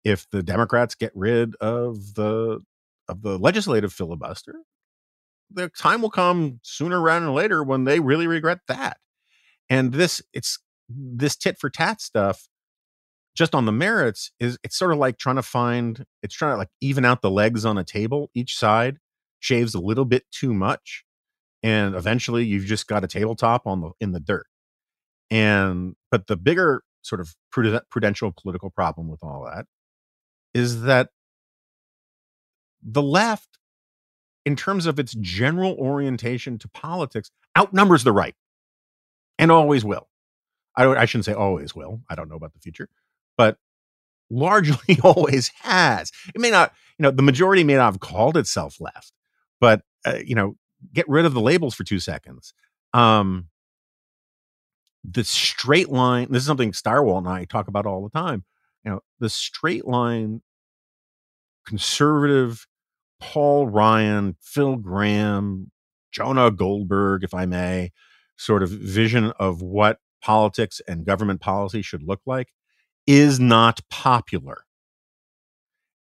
if 0.03 0.29
the 0.31 0.43
Democrats 0.43 0.95
get 0.95 1.11
rid 1.15 1.55
of 1.57 2.15
the 2.15 2.59
of 3.07 3.21
the 3.21 3.37
legislative 3.37 3.93
filibuster, 3.93 4.55
the 5.49 5.69
time 5.69 6.01
will 6.01 6.09
come 6.09 6.59
sooner 6.63 7.01
rather 7.01 7.25
than 7.25 7.33
later 7.33 7.63
when 7.63 7.83
they 7.83 7.99
really 7.99 8.27
regret 8.27 8.59
that. 8.67 8.97
And 9.69 9.93
this 9.93 10.21
it's 10.33 10.59
this 10.89 11.35
tit 11.35 11.57
for 11.59 11.69
tat 11.69 12.01
stuff 12.01 12.47
just 13.35 13.55
on 13.55 13.65
the 13.65 13.71
merits 13.71 14.31
is 14.39 14.57
it's 14.63 14.77
sort 14.77 14.91
of 14.91 14.97
like 14.97 15.17
trying 15.17 15.37
to 15.37 15.41
find 15.43 16.05
it's 16.21 16.35
trying 16.35 16.53
to 16.53 16.57
like 16.57 16.69
even 16.81 17.05
out 17.05 17.21
the 17.21 17.31
legs 17.31 17.65
on 17.65 17.77
a 17.77 17.83
table 17.83 18.29
each 18.33 18.57
side 18.57 18.97
shaves 19.39 19.73
a 19.73 19.79
little 19.79 20.05
bit 20.05 20.23
too 20.31 20.53
much 20.53 21.05
and 21.63 21.95
eventually 21.95 22.43
you've 22.43 22.65
just 22.65 22.87
got 22.87 23.03
a 23.03 23.07
tabletop 23.07 23.65
on 23.65 23.81
the 23.81 23.91
in 23.99 24.11
the 24.11 24.19
dirt 24.19 24.45
and 25.29 25.95
but 26.09 26.27
the 26.27 26.35
bigger 26.35 26.83
sort 27.01 27.21
of 27.21 27.33
prudential 27.89 28.31
political 28.31 28.69
problem 28.69 29.07
with 29.07 29.23
all 29.23 29.45
that 29.45 29.65
is 30.53 30.83
that 30.83 31.09
the 32.83 33.01
left, 33.01 33.57
in 34.45 34.55
terms 34.55 34.85
of 34.85 34.99
its 34.99 35.13
general 35.19 35.73
orientation 35.73 36.57
to 36.59 36.67
politics, 36.69 37.31
outnumbers 37.57 38.03
the 38.03 38.11
right 38.11 38.35
and 39.37 39.51
always 39.51 39.85
will. 39.85 40.07
I, 40.75 40.85
I 40.87 41.05
shouldn't 41.05 41.25
say 41.25 41.33
always 41.33 41.75
will. 41.75 42.01
I 42.09 42.15
don't 42.15 42.29
know 42.29 42.35
about 42.35 42.53
the 42.53 42.59
future, 42.59 42.89
but 43.37 43.57
largely 44.29 44.97
always 45.03 45.49
has. 45.61 46.11
It 46.33 46.41
may 46.41 46.49
not, 46.49 46.73
you 46.97 47.03
know, 47.03 47.11
the 47.11 47.21
majority 47.21 47.63
may 47.63 47.75
not 47.75 47.91
have 47.91 47.99
called 47.99 48.37
itself 48.37 48.79
left, 48.79 49.13
but, 49.59 49.81
uh, 50.05 50.19
you 50.25 50.35
know, 50.35 50.55
get 50.93 51.07
rid 51.07 51.25
of 51.25 51.33
the 51.33 51.41
labels 51.41 51.75
for 51.75 51.83
two 51.83 51.99
seconds. 51.99 52.53
Um, 52.93 53.47
the 55.03 55.23
straight 55.23 55.89
line, 55.89 56.27
this 56.31 56.43
is 56.43 56.47
something 56.47 56.71
Stirewalt 56.71 57.19
and 57.19 57.27
I 57.27 57.45
talk 57.45 57.67
about 57.67 57.85
all 57.85 58.03
the 58.03 58.09
time 58.09 58.43
you 58.83 58.91
know 58.91 59.01
the 59.19 59.29
straight 59.29 59.87
line 59.87 60.41
conservative 61.65 62.67
Paul 63.21 63.67
Ryan, 63.67 64.35
Phil 64.41 64.75
Gramm, 64.77 65.71
Jonah 66.11 66.51
Goldberg, 66.51 67.23
if 67.23 67.33
I 67.33 67.45
may, 67.45 67.91
sort 68.35 68.63
of 68.63 68.69
vision 68.71 69.31
of 69.39 69.61
what 69.61 69.99
politics 70.21 70.81
and 70.87 71.05
government 71.05 71.39
policy 71.39 71.81
should 71.81 72.03
look 72.03 72.21
like 72.25 72.49
is 73.07 73.39
not 73.39 73.79
popular 73.89 74.65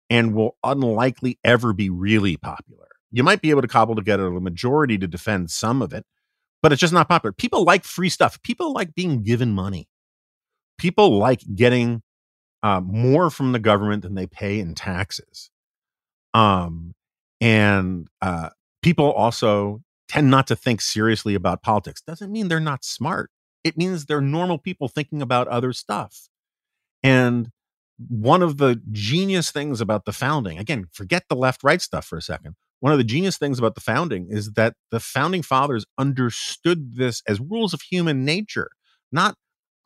and 0.09 0.33
will 0.33 0.57
unlikely 0.63 1.39
ever 1.43 1.73
be 1.73 1.89
really 1.89 2.37
popular. 2.37 2.87
You 3.11 3.23
might 3.23 3.41
be 3.41 3.51
able 3.51 3.61
to 3.61 3.67
cobble 3.67 3.95
together 3.95 4.27
a 4.27 4.41
majority 4.41 4.97
to 4.97 5.07
defend 5.07 5.51
some 5.51 5.81
of 5.81 5.93
it, 5.93 6.05
but 6.61 6.71
it's 6.71 6.81
just 6.81 6.93
not 6.93 7.07
popular. 7.07 7.31
People 7.31 7.63
like 7.63 7.83
free 7.83 8.09
stuff. 8.09 8.41
People 8.41 8.73
like 8.73 8.95
being 8.95 9.23
given 9.23 9.51
money. 9.51 9.87
People 10.77 11.17
like 11.17 11.41
getting 11.55 12.01
uh, 12.63 12.81
more 12.81 13.29
from 13.29 13.51
the 13.51 13.59
government 13.59 14.03
than 14.03 14.15
they 14.15 14.27
pay 14.27 14.59
in 14.59 14.75
taxes. 14.75 15.49
Um, 16.33 16.93
and 17.39 18.07
uh, 18.21 18.49
people 18.81 19.11
also 19.11 19.81
tend 20.07 20.29
not 20.29 20.47
to 20.47 20.55
think 20.55 20.81
seriously 20.81 21.35
about 21.35 21.63
politics. 21.63 22.01
Doesn't 22.01 22.31
mean 22.31 22.47
they're 22.47 22.59
not 22.59 22.83
smart. 22.83 23.31
It 23.63 23.77
means 23.77 24.05
they're 24.05 24.21
normal 24.21 24.57
people 24.57 24.87
thinking 24.87 25.21
about 25.21 25.47
other 25.47 25.73
stuff. 25.73 26.27
And 27.03 27.49
one 28.09 28.41
of 28.41 28.57
the 28.57 28.81
genius 28.91 29.51
things 29.51 29.81
about 29.81 30.05
the 30.05 30.13
founding, 30.13 30.57
again, 30.57 30.87
forget 30.91 31.23
the 31.29 31.35
left 31.35 31.63
right 31.63 31.81
stuff 31.81 32.05
for 32.05 32.17
a 32.17 32.21
second. 32.21 32.55
One 32.79 32.91
of 32.91 32.97
the 32.97 33.03
genius 33.03 33.37
things 33.37 33.59
about 33.59 33.75
the 33.75 33.81
founding 33.81 34.27
is 34.29 34.53
that 34.53 34.73
the 34.89 34.99
founding 34.99 35.43
fathers 35.43 35.85
understood 35.99 36.95
this 36.95 37.21
as 37.27 37.39
rules 37.39 37.73
of 37.73 37.81
human 37.81 38.25
nature, 38.25 38.71
not, 39.11 39.35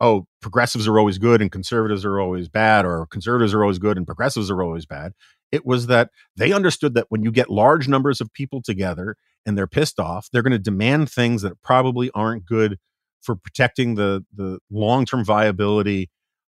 oh, 0.00 0.26
progressives 0.40 0.86
are 0.86 0.98
always 0.98 1.18
good 1.18 1.40
and 1.40 1.50
conservatives 1.50 2.04
are 2.04 2.20
always 2.20 2.48
bad, 2.48 2.84
or 2.84 3.06
conservatives 3.06 3.54
are 3.54 3.62
always 3.62 3.78
good 3.78 3.96
and 3.96 4.06
progressives 4.06 4.50
are 4.50 4.62
always 4.62 4.86
bad. 4.86 5.12
It 5.52 5.64
was 5.64 5.86
that 5.86 6.10
they 6.36 6.52
understood 6.52 6.94
that 6.94 7.06
when 7.08 7.22
you 7.22 7.30
get 7.30 7.50
large 7.50 7.88
numbers 7.88 8.20
of 8.20 8.32
people 8.32 8.60
together 8.62 9.16
and 9.44 9.56
they're 9.56 9.66
pissed 9.66 10.00
off, 10.00 10.28
they're 10.32 10.42
going 10.42 10.52
to 10.52 10.58
demand 10.58 11.10
things 11.10 11.42
that 11.42 11.62
probably 11.62 12.10
aren't 12.14 12.44
good 12.44 12.78
for 13.22 13.36
protecting 13.36 13.94
the 13.94 14.24
the 14.34 14.58
long 14.70 15.04
term 15.04 15.24
viability 15.24 16.10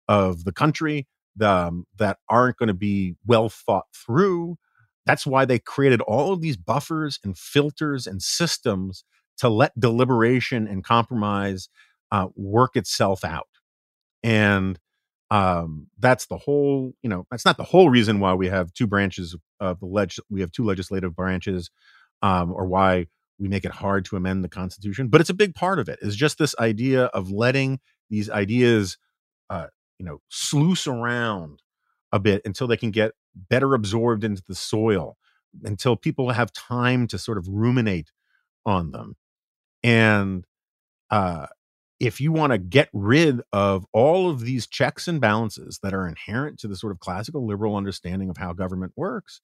of 0.08 0.44
the 0.44 0.52
country 0.52 1.08
um, 1.42 1.86
that 1.98 2.18
aren't 2.30 2.58
going 2.58 2.68
to 2.68 2.74
be 2.74 3.16
well 3.26 3.50
thought 3.50 3.86
through. 3.94 4.58
That's 5.06 5.26
why 5.26 5.46
they 5.46 5.60
created 5.60 6.02
all 6.02 6.34
of 6.34 6.42
these 6.42 6.58
buffers 6.58 7.20
and 7.24 7.38
filters 7.38 8.08
and 8.08 8.22
systems 8.22 9.04
to 9.38 9.50
let 9.50 9.78
deliberation 9.80 10.68
and 10.68 10.84
compromise 10.84 11.70
uh, 12.14 12.28
work 12.36 12.76
itself 12.76 13.26
out. 13.26 13.50
And 14.22 14.80
um, 15.32 15.88
that's 15.98 16.28
the 16.28 16.38
whole, 16.38 16.94
you 17.02 17.10
know, 17.10 17.26
that's 17.32 17.44
not 17.44 17.58
the 17.58 17.64
whole 17.64 17.90
reason 17.90 18.20
why 18.20 18.36
we 18.36 18.48
have 18.48 18.72
two 18.72 18.86
branches 18.86 19.36
of 19.60 19.80
the 19.80 19.88
leg. 19.88 20.14
We 20.30 20.42
have 20.42 20.52
two 20.52 20.64
legislative 20.64 21.16
branches, 21.16 21.72
um, 22.22 22.54
or 22.54 22.68
why 22.68 23.08
we 23.40 23.48
make 23.48 23.66
it 23.66 23.72
hard 23.72 24.06
to 24.06 24.16
amend 24.16 24.44
the 24.44 24.50
Constitution. 24.50 25.08
But 25.08 25.22
it's 25.22 25.32
a 25.32 25.34
big 25.34 25.56
part 25.56 25.80
of 25.80 25.90
it. 25.90 25.98
Is 26.04 26.16
just 26.16 26.38
this 26.38 26.54
idea 26.60 27.06
of 27.06 27.32
letting 27.32 27.80
these 28.12 28.30
ideas 28.30 29.00
uh, 29.50 29.68
you 29.98 30.06
know 30.06 30.20
sluice 30.30 30.86
around 30.86 31.64
a 32.12 32.20
bit 32.20 32.44
until 32.46 32.68
they 32.68 32.78
can 32.78 32.92
get 32.92 33.14
better 33.36 33.74
absorbed 33.74 34.24
into 34.24 34.44
the 34.48 34.54
soil 34.54 35.18
until 35.64 35.96
people 35.96 36.30
have 36.30 36.54
time 36.54 37.08
to 37.08 37.18
sort 37.18 37.40
of 37.40 37.48
ruminate 37.48 38.12
on 38.68 38.92
them 38.92 39.16
and 39.84 40.46
uh, 41.10 41.48
if 42.04 42.20
you 42.20 42.32
want 42.32 42.52
to 42.52 42.58
get 42.58 42.90
rid 42.92 43.42
of 43.54 43.86
all 43.94 44.30
of 44.30 44.42
these 44.42 44.68
checks 44.68 45.08
and 45.08 45.22
balances 45.22 45.80
that 45.82 45.94
are 45.94 46.08
inherent 46.08 46.60
to 46.60 46.68
the 46.68 46.76
sort 46.76 46.92
of 46.92 47.00
classical 47.00 47.46
liberal 47.46 47.76
understanding 47.76 48.30
of 48.30 48.38
how 48.38 48.54
government 48.54 48.92
works 48.96 49.42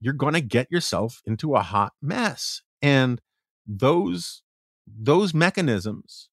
you're 0.00 0.12
going 0.12 0.34
to 0.34 0.40
get 0.40 0.70
yourself 0.70 1.22
into 1.24 1.54
a 1.54 1.62
hot 1.62 1.92
mess 2.02 2.62
and 2.82 3.20
those 3.66 4.42
those 4.86 5.34
mechanisms 5.34 6.28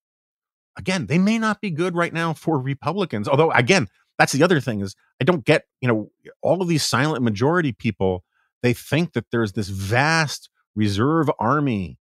again, 0.77 1.07
they 1.07 1.17
may 1.17 1.37
not 1.37 1.61
be 1.61 1.69
good 1.69 1.95
right 1.95 2.13
now 2.13 2.33
for 2.33 2.59
Republicans. 2.59 3.27
Although, 3.27 3.51
again, 3.51 3.87
that's 4.17 4.31
the 4.31 4.43
other 4.43 4.59
thing 4.59 4.81
is 4.81 4.95
I 5.21 5.23
don't 5.23 5.45
get, 5.45 5.65
you 5.81 5.87
know, 5.87 6.11
all 6.41 6.61
of 6.61 6.67
these 6.67 6.83
silent 6.83 7.23
majority 7.23 7.71
people, 7.71 8.23
they 8.61 8.73
think 8.73 9.13
that 9.13 9.25
there's 9.31 9.53
this 9.53 9.69
vast 9.69 10.49
reserve 10.75 11.29
army 11.39 11.97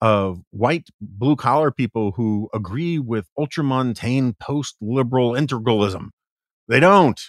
of 0.00 0.42
white 0.50 0.88
blue 1.00 1.36
collar 1.36 1.70
people 1.70 2.12
who 2.12 2.48
agree 2.54 2.98
with 2.98 3.28
ultramontane 3.38 4.38
post 4.38 4.76
liberal 4.80 5.32
integralism. 5.32 6.08
They 6.68 6.80
don't. 6.80 7.20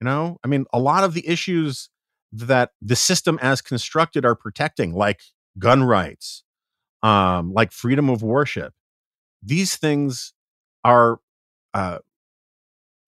You 0.00 0.06
know, 0.06 0.38
I 0.42 0.48
mean, 0.48 0.64
a 0.72 0.78
lot 0.78 1.04
of 1.04 1.14
the 1.14 1.26
issues 1.28 1.90
that 2.32 2.70
the 2.80 2.96
system 2.96 3.38
as 3.42 3.60
constructed 3.60 4.24
are 4.24 4.34
protecting, 4.34 4.94
like 4.94 5.20
gun 5.58 5.82
rights, 5.82 6.42
um, 7.02 7.52
like 7.52 7.72
freedom 7.72 8.08
of 8.08 8.22
worship, 8.22 8.72
these 9.42 9.76
things 9.76 10.32
are 10.84 11.18
uh, 11.74 11.98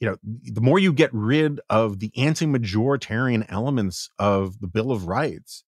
you 0.00 0.08
know 0.08 0.16
the 0.24 0.60
more 0.60 0.78
you 0.78 0.92
get 0.92 1.10
rid 1.12 1.60
of 1.70 2.00
the 2.00 2.10
anti-majoritarian 2.16 3.46
elements 3.48 4.10
of 4.18 4.60
the 4.60 4.66
bill 4.66 4.90
of 4.90 5.06
rights 5.06 5.64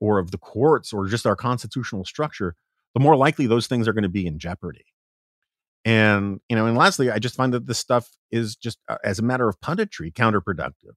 or 0.00 0.18
of 0.18 0.30
the 0.30 0.38
courts 0.38 0.92
or 0.92 1.06
just 1.06 1.26
our 1.26 1.36
constitutional 1.36 2.04
structure 2.04 2.54
the 2.94 3.00
more 3.00 3.16
likely 3.16 3.46
those 3.46 3.66
things 3.66 3.86
are 3.86 3.92
going 3.92 4.04
to 4.04 4.08
be 4.08 4.26
in 4.26 4.38
jeopardy. 4.38 4.86
And 5.84 6.40
you 6.48 6.56
know 6.56 6.66
and 6.66 6.76
lastly 6.76 7.10
i 7.10 7.18
just 7.18 7.36
find 7.36 7.52
that 7.54 7.66
this 7.66 7.78
stuff 7.78 8.10
is 8.30 8.56
just 8.56 8.78
uh, 8.88 8.98
as 9.04 9.18
a 9.18 9.22
matter 9.22 9.48
of 9.48 9.60
punditry 9.60 10.12
counterproductive. 10.12 10.94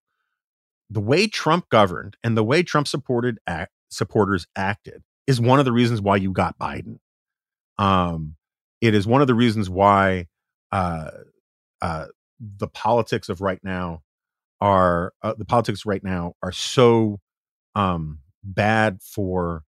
The 0.89 1.01
way 1.01 1.27
trump 1.27 1.69
governed 1.69 2.17
and 2.23 2.35
the 2.35 2.43
way 2.43 2.63
trump 2.63 2.88
supported 2.88 3.38
act, 3.45 3.71
supporters 3.89 4.47
acted 4.55 5.03
is 5.27 5.39
one 5.39 5.59
of 5.59 5.65
the 5.65 5.71
reasons 5.71 6.01
why 6.01 6.15
you 6.15 6.31
got 6.31 6.57
biden. 6.57 6.97
Um 7.77 8.35
it 8.81 8.95
is 8.95 9.05
one 9.05 9.21
of 9.21 9.27
the 9.27 9.35
reasons 9.35 9.69
why 9.69 10.27
uh, 10.71 11.12
uh, 11.81 12.05
the 12.39 12.67
politics 12.67 13.29
of 13.29 13.41
right 13.41 13.59
now 13.63 14.01
are 14.62 15.13
uh, 15.21 15.33
the 15.38 15.45
politics 15.45 15.85
right 15.85 16.03
now 16.03 16.33
are 16.41 16.51
so 16.51 17.19
um, 17.75 18.19
bad 18.43 19.02
for 19.02 19.63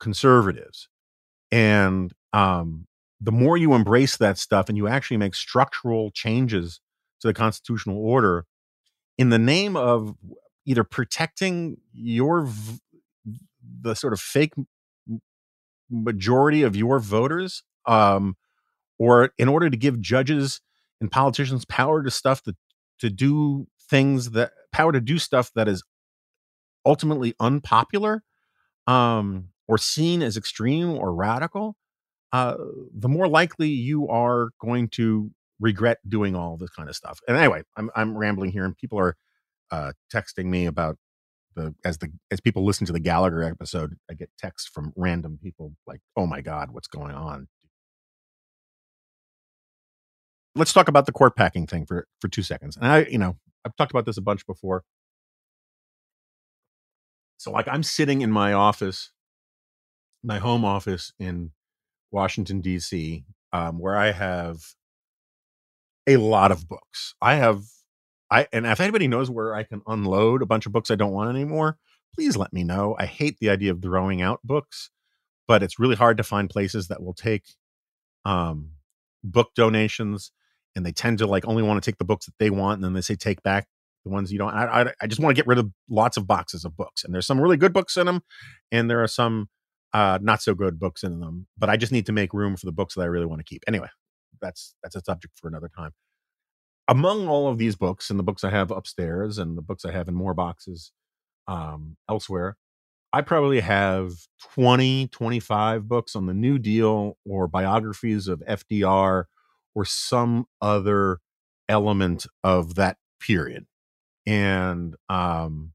conservatives, 0.00 0.88
and 1.50 2.12
um, 2.32 2.86
the 3.20 3.32
more 3.32 3.56
you 3.56 3.74
embrace 3.74 4.16
that 4.18 4.38
stuff 4.38 4.68
and 4.68 4.76
you 4.76 4.86
actually 4.88 5.16
make 5.16 5.34
structural 5.34 6.10
changes 6.10 6.80
to 7.20 7.28
the 7.28 7.34
constitutional 7.34 7.98
order 7.98 8.44
in 9.18 9.30
the 9.30 9.38
name 9.38 9.76
of 9.76 10.14
either 10.66 10.84
protecting 10.84 11.78
your 11.92 12.42
v- 12.42 12.80
the 13.80 13.94
sort 13.94 14.12
of 14.12 14.20
fake 14.20 14.52
majority 15.90 16.62
of 16.62 16.76
your 16.76 16.98
voters 16.98 17.62
um, 17.86 18.36
or 18.98 19.30
in 19.38 19.48
order 19.48 19.70
to 19.70 19.76
give 19.76 20.00
judges 20.00 20.60
and 21.00 21.10
politicians 21.10 21.64
power 21.64 22.02
to 22.02 22.10
stuff 22.10 22.42
that 22.44 22.56
to 22.98 23.10
do 23.10 23.66
things 23.88 24.32
that 24.32 24.52
power 24.72 24.92
to 24.92 25.00
do 25.00 25.18
stuff 25.18 25.50
that 25.54 25.68
is 25.68 25.82
ultimately 26.86 27.34
unpopular 27.40 28.22
um, 28.86 29.48
or 29.68 29.78
seen 29.78 30.22
as 30.22 30.36
extreme 30.36 30.90
or 30.90 31.14
radical, 31.14 31.76
uh, 32.32 32.56
the 32.94 33.08
more 33.08 33.28
likely 33.28 33.68
you 33.68 34.08
are 34.08 34.50
going 34.60 34.88
to 34.88 35.30
regret 35.60 35.98
doing 36.08 36.36
all 36.36 36.56
this 36.56 36.70
kind 36.70 36.88
of 36.88 36.96
stuff. 36.96 37.20
And 37.28 37.36
anyway, 37.36 37.62
I'm 37.76 37.90
I'm 37.94 38.16
rambling 38.16 38.52
here, 38.52 38.64
and 38.64 38.76
people 38.76 38.98
are 38.98 39.16
uh, 39.70 39.92
texting 40.14 40.46
me 40.46 40.66
about 40.66 40.96
the 41.54 41.74
as 41.84 41.98
the 41.98 42.12
as 42.30 42.40
people 42.40 42.64
listen 42.64 42.86
to 42.86 42.92
the 42.92 43.00
Gallagher 43.00 43.42
episode, 43.42 43.96
I 44.10 44.14
get 44.14 44.30
texts 44.38 44.70
from 44.72 44.92
random 44.96 45.38
people 45.42 45.72
like, 45.86 46.00
"Oh 46.16 46.26
my 46.26 46.40
God, 46.40 46.70
what's 46.70 46.88
going 46.88 47.14
on? 47.14 47.48
let's 50.56 50.72
talk 50.72 50.88
about 50.88 51.06
the 51.06 51.12
court 51.12 51.36
packing 51.36 51.66
thing 51.66 51.86
for 51.86 52.08
for 52.20 52.28
two 52.28 52.42
seconds. 52.42 52.76
And 52.76 52.86
I, 52.86 53.04
you 53.04 53.18
know, 53.18 53.36
I've 53.64 53.76
talked 53.76 53.92
about 53.92 54.06
this 54.06 54.16
a 54.16 54.22
bunch 54.22 54.46
before. 54.46 54.82
So, 57.46 57.52
like, 57.52 57.68
I'm 57.68 57.84
sitting 57.84 58.22
in 58.22 58.30
my 58.32 58.54
office, 58.54 59.12
my 60.24 60.40
home 60.40 60.64
office 60.64 61.12
in 61.20 61.52
Washington 62.10 62.60
D.C., 62.60 63.24
um, 63.52 63.78
where 63.78 63.96
I 63.96 64.10
have 64.10 64.64
a 66.08 66.16
lot 66.16 66.50
of 66.50 66.68
books. 66.68 67.14
I 67.22 67.36
have, 67.36 67.62
I 68.32 68.48
and 68.52 68.66
if 68.66 68.80
anybody 68.80 69.06
knows 69.06 69.30
where 69.30 69.54
I 69.54 69.62
can 69.62 69.80
unload 69.86 70.42
a 70.42 70.46
bunch 70.46 70.66
of 70.66 70.72
books 70.72 70.90
I 70.90 70.96
don't 70.96 71.12
want 71.12 71.30
anymore, 71.30 71.78
please 72.16 72.36
let 72.36 72.52
me 72.52 72.64
know. 72.64 72.96
I 72.98 73.06
hate 73.06 73.38
the 73.38 73.50
idea 73.50 73.70
of 73.70 73.80
throwing 73.80 74.20
out 74.20 74.40
books, 74.42 74.90
but 75.46 75.62
it's 75.62 75.78
really 75.78 75.94
hard 75.94 76.16
to 76.16 76.24
find 76.24 76.50
places 76.50 76.88
that 76.88 77.00
will 77.00 77.14
take 77.14 77.44
um, 78.24 78.72
book 79.22 79.50
donations 79.54 80.32
and 80.74 80.84
they 80.84 80.90
tend 80.90 81.18
to 81.18 81.28
like 81.28 81.46
only 81.46 81.62
want 81.62 81.80
to 81.80 81.88
take 81.88 81.98
the 81.98 82.04
books 82.04 82.26
that 82.26 82.34
they 82.40 82.50
want 82.50 82.78
and 82.78 82.84
then 82.84 82.92
they 82.94 83.02
say 83.02 83.14
take 83.14 83.40
back 83.44 83.68
the 84.06 84.12
ones 84.12 84.32
you 84.32 84.38
don't 84.38 84.54
i, 84.54 84.82
I, 84.82 84.92
I 85.02 85.06
just 85.06 85.20
want 85.20 85.36
to 85.36 85.40
get 85.40 85.46
rid 85.46 85.58
of 85.58 85.70
lots 85.90 86.16
of 86.16 86.26
boxes 86.26 86.64
of 86.64 86.76
books 86.76 87.04
and 87.04 87.12
there's 87.12 87.26
some 87.26 87.40
really 87.40 87.56
good 87.56 87.72
books 87.72 87.96
in 87.96 88.06
them 88.06 88.22
and 88.70 88.88
there 88.88 89.02
are 89.02 89.08
some 89.08 89.48
uh, 89.92 90.18
not 90.20 90.42
so 90.42 90.54
good 90.54 90.78
books 90.78 91.02
in 91.02 91.20
them 91.20 91.46
but 91.58 91.68
i 91.68 91.76
just 91.76 91.92
need 91.92 92.06
to 92.06 92.12
make 92.12 92.32
room 92.32 92.56
for 92.56 92.66
the 92.66 92.72
books 92.72 92.94
that 92.94 93.02
i 93.02 93.06
really 93.06 93.26
want 93.26 93.40
to 93.40 93.44
keep 93.44 93.62
anyway 93.66 93.88
that's 94.40 94.74
that's 94.82 94.96
a 94.96 95.02
subject 95.02 95.38
for 95.40 95.48
another 95.48 95.70
time 95.74 95.90
among 96.88 97.28
all 97.28 97.48
of 97.48 97.58
these 97.58 97.76
books 97.76 98.10
and 98.10 98.18
the 98.18 98.22
books 98.22 98.44
i 98.44 98.50
have 98.50 98.70
upstairs 98.70 99.38
and 99.38 99.58
the 99.58 99.62
books 99.62 99.84
i 99.84 99.90
have 99.90 100.08
in 100.08 100.14
more 100.14 100.34
boxes 100.34 100.92
um, 101.48 101.96
elsewhere 102.08 102.56
I 103.12 103.22
probably 103.22 103.60
have 103.60 104.12
20, 104.54 105.08
25 105.08 105.88
books 105.88 106.14
on 106.14 106.26
the 106.26 106.34
New 106.34 106.58
Deal 106.58 107.16
or 107.24 107.48
biographies 107.48 108.28
of 108.28 108.40
FDR 108.40 109.24
or 109.74 109.84
some 109.86 110.46
other 110.60 111.20
element 111.68 112.26
of 112.44 112.74
that 112.74 112.98
period. 113.20 113.66
And 114.26 114.94
um 115.08 115.72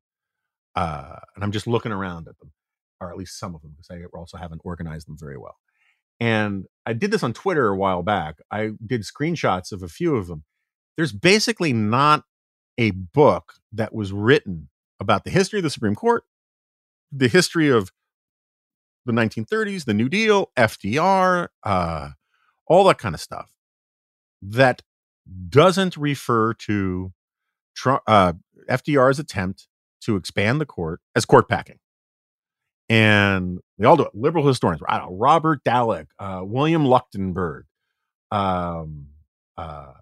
uh 0.75 1.17
and 1.35 1.43
I'm 1.43 1.51
just 1.51 1.67
looking 1.67 1.91
around 1.91 2.27
at 2.27 2.37
them, 2.39 2.51
or 2.99 3.11
at 3.11 3.17
least 3.17 3.39
some 3.39 3.55
of 3.55 3.61
them, 3.61 3.71
because 3.75 3.89
I 3.91 4.05
also 4.17 4.37
haven't 4.37 4.61
organized 4.63 5.07
them 5.07 5.17
very 5.19 5.37
well. 5.37 5.57
And 6.19 6.65
I 6.85 6.93
did 6.93 7.11
this 7.11 7.23
on 7.23 7.33
Twitter 7.33 7.67
a 7.67 7.77
while 7.77 8.03
back. 8.03 8.37
I 8.51 8.71
did 8.85 9.01
screenshots 9.01 9.71
of 9.71 9.81
a 9.81 9.87
few 9.87 10.15
of 10.15 10.27
them. 10.27 10.43
There's 10.95 11.13
basically 11.13 11.73
not 11.73 12.25
a 12.77 12.91
book 12.91 13.53
that 13.73 13.93
was 13.93 14.13
written 14.13 14.69
about 14.99 15.23
the 15.23 15.31
history 15.31 15.59
of 15.59 15.63
the 15.63 15.69
Supreme 15.69 15.95
Court, 15.95 16.23
the 17.11 17.27
history 17.27 17.69
of 17.69 17.91
the 19.05 19.13
1930s, 19.13 19.85
the 19.85 19.95
New 19.95 20.09
Deal, 20.09 20.51
FDR, 20.55 21.47
uh, 21.63 22.09
all 22.67 22.83
that 22.85 22.99
kind 22.99 23.15
of 23.15 23.21
stuff 23.21 23.51
that 24.41 24.81
doesn't 25.49 25.97
refer 25.97 26.53
to 26.53 27.11
uh, 27.85 28.33
FDR's 28.69 29.19
attempt 29.19 29.67
to 30.01 30.15
expand 30.15 30.59
the 30.59 30.65
court 30.65 30.99
as 31.15 31.25
court 31.25 31.47
packing. 31.47 31.79
And 32.89 33.59
they 33.77 33.85
all 33.85 33.95
do 33.95 34.03
it. 34.03 34.13
Liberal 34.13 34.45
historians, 34.45 34.81
Robert 35.09 35.63
Dallek, 35.63 36.07
uh, 36.19 36.41
William 36.43 36.83
Leuchtenburg, 36.83 37.63
um, 38.31 39.07
uh, 39.57 39.93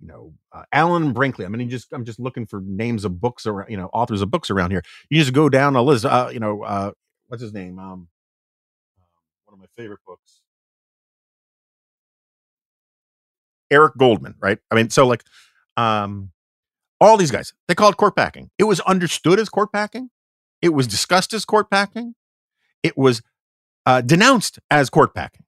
you 0.00 0.08
know, 0.08 0.34
uh, 0.50 0.64
Alan 0.72 1.12
Brinkley. 1.12 1.44
I 1.44 1.48
mean, 1.48 1.70
just 1.70 1.92
I'm 1.92 2.04
just 2.04 2.18
looking 2.18 2.44
for 2.44 2.60
names 2.60 3.04
of 3.04 3.20
books 3.20 3.46
or 3.46 3.64
you 3.68 3.76
know, 3.76 3.88
authors 3.92 4.20
of 4.20 4.30
books 4.32 4.50
around 4.50 4.72
here. 4.72 4.82
You 5.10 5.20
just 5.20 5.32
go 5.32 5.48
down 5.48 5.76
a 5.76 5.82
list. 5.82 6.04
Uh, 6.04 6.28
you 6.32 6.40
know, 6.40 6.62
uh, 6.64 6.90
what's 7.28 7.42
his 7.42 7.52
name? 7.52 7.78
Um, 7.78 8.08
one 9.44 9.54
of 9.54 9.60
my 9.60 9.66
favorite 9.76 10.00
books. 10.04 10.40
Eric 13.70 13.96
Goldman, 13.96 14.34
right? 14.40 14.58
I 14.70 14.74
mean, 14.74 14.90
so 14.90 15.06
like, 15.06 15.24
um, 15.76 16.32
all 17.00 17.16
these 17.16 17.30
guys, 17.30 17.52
they 17.68 17.74
called 17.74 17.96
court 17.96 18.14
packing. 18.16 18.50
It 18.58 18.64
was 18.64 18.80
understood 18.80 19.38
as 19.38 19.48
court 19.48 19.72
packing. 19.72 20.10
It 20.60 20.70
was 20.70 20.86
discussed 20.86 21.32
as 21.32 21.44
court 21.44 21.70
packing. 21.70 22.14
It 22.82 22.96
was 22.96 23.22
uh, 23.86 24.00
denounced 24.00 24.60
as 24.70 24.88
court 24.90 25.14
packing. 25.14 25.44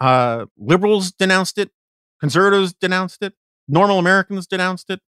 Uh, 0.00 0.46
liberals 0.56 1.12
denounced 1.12 1.58
it. 1.58 1.70
Conservatives 2.20 2.72
denounced 2.72 3.22
it. 3.22 3.34
Normal 3.68 3.98
Americans 3.98 4.46
denounced 4.46 4.90
it. 4.90 5.00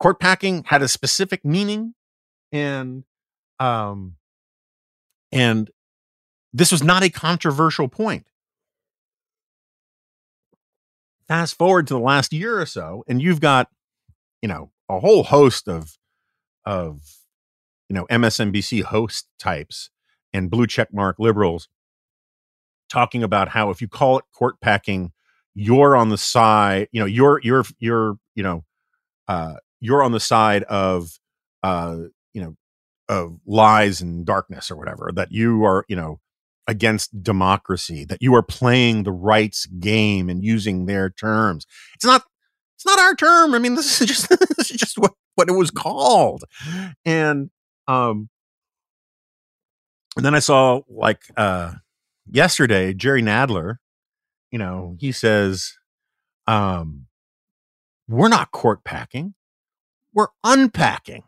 Court 0.00 0.20
packing 0.20 0.64
had 0.64 0.82
a 0.82 0.88
specific 0.88 1.44
meaning, 1.44 1.94
and 2.52 3.04
um, 3.58 4.16
and 5.32 5.70
this 6.52 6.70
was 6.70 6.82
not 6.82 7.02
a 7.02 7.10
controversial 7.10 7.88
point. 7.88 8.28
Fast 11.28 11.58
forward 11.58 11.86
to 11.88 11.94
the 11.94 12.00
last 12.00 12.32
year 12.32 12.60
or 12.60 12.66
so, 12.66 13.04
and 13.06 13.20
you've 13.20 13.40
got, 13.40 13.68
you 14.42 14.48
know, 14.48 14.70
a 14.88 14.98
whole 15.00 15.24
host 15.24 15.68
of 15.68 15.98
of 16.64 17.02
you 17.88 17.94
know 17.94 18.06
MSNBC 18.06 18.82
host 18.82 19.28
types 19.38 19.90
and 20.32 20.50
blue 20.50 20.66
check 20.66 20.92
mark 20.92 21.16
liberals 21.18 21.68
talking 22.88 23.22
about 23.22 23.48
how 23.50 23.70
if 23.70 23.80
you 23.80 23.88
call 23.88 24.18
it 24.18 24.24
court 24.34 24.60
packing, 24.60 25.12
you're 25.54 25.96
on 25.96 26.08
the 26.08 26.18
side, 26.18 26.88
you 26.92 27.00
know, 27.00 27.06
you're 27.06 27.40
you're 27.42 27.64
you're 27.78 28.16
you 28.34 28.42
know, 28.42 28.64
uh, 29.28 29.54
you're 29.80 30.02
on 30.02 30.12
the 30.12 30.20
side 30.20 30.62
of 30.64 31.18
uh, 31.62 31.96
you 32.32 32.40
know, 32.40 32.56
of 33.08 33.38
lies 33.46 34.00
and 34.00 34.24
darkness 34.24 34.70
or 34.70 34.76
whatever. 34.76 35.10
That 35.14 35.32
you 35.32 35.64
are, 35.64 35.84
you 35.88 35.96
know, 35.96 36.20
against 36.68 37.22
democracy. 37.22 38.04
That 38.04 38.22
you 38.22 38.34
are 38.36 38.42
playing 38.42 39.02
the 39.02 39.12
rights 39.12 39.66
game 39.66 40.28
and 40.28 40.44
using 40.44 40.86
their 40.86 41.10
terms. 41.10 41.66
It's 41.94 42.04
not 42.04 42.22
it's 42.76 42.86
not 42.86 43.00
our 43.00 43.16
term. 43.16 43.54
I 43.54 43.58
mean, 43.58 43.74
this 43.74 44.00
is 44.00 44.06
just 44.08 44.28
this 44.28 44.70
is 44.70 44.76
just 44.76 44.98
what 44.98 45.14
what 45.34 45.48
it 45.48 45.54
was 45.54 45.72
called, 45.72 46.44
and 47.04 47.50
um, 47.88 48.28
and 50.16 50.24
then 50.24 50.34
I 50.34 50.40
saw 50.40 50.82
like 50.88 51.22
uh 51.36 51.74
yesterday 52.30 52.94
Jerry 52.94 53.22
Nadler, 53.22 53.76
you 54.50 54.58
know, 54.58 54.96
he 55.00 55.10
says, 55.12 55.74
um, 56.46 57.06
we're 58.08 58.28
not 58.28 58.50
court 58.50 58.84
packing, 58.84 59.34
we're 60.12 60.28
unpacking. 60.44 61.24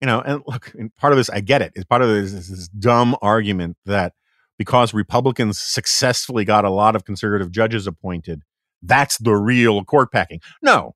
You 0.00 0.06
know, 0.06 0.20
and 0.20 0.42
look, 0.46 0.72
and 0.78 0.94
part 0.94 1.12
of 1.12 1.16
this, 1.16 1.28
I 1.28 1.40
get 1.40 1.60
it. 1.60 1.72
it. 1.74 1.80
Is 1.80 1.84
part 1.84 2.02
of 2.02 2.08
this 2.08 2.32
is 2.32 2.48
this 2.48 2.68
dumb 2.68 3.16
argument 3.20 3.76
that 3.84 4.12
because 4.58 4.92
Republicans 4.92 5.58
successfully 5.58 6.44
got 6.44 6.64
a 6.64 6.70
lot 6.70 6.96
of 6.96 7.04
conservative 7.04 7.50
judges 7.50 7.86
appointed, 7.86 8.42
that's 8.82 9.16
the 9.18 9.34
real 9.34 9.84
court 9.84 10.12
packing. 10.12 10.40
No, 10.62 10.94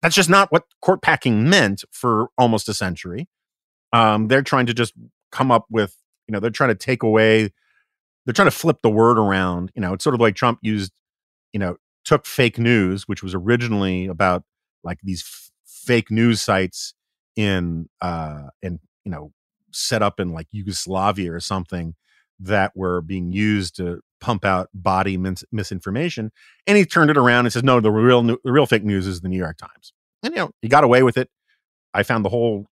that's 0.00 0.14
just 0.14 0.30
not 0.30 0.50
what 0.50 0.64
court 0.80 1.02
packing 1.02 1.48
meant 1.48 1.84
for 1.90 2.28
almost 2.38 2.68
a 2.68 2.74
century. 2.74 3.28
Um, 3.92 4.28
they're 4.28 4.42
trying 4.42 4.66
to 4.66 4.74
just 4.74 4.94
come 5.32 5.50
up 5.50 5.66
with, 5.68 5.96
you 6.28 6.32
know, 6.32 6.40
they're 6.40 6.50
trying 6.50 6.70
to 6.70 6.76
take 6.76 7.02
away, 7.02 7.50
they're 8.24 8.32
trying 8.32 8.46
to 8.46 8.56
flip 8.56 8.78
the 8.82 8.90
word 8.90 9.18
around. 9.18 9.72
You 9.74 9.82
know, 9.82 9.92
it's 9.92 10.04
sort 10.04 10.14
of 10.14 10.20
like 10.20 10.36
Trump 10.36 10.60
used, 10.62 10.92
you 11.52 11.58
know, 11.58 11.76
took 12.04 12.26
fake 12.26 12.58
news, 12.58 13.08
which 13.08 13.22
was 13.22 13.34
originally 13.34 14.06
about 14.06 14.44
like 14.84 14.98
these 15.02 15.22
f- 15.22 15.50
fake 15.66 16.10
news 16.10 16.40
sites 16.40 16.94
in, 17.36 17.88
uh, 18.00 18.44
in, 18.62 18.78
you 19.04 19.10
know, 19.10 19.32
set 19.72 20.02
up 20.02 20.20
in 20.20 20.32
like 20.32 20.46
Yugoslavia 20.50 21.32
or 21.32 21.40
something 21.40 21.94
that 22.40 22.72
were 22.74 23.00
being 23.00 23.32
used 23.32 23.76
to 23.76 24.00
pump 24.20 24.44
out 24.44 24.68
body 24.74 25.16
mis- 25.16 25.44
misinformation. 25.52 26.30
And 26.66 26.76
he 26.76 26.84
turned 26.84 27.10
it 27.10 27.16
around 27.16 27.46
and 27.46 27.52
says, 27.52 27.62
no, 27.62 27.80
the 27.80 27.90
real, 27.90 28.22
the 28.22 28.38
real 28.44 28.66
fake 28.66 28.84
news 28.84 29.06
is 29.06 29.20
the 29.20 29.28
New 29.28 29.38
York 29.38 29.56
Times. 29.56 29.92
And, 30.22 30.34
you 30.34 30.40
know, 30.40 30.50
he 30.60 30.68
got 30.68 30.84
away 30.84 31.02
with 31.02 31.16
it. 31.16 31.30
I 31.94 32.02
found 32.02 32.24
the 32.24 32.28
whole 32.28 32.66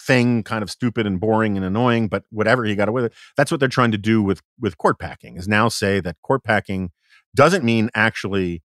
thing 0.00 0.42
kind 0.42 0.62
of 0.62 0.70
stupid 0.70 1.06
and 1.06 1.20
boring 1.20 1.56
and 1.56 1.64
annoying, 1.64 2.08
but 2.08 2.24
whatever 2.30 2.64
he 2.64 2.74
got 2.74 2.88
away 2.88 3.02
with 3.02 3.12
it. 3.12 3.18
That's 3.36 3.50
what 3.50 3.60
they're 3.60 3.68
trying 3.68 3.92
to 3.92 3.98
do 3.98 4.22
with 4.22 4.42
with 4.58 4.78
court 4.78 4.98
packing 4.98 5.36
is 5.36 5.46
now 5.46 5.68
say 5.68 6.00
that 6.00 6.16
court 6.22 6.42
packing 6.42 6.90
doesn't 7.34 7.64
mean 7.64 7.90
actually 7.94 8.62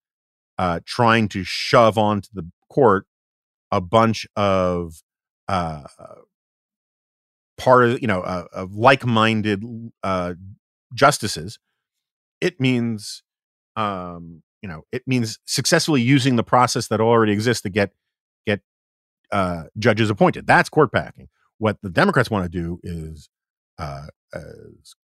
uh, 0.58 0.80
trying 0.86 1.30
to 1.30 1.43
shove 1.43 1.97
onto 1.97 2.30
the 2.34 2.50
court 2.69 3.06
a 3.71 3.82
bunch 3.82 4.26
of 4.36 5.04
uh, 5.47 5.84
part 7.57 7.85
of 7.85 8.01
you 8.01 8.07
know 8.07 8.21
uh, 8.21 8.45
of 8.53 8.75
like-minded 8.75 9.63
uh, 10.03 10.33
justices. 10.93 11.59
It 12.39 12.59
means 12.59 13.23
um, 13.75 14.43
you 14.61 14.69
know 14.69 14.83
it 14.91 15.03
means 15.07 15.39
successfully 15.45 16.01
using 16.01 16.35
the 16.35 16.43
process 16.43 16.87
that 16.87 17.01
already 17.01 17.31
exists 17.31 17.61
to 17.63 17.69
get 17.69 17.91
get 18.45 18.61
uh, 19.31 19.63
judges 19.77 20.09
appointed. 20.09 20.47
That's 20.47 20.69
court 20.69 20.91
packing. 20.91 21.29
What 21.57 21.77
the 21.81 21.89
Democrats 21.89 22.29
want 22.29 22.43
to 22.43 22.49
do 22.49 22.79
is 22.83 23.29
uh, 23.79 24.07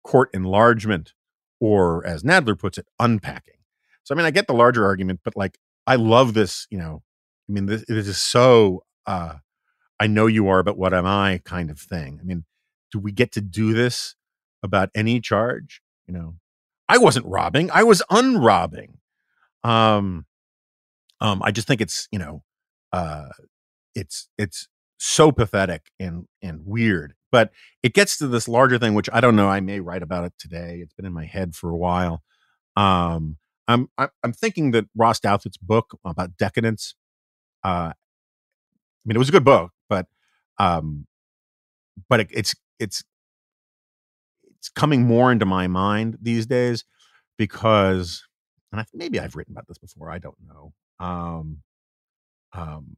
court 0.03 0.29
enlargement, 0.33 1.13
or 1.59 2.05
as 2.05 2.23
Nadler 2.23 2.59
puts 2.59 2.77
it, 2.77 2.87
unpacking. 2.99 3.55
So 4.03 4.13
I 4.13 4.17
mean, 4.17 4.25
I 4.25 4.31
get 4.31 4.47
the 4.47 4.53
larger 4.53 4.85
argument, 4.85 5.21
but 5.23 5.35
like 5.37 5.57
I 5.87 5.95
love 5.95 6.33
this. 6.33 6.67
You 6.69 6.77
know, 6.77 7.03
I 7.49 7.51
mean, 7.51 7.65
this, 7.65 7.83
is 7.87 8.17
so. 8.17 8.83
Uh, 9.05 9.35
I 10.03 10.07
know 10.07 10.27
you 10.27 10.49
are, 10.49 10.63
but 10.63 10.77
what 10.77 10.93
am 10.93 11.05
I? 11.05 11.39
Kind 11.45 11.69
of 11.69 11.79
thing. 11.79 12.19
I 12.21 12.25
mean, 12.25 12.43
do 12.91 12.99
we 12.99 13.13
get 13.13 13.31
to 13.31 13.41
do 13.41 13.71
this 13.71 14.15
about 14.61 14.89
any 14.93 15.21
charge? 15.21 15.81
You 16.07 16.13
know, 16.13 16.35
I 16.89 16.97
wasn't 16.97 17.25
robbing; 17.25 17.71
I 17.71 17.83
was 17.83 18.03
unrobbing. 18.09 18.97
Um, 19.63 20.25
um, 21.21 21.41
I 21.41 21.51
just 21.51 21.69
think 21.69 21.79
it's 21.79 22.09
you 22.11 22.19
know, 22.19 22.43
uh, 22.91 23.29
it's 23.95 24.27
it's 24.37 24.67
so 24.97 25.31
pathetic 25.31 25.83
and 26.01 26.27
and 26.41 26.65
weird. 26.65 27.13
But 27.31 27.51
it 27.81 27.93
gets 27.93 28.17
to 28.17 28.27
this 28.27 28.49
larger 28.49 28.77
thing, 28.77 28.95
which 28.95 29.09
I 29.13 29.21
don't 29.21 29.37
know. 29.37 29.47
I 29.47 29.61
may 29.61 29.79
write 29.79 30.03
about 30.03 30.25
it 30.25 30.33
today. 30.37 30.81
It's 30.83 30.93
been 30.93 31.05
in 31.05 31.13
my 31.13 31.27
head 31.27 31.55
for 31.55 31.69
a 31.69 31.77
while. 31.77 32.23
Um, 32.75 33.37
I'm 33.69 33.87
I'm 33.97 34.33
thinking 34.33 34.71
that 34.71 34.83
Ross 34.97 35.21
Douthat's 35.21 35.55
book 35.55 35.97
about 36.03 36.35
decadence. 36.35 36.93
Uh, 37.63 37.93
I 37.95 39.05
mean, 39.05 39.15
it 39.15 39.19
was 39.19 39.29
a 39.29 39.33
good 39.33 39.45
book, 39.45 39.71
um, 40.59 41.05
but 42.09 42.21
it, 42.21 42.27
it's 42.31 42.55
it's 42.79 43.03
it's 44.57 44.69
coming 44.69 45.03
more 45.03 45.31
into 45.31 45.45
my 45.45 45.67
mind 45.67 46.17
these 46.21 46.45
days 46.45 46.85
because, 47.37 48.25
and 48.71 48.81
I, 48.81 48.85
maybe 48.93 49.19
I've 49.19 49.35
written 49.35 49.53
about 49.53 49.67
this 49.67 49.77
before. 49.77 50.09
I 50.09 50.19
don't 50.19 50.37
know. 50.47 50.73
Um, 50.99 51.63
um, 52.53 52.97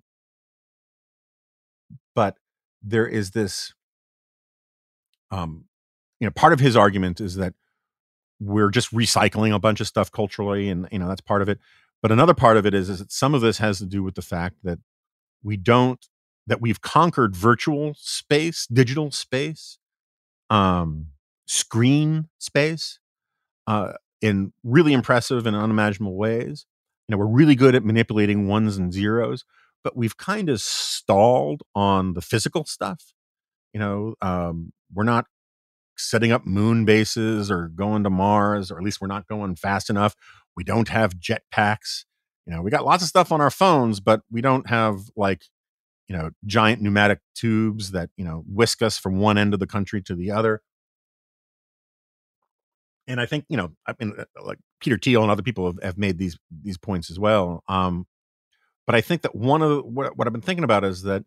but 2.13 2.37
there 2.81 3.07
is 3.07 3.31
this 3.31 3.73
um 5.31 5.65
you 6.19 6.27
know 6.27 6.31
part 6.31 6.53
of 6.53 6.59
his 6.59 6.75
argument 6.75 7.19
is 7.19 7.35
that 7.35 7.53
we're 8.39 8.69
just 8.69 8.93
recycling 8.93 9.53
a 9.53 9.59
bunch 9.59 9.79
of 9.79 9.87
stuff 9.87 10.11
culturally 10.11 10.69
and 10.69 10.87
you 10.91 10.99
know 10.99 11.07
that's 11.07 11.21
part 11.21 11.41
of 11.41 11.49
it 11.49 11.59
but 12.01 12.11
another 12.11 12.33
part 12.33 12.57
of 12.57 12.65
it 12.65 12.73
is 12.73 12.89
is 12.89 12.99
that 12.99 13.11
some 13.11 13.33
of 13.33 13.41
this 13.41 13.57
has 13.57 13.79
to 13.79 13.85
do 13.85 14.03
with 14.03 14.15
the 14.15 14.21
fact 14.21 14.55
that 14.63 14.79
we 15.43 15.57
don't 15.57 16.07
that 16.47 16.61
we've 16.61 16.81
conquered 16.81 17.35
virtual 17.35 17.93
space, 17.97 18.67
digital 18.67 19.11
space, 19.11 19.77
um, 20.49 21.07
screen 21.47 22.29
space 22.37 22.99
uh, 23.67 23.93
in 24.21 24.53
really 24.63 24.93
impressive 24.93 25.45
and 25.45 25.55
unimaginable 25.55 26.15
ways. 26.15 26.65
You 27.07 27.13
know, 27.13 27.19
we're 27.19 27.27
really 27.27 27.55
good 27.55 27.75
at 27.75 27.83
manipulating 27.83 28.47
ones 28.47 28.77
and 28.77 28.93
zeros, 28.93 29.45
but 29.83 29.95
we've 29.95 30.17
kind 30.17 30.49
of 30.49 30.61
stalled 30.61 31.61
on 31.75 32.13
the 32.13 32.21
physical 32.21 32.65
stuff. 32.65 33.13
You 33.73 33.79
know, 33.79 34.15
um, 34.21 34.71
we're 34.93 35.03
not 35.03 35.25
setting 35.97 36.31
up 36.31 36.45
moon 36.45 36.85
bases 36.85 37.49
or 37.49 37.67
going 37.69 38.03
to 38.03 38.09
Mars, 38.09 38.71
or 38.71 38.77
at 38.77 38.83
least 38.83 39.01
we're 39.01 39.07
not 39.07 39.27
going 39.27 39.55
fast 39.55 39.89
enough. 39.89 40.15
We 40.55 40.63
don't 40.63 40.89
have 40.89 41.15
jetpacks. 41.15 42.05
You 42.45 42.53
know, 42.53 42.61
we 42.61 42.71
got 42.71 42.85
lots 42.85 43.03
of 43.03 43.09
stuff 43.09 43.31
on 43.31 43.41
our 43.41 43.51
phones, 43.51 43.99
but 43.99 44.21
we 44.31 44.41
don't 44.41 44.69
have 44.69 45.09
like, 45.15 45.43
you 46.07 46.15
know, 46.15 46.29
giant 46.45 46.81
pneumatic 46.81 47.19
tubes 47.33 47.91
that, 47.91 48.09
you 48.17 48.25
know, 48.25 48.43
whisk 48.47 48.81
us 48.81 48.97
from 48.97 49.19
one 49.19 49.37
end 49.37 49.53
of 49.53 49.59
the 49.59 49.67
country 49.67 50.01
to 50.03 50.15
the 50.15 50.31
other. 50.31 50.61
And 53.07 53.21
I 53.21 53.25
think, 53.25 53.45
you 53.49 53.57
know, 53.57 53.71
I 53.87 53.93
mean, 53.99 54.13
uh, 54.17 54.25
like 54.43 54.59
Peter 54.79 54.97
Thiel 54.97 55.21
and 55.21 55.31
other 55.31 55.43
people 55.43 55.65
have, 55.67 55.81
have 55.83 55.97
made 55.97 56.17
these 56.17 56.37
these 56.63 56.77
points 56.77 57.09
as 57.09 57.19
well. 57.19 57.63
Um, 57.67 58.07
but 58.85 58.95
I 58.95 59.01
think 59.01 59.23
that 59.23 59.35
one 59.35 59.61
of 59.61 59.69
the, 59.69 59.81
what, 59.81 60.17
what 60.17 60.27
I've 60.27 60.33
been 60.33 60.41
thinking 60.41 60.63
about 60.63 60.83
is 60.83 61.03
that 61.03 61.23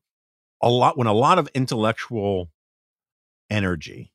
a 0.63 0.69
lot 0.69 0.97
when 0.97 1.07
a 1.07 1.13
lot 1.13 1.39
of 1.39 1.49
intellectual 1.55 2.51
energy 3.51 4.13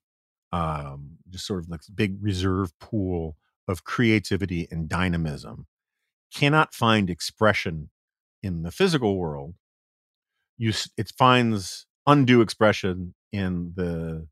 um, 0.51 1.18
just 1.30 1.47
sort 1.47 1.64
of 1.64 1.70
like 1.70 1.82
big 1.93 2.18
reserve 2.22 2.78
pool 2.80 3.38
of 3.68 3.84
creativity 3.84 4.68
and 4.70 4.88
dynamism 4.88 5.68
cannot 6.34 6.74
find 6.74 7.09
expression 7.09 7.89
in 8.41 8.64
the 8.64 8.72
physical 8.72 9.18
world 9.18 9.55
you 10.58 10.74
it 10.97 11.12
finds 11.18 11.86
undue 12.08 12.41
expression 12.41 13.14
in 13.32 13.74
the 13.76 14.28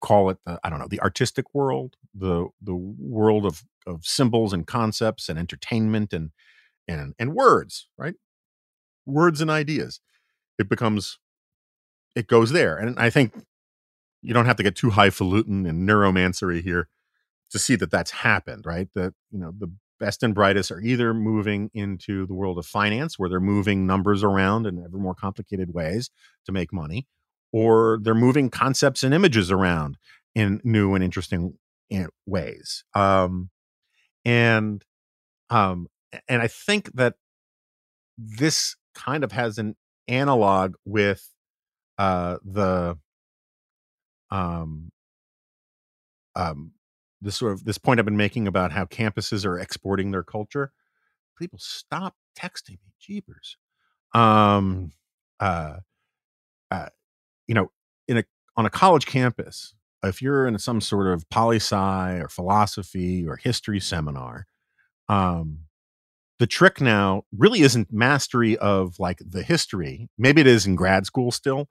call 0.00 0.30
it 0.30 0.38
the 0.44 0.58
i 0.62 0.70
don't 0.70 0.78
know 0.78 0.88
the 0.88 1.00
artistic 1.00 1.46
world 1.54 1.96
the 2.14 2.48
the 2.60 2.74
world 2.74 3.46
of 3.46 3.64
of 3.86 4.04
symbols 4.04 4.52
and 4.52 4.66
concepts 4.66 5.28
and 5.28 5.38
entertainment 5.38 6.12
and 6.12 6.30
and 6.88 7.14
and 7.18 7.34
words 7.34 7.88
right 7.96 8.14
words 9.06 9.40
and 9.40 9.50
ideas 9.50 10.00
it 10.58 10.68
becomes 10.68 11.18
it 12.14 12.26
goes 12.26 12.52
there 12.52 12.76
and 12.76 12.98
i 12.98 13.10
think 13.10 13.32
you 14.22 14.34
don't 14.34 14.46
have 14.46 14.56
to 14.56 14.62
get 14.62 14.74
too 14.74 14.90
highfalutin 14.90 15.66
and 15.66 15.88
neuromancery 15.88 16.62
here 16.62 16.88
to 17.50 17.58
see 17.58 17.76
that 17.76 17.90
that's 17.90 18.10
happened, 18.10 18.66
right? 18.66 18.88
That 18.94 19.14
you 19.30 19.38
know 19.38 19.52
the 19.56 19.70
best 19.98 20.22
and 20.22 20.34
brightest 20.34 20.70
are 20.70 20.80
either 20.80 21.14
moving 21.14 21.70
into 21.74 22.26
the 22.26 22.34
world 22.34 22.58
of 22.58 22.66
finance, 22.66 23.18
where 23.18 23.28
they're 23.28 23.40
moving 23.40 23.86
numbers 23.86 24.22
around 24.22 24.66
in 24.66 24.82
ever 24.82 24.98
more 24.98 25.14
complicated 25.14 25.72
ways 25.72 26.10
to 26.44 26.52
make 26.52 26.72
money, 26.72 27.06
or 27.52 27.98
they're 28.02 28.14
moving 28.14 28.50
concepts 28.50 29.02
and 29.02 29.14
images 29.14 29.50
around 29.50 29.96
in 30.34 30.60
new 30.64 30.94
and 30.94 31.02
interesting 31.02 31.54
eh, 31.90 32.06
ways. 32.26 32.84
Um, 32.94 33.50
and 34.24 34.84
um, 35.50 35.86
and 36.28 36.42
I 36.42 36.48
think 36.48 36.90
that 36.94 37.14
this 38.18 38.76
kind 38.94 39.24
of 39.24 39.32
has 39.32 39.58
an 39.58 39.76
analog 40.08 40.74
with 40.84 41.28
uh, 41.98 42.36
the 42.44 42.98
um, 44.30 44.90
um, 46.34 46.72
this 47.20 47.36
sort 47.36 47.52
of 47.52 47.64
this 47.64 47.78
point 47.78 47.98
I've 47.98 48.06
been 48.06 48.16
making 48.16 48.46
about 48.46 48.72
how 48.72 48.84
campuses 48.84 49.44
are 49.44 49.58
exporting 49.58 50.10
their 50.10 50.22
culture. 50.22 50.72
People 51.38 51.58
stop 51.60 52.14
texting 52.38 52.78
me, 52.84 52.92
jeepers. 52.98 53.56
Um, 54.14 54.92
uh, 55.40 55.78
uh, 56.70 56.88
you 57.46 57.54
know, 57.54 57.70
in 58.08 58.18
a 58.18 58.24
on 58.56 58.66
a 58.66 58.70
college 58.70 59.06
campus, 59.06 59.74
if 60.02 60.22
you're 60.22 60.46
in 60.46 60.58
some 60.58 60.80
sort 60.80 61.06
of 61.08 61.28
poli 61.28 61.56
sci 61.56 62.18
or 62.18 62.28
philosophy 62.28 63.26
or 63.26 63.36
history 63.36 63.80
seminar, 63.80 64.46
um, 65.08 65.60
the 66.38 66.46
trick 66.46 66.80
now 66.80 67.24
really 67.36 67.60
isn't 67.60 67.92
mastery 67.92 68.56
of 68.58 68.98
like 68.98 69.18
the 69.26 69.42
history. 69.42 70.08
Maybe 70.18 70.40
it 70.40 70.46
is 70.46 70.66
in 70.66 70.76
grad 70.76 71.06
school 71.06 71.30
still, 71.30 71.68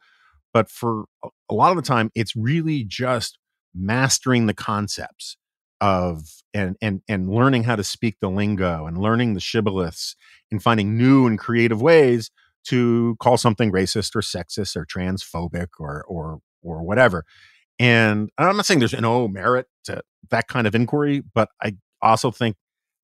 but 0.53 0.69
for 0.69 1.05
a 1.23 1.53
lot 1.53 1.71
of 1.71 1.75
the 1.75 1.87
time, 1.87 2.11
it's 2.15 2.35
really 2.35 2.83
just 2.83 3.37
mastering 3.75 4.47
the 4.47 4.53
concepts 4.53 5.37
of 5.81 6.29
and 6.53 6.77
and 6.81 7.01
and 7.07 7.29
learning 7.29 7.63
how 7.63 7.75
to 7.75 7.83
speak 7.83 8.15
the 8.21 8.29
lingo 8.29 8.87
and 8.87 8.97
learning 8.97 9.33
the 9.33 9.41
shibboleths 9.41 10.15
and 10.51 10.63
finding 10.63 10.97
new 10.97 11.27
and 11.27 11.37
creative 11.37 11.81
ways 11.81 12.31
to 12.65 13.15
call 13.19 13.37
something 13.37 13.71
racist 13.71 14.15
or 14.15 14.21
sexist 14.21 14.75
or 14.75 14.85
transphobic 14.85 15.67
or 15.79 16.03
or 16.07 16.39
or 16.63 16.83
whatever. 16.83 17.25
And 17.79 18.29
I'm 18.37 18.55
not 18.55 18.65
saying 18.65 18.79
there's 18.79 18.93
no 18.93 19.27
merit 19.27 19.67
to 19.85 20.01
that 20.31 20.47
kind 20.47 20.65
of 20.65 20.75
inquiry, 20.75 21.21
but 21.33 21.49
I 21.61 21.75
also 22.01 22.31
think 22.31 22.55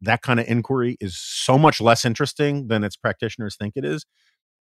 that 0.01 0.21
kind 0.21 0.39
of 0.39 0.47
inquiry 0.47 0.97
is 0.99 1.17
so 1.17 1.57
much 1.57 1.81
less 1.81 2.05
interesting 2.05 2.67
than 2.67 2.83
its 2.83 2.95
practitioners 2.95 3.55
think 3.55 3.73
it 3.75 3.85
is 3.85 4.05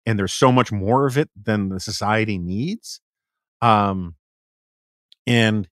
and 0.07 0.18
there's 0.18 0.32
so 0.32 0.52
much 0.52 0.70
more 0.72 1.07
of 1.07 1.18
it 1.18 1.30
than 1.40 1.68
the 1.68 1.80
society 1.80 2.38
needs 2.38 3.00
um 3.62 4.14
and 5.26 5.68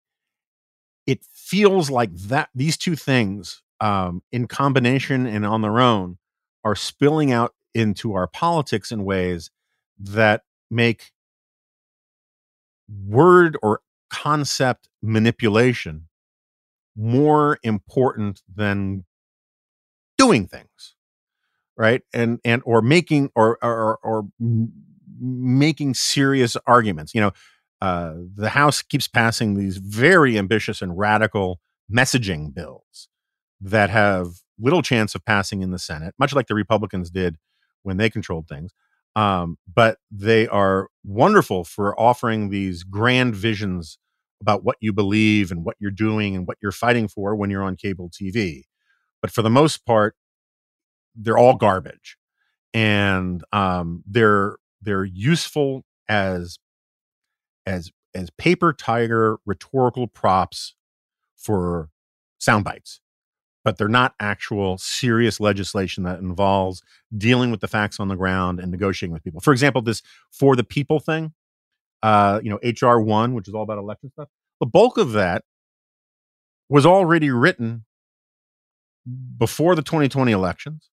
it 1.07 1.24
feels 1.32 1.90
like 1.90 2.14
that 2.14 2.48
these 2.55 2.76
two 2.76 2.96
things 2.96 3.62
um 3.80 4.22
in 4.32 4.46
combination 4.46 5.26
and 5.26 5.44
on 5.46 5.62
their 5.62 5.80
own 5.80 6.18
are 6.64 6.76
spilling 6.76 7.32
out 7.32 7.55
into 7.74 8.14
our 8.14 8.26
politics 8.26 8.92
in 8.92 9.05
ways 9.05 9.50
that 9.98 10.42
make 10.70 11.12
word 13.07 13.57
or 13.62 13.80
concept 14.11 14.88
manipulation 15.03 16.09
more 16.96 17.59
important 17.62 18.42
than 18.55 19.05
doing 20.18 20.46
things 20.46 20.94
right? 21.76 22.03
And 22.14 22.40
and 22.44 22.62
or 22.66 22.82
making 22.82 23.30
or 23.34 23.59
or 23.62 23.98
or 24.03 24.28
making 25.20 25.94
serious 25.94 26.57
arguments. 26.66 27.14
You 27.14 27.22
know 27.22 27.32
uh, 27.83 28.14
the 28.37 28.51
house 28.51 28.83
keeps 28.83 29.09
passing 29.09 29.55
these 29.55 29.76
very 29.78 30.39
ambitious 30.39 30.80
and 30.80 30.97
radical 30.97 31.61
messaging 31.93 32.55
bills 32.55 33.09
that 33.61 33.91
have 33.91 34.28
little 34.59 34.83
chance 34.83 35.14
of 35.14 35.24
passing 35.24 35.62
in 35.62 35.70
the 35.70 35.78
senate 35.78 36.14
much 36.18 36.35
like 36.35 36.47
the 36.47 36.55
republicans 36.55 37.11
did 37.11 37.37
when 37.83 37.97
they 37.97 38.09
controlled 38.11 38.49
things 38.49 38.72
um, 39.14 39.59
but 39.72 39.99
they 40.11 40.49
are 40.49 40.89
wonderful 41.05 41.64
for 41.64 41.99
offering 42.01 42.49
these 42.49 42.83
grand 42.83 43.37
visions 43.37 43.99
about 44.41 44.64
what 44.64 44.76
you 44.80 44.93
believe 44.93 45.51
and 45.51 45.64
what 45.64 45.76
you're 45.78 45.91
doing 45.91 46.35
and 46.35 46.47
what 46.47 46.57
you're 46.62 46.72
fighting 46.72 47.09
for 47.09 47.37
when 47.37 47.51
you're 47.51 47.62
on 47.62 47.76
cable 47.76 48.11
tv 48.11 48.62
but 49.20 49.30
for 49.30 49.43
the 49.43 49.51
most 49.51 49.85
part 49.87 50.14
they're 51.14 51.39
all 51.39 51.57
garbage. 51.57 52.16
And 52.74 53.45
um, 53.53 54.03
they're 54.07 54.57
they're 54.80 55.05
useful 55.05 55.83
as 56.09 56.59
as 57.67 57.91
as 58.15 58.31
paper 58.31 58.73
tiger 58.73 59.39
rhetorical 59.47 60.07
props 60.07 60.75
for 61.37 61.89
sound 62.39 62.65
bites 62.65 63.01
but 63.65 63.79
they're 63.79 63.89
not 63.89 64.15
actual 64.19 64.77
serious 64.77 65.39
legislation 65.39 66.03
that 66.03 66.19
involves 66.19 66.83
dealing 67.17 67.51
with 67.51 67.61
the 67.61 67.69
facts 67.69 68.01
on 68.01 68.09
the 68.09 68.17
ground 68.17 68.59
and 68.59 68.71
negotiating 68.71 69.13
with 69.13 69.25
people 69.25 69.41
for 69.41 69.53
example 69.53 69.83
this 69.83 70.03
for 70.31 70.57
the 70.57 70.65
people 70.65 71.01
thing 71.01 71.33
uh, 72.03 72.41
you 72.43 72.51
know 72.51 72.59
hr 72.81 73.01
1 73.01 73.35
which 73.35 73.49
is 73.49 73.55
all 73.55 73.63
about 73.63 73.79
election 73.79 74.11
stuff 74.11 74.29
the 74.61 74.67
bulk 74.67 74.99
of 74.99 75.13
that 75.13 75.45
was 76.69 76.87
already 76.87 77.31
written 77.31 77.85
before 79.39 79.75
the 79.75 79.83
2020 79.83 80.33
elections 80.33 80.91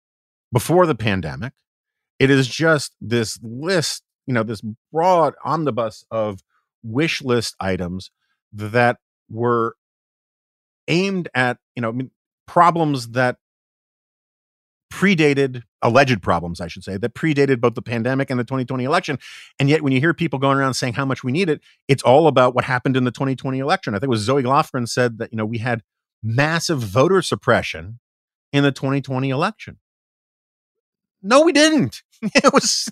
before 0.51 0.86
the 0.86 0.95
pandemic. 0.95 1.53
It 2.20 2.30
is 2.30 2.47
just 2.47 2.95
this 2.99 3.38
list, 3.43 4.03
you 4.26 4.34
know, 4.34 4.43
this 4.43 4.61
broad 4.91 5.36
omnibus 5.43 6.05
of 6.09 6.41
wish 6.84 7.21
list 7.21 7.55
items 7.59 8.11
that 8.53 8.97
were 9.30 9.75
aimed 10.88 11.30
at, 11.34 11.57
you 11.75 11.82
know, 11.82 11.97
problems 12.45 13.09
that 13.09 13.38
predated 14.91 15.63
alleged 15.82 16.21
problems, 16.21 16.61
I 16.61 16.67
should 16.67 16.84
say, 16.84 16.97
that 16.97 17.13
predated 17.13 17.59
both 17.59 17.75
the 17.75 17.82
pandemic 17.82 18.30
and 18.30 18.39
the 18.39 18.43
2020 18.43 18.84
election. 18.84 19.19
And 19.59 19.69
yet, 19.69 19.82
when 19.82 19.93
you 19.93 19.99
hear 19.99 20.13
people 20.13 20.39
going 20.39 20.57
around 20.57 20.75
saying 20.75 20.93
how 20.93 21.05
much 21.05 21.23
we 21.23 21.32
need 21.32 21.49
it, 21.49 21.61
it's 21.88 22.03
all 22.03 22.28
about 22.28 22.55
what 22.55 22.63
happened 22.63 22.95
in 22.95 23.03
the 23.03 23.11
2020 23.11 23.59
election. 23.59 23.93
I 23.93 23.97
think 23.97 24.05
it 24.05 24.09
was 24.09 24.21
Zoe 24.21 24.43
Lofgren 24.43 24.88
said 24.88 25.17
that, 25.17 25.32
you 25.32 25.38
know, 25.38 25.45
we 25.45 25.57
had 25.57 25.84
massive 26.23 26.80
voter 26.80 27.21
suppression 27.21 27.99
in 28.53 28.63
the 28.63 28.71
2020 28.71 29.30
election. 29.30 29.78
No, 31.22 31.41
we 31.41 31.51
didn't. 31.51 32.01
It 32.34 32.51
was 32.51 32.89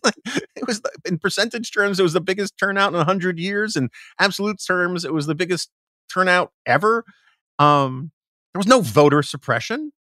it 0.56 0.68
was 0.68 0.82
in 1.04 1.18
percentage 1.18 1.72
terms, 1.72 2.00
it 2.00 2.04
was 2.04 2.14
the 2.14 2.22
biggest 2.22 2.60
turnout 2.60 2.94
in 2.94 3.02
hundred 3.02 3.40
years. 3.40 3.76
In 3.76 3.90
absolute 4.20 4.62
terms, 4.64 5.04
it 5.04 5.12
was 5.14 5.26
the 5.26 5.34
biggest 5.34 5.72
turnout 6.14 6.52
ever. 6.68 7.04
Um, 7.58 8.12
there 8.54 8.60
was 8.60 8.68
no 8.68 8.82
voter 8.82 9.24
suppression, 9.24 9.92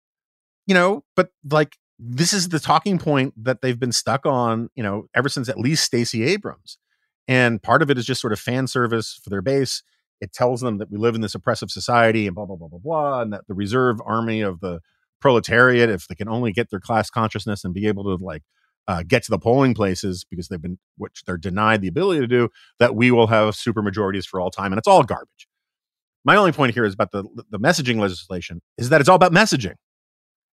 you 0.66 0.75
know, 0.75 1.05
but 1.16 1.31
like 1.51 1.77
this 1.99 2.35
is 2.35 2.51
the 2.51 2.61
talking 2.61 2.99
point 2.99 3.33
that 3.43 3.62
they've 3.62 3.81
been 3.81 3.93
stuck 3.93 4.27
on, 4.27 4.68
you 4.75 4.83
know, 4.83 5.07
ever 5.14 5.31
since 5.31 5.49
at 5.49 5.59
least 5.59 5.85
Stacey 5.85 6.22
Abrams. 6.25 6.77
And 7.27 7.62
part 7.62 7.81
of 7.81 7.91
it 7.91 7.97
is 7.97 8.05
just 8.05 8.20
sort 8.20 8.33
of 8.35 8.39
fan 8.41 8.66
service 8.66 9.18
for 9.22 9.31
their 9.31 9.43
base. 9.43 9.83
It 10.20 10.33
tells 10.33 10.61
them 10.61 10.79
that 10.79 10.91
we 10.91 10.99
live 10.99 11.14
in 11.14 11.20
this 11.22 11.35
oppressive 11.35 11.70
society 11.70 12.27
and 12.27 12.35
blah, 12.35 12.45
blah, 12.45 12.57
blah, 12.57 12.68
blah, 12.68 12.79
blah, 12.79 13.22
and 13.22 13.33
that 13.33 13.47
the 13.49 13.55
reserve 13.55 14.01
army 14.05 14.43
of 14.43 14.61
the 14.61 14.81
proletariat, 15.25 15.89
if 15.89 16.07
they 16.07 16.14
can 16.14 16.29
only 16.29 16.53
get 16.53 16.68
their 16.68 16.79
class 16.79 17.09
consciousness 17.09 17.64
and 17.64 17.72
be 17.72 17.87
able 17.87 18.05
to 18.05 18.22
like 18.22 18.43
uh, 18.87 19.03
get 19.09 19.22
to 19.22 19.31
the 19.31 19.39
polling 19.39 19.72
places 19.72 20.22
because 20.29 20.49
they've 20.49 20.61
been, 20.61 20.79
which 20.99 21.22
they're 21.25 21.39
denied 21.39 21.81
the 21.81 21.89
ability 21.89 22.20
to 22.20 22.27
do, 22.27 22.51
that 22.79 22.95
we 22.95 23.11
will 23.11 23.29
have 23.29 23.55
super 23.55 23.81
majorities 23.81 24.27
for 24.27 24.39
all 24.39 24.51
time. 24.51 24.70
And 24.70 24.79
it's 24.79 24.87
all 24.87 25.03
garbage. 25.03 25.49
My 26.27 26.37
only 26.37 26.53
point 26.53 26.75
here 26.75 26.85
is 26.85 26.93
about 26.93 27.11
the, 27.11 27.25
the 27.49 27.59
messaging 27.59 27.99
legislation 27.99 28.61
is 28.77 28.91
that 28.91 29.01
it's 29.01 29.09
all 29.09 29.16
about 29.16 29.33
messaging. 29.33 29.77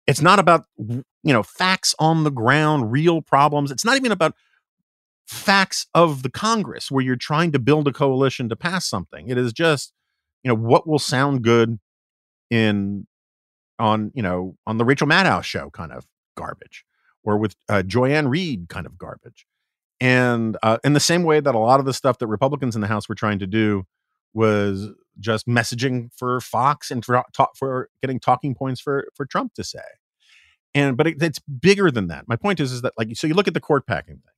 It's 0.06 0.22
not 0.22 0.38
about, 0.38 0.66
you 0.78 1.04
know, 1.24 1.44
facts 1.44 1.96
on 1.98 2.26
the 2.26 2.30
ground, 2.30 2.92
real 2.92 3.22
problems. 3.22 3.72
It's 3.72 3.86
not 3.86 3.96
even 3.96 4.12
about 4.12 4.34
facts 5.28 5.88
of 5.94 6.24
the 6.24 6.30
Congress 6.30 6.92
where 6.92 7.06
you're 7.06 7.16
trying 7.16 7.54
to 7.54 7.60
build 7.60 7.88
a 7.88 7.94
coalition 7.94 8.50
to 8.50 8.58
pass 8.58 8.86
something. 8.86 9.30
It 9.30 9.38
is 9.38 9.54
just, 9.54 9.94
you 10.44 10.50
know, 10.50 10.56
what 10.56 10.86
will 10.86 11.00
sound 11.00 11.42
good 11.44 11.80
in 12.50 13.08
on, 13.80 14.12
you 14.14 14.24
know, 14.24 14.56
on 14.66 14.78
the 14.78 14.86
Rachel 14.86 15.08
Maddow 15.08 15.44
show 15.44 15.70
kind 15.70 15.92
of 15.92 16.06
garbage 16.36 16.86
or 17.24 17.38
with 17.38 17.56
uh, 17.70 17.84
Joy-Ann 17.84 18.28
Reid 18.28 18.70
kind 18.70 18.86
of 18.86 18.98
garbage. 18.98 19.46
And 20.00 20.58
uh, 20.64 20.78
in 20.84 20.94
the 20.94 21.00
same 21.00 21.24
way 21.24 21.40
that 21.40 21.56
a 21.56 21.60
lot 21.60 21.80
of 21.80 21.86
the 21.86 21.94
stuff 21.94 22.20
that 22.20 22.28
Republicans 22.28 22.76
in 22.76 22.82
the 22.82 22.88
House 22.88 23.10
were 23.10 23.16
trying 23.16 23.40
to 23.40 23.48
do 23.48 23.86
was 24.34 24.90
just 25.20 25.48
messaging 25.48 26.10
for 26.16 26.40
Fox 26.40 26.92
and 26.92 27.04
for 27.04 27.24
for 27.56 27.90
getting 28.02 28.20
talking 28.20 28.54
points 28.54 28.80
for 28.80 29.08
for 29.16 29.26
Trump 29.26 29.54
to 29.56 29.64
say. 29.64 29.80
And 30.76 30.96
but 30.96 31.08
it, 31.08 31.22
it's 31.22 31.40
bigger 31.40 31.90
than 31.90 32.08
that. 32.08 32.28
My 32.28 32.36
point 32.36 32.60
is 32.60 32.72
is 32.72 32.84
that 32.84 32.94
like 32.98 33.10
so 33.16 33.26
you 33.26 33.34
look 33.34 33.48
at 33.48 33.56
the 33.56 33.60
court 33.60 33.88
packing 33.88 34.16
thing. 34.18 34.34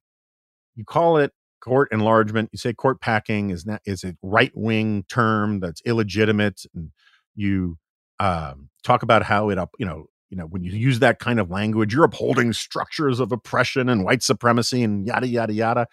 You 0.75 0.85
call 0.85 1.17
it 1.17 1.33
court 1.59 1.89
enlargement. 1.91 2.49
You 2.53 2.57
say 2.57 2.73
court 2.73 3.01
packing 3.01 3.49
is 3.49 3.65
not 3.65 3.81
is 3.85 4.05
a 4.05 4.15
right 4.23 4.51
wing 4.55 5.03
term 5.09 5.59
that's 5.59 5.81
illegitimate, 5.85 6.61
and 6.73 6.91
you 7.35 7.77
um, 8.19 8.69
talk 8.83 9.03
about 9.03 9.23
how 9.23 9.49
it 9.49 9.57
up 9.57 9.71
you 9.79 9.85
know 9.85 10.07
you 10.29 10.37
know 10.37 10.45
when 10.45 10.63
you 10.63 10.71
use 10.71 10.99
that 10.99 11.19
kind 11.19 11.39
of 11.39 11.49
language, 11.49 11.93
you're 11.93 12.03
upholding 12.03 12.53
structures 12.53 13.19
of 13.19 13.31
oppression 13.31 13.89
and 13.89 14.03
white 14.03 14.23
supremacy 14.23 14.83
and 14.83 15.05
yada 15.05 15.27
yada 15.27 15.53
yada. 15.53 15.87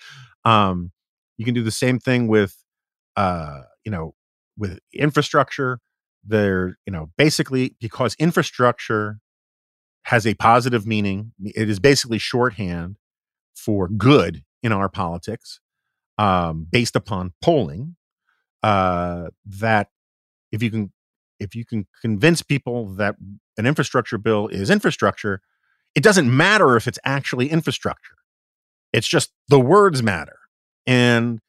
Um, 0.45 0.93
you 1.37 1.45
can 1.45 1.55
do 1.55 1.63
the 1.63 1.71
same 1.71 1.99
thing 1.99 2.29
with 2.29 2.57
uh, 3.17 3.63
you 3.85 3.91
know 3.91 4.15
with 4.59 4.79
infrastructure 4.93 5.81
there 6.25 6.77
you 6.87 6.93
know 6.93 7.11
basically 7.17 7.77
because 7.81 8.15
infrastructure 8.19 9.21
has 10.05 10.27
a 10.27 10.35
positive 10.35 10.87
meaning 10.87 11.33
it 11.45 11.69
is 11.69 11.79
basically 11.79 12.19
shorthand 12.19 12.97
for 13.55 13.89
good 13.89 14.45
in 14.63 14.73
our 14.73 14.89
politics 14.89 15.61
um, 16.19 16.67
based 16.71 16.97
upon 16.97 17.33
polling 17.41 17.97
uh, 18.63 19.27
that 19.45 19.91
if 20.51 20.63
you 20.63 20.71
can 20.71 20.93
if 21.39 21.55
you 21.55 21.65
can 21.65 21.87
convince 22.01 22.43
people 22.43 22.87
that 22.87 23.17
an 23.57 23.67
infrastructure 23.67 24.19
bill 24.19 24.49
is 24.49 24.71
infrastructure 24.71 25.41
it 25.95 26.03
doesn't 26.03 26.35
matter 26.35 26.77
if 26.77 26.87
it's 26.87 26.99
actually 27.05 27.49
infrastructure 27.49 28.17
it's 28.93 29.09
just 29.09 29.33
the 29.49 29.61
words 29.61 30.03
matter 30.03 30.39
and 30.87 31.41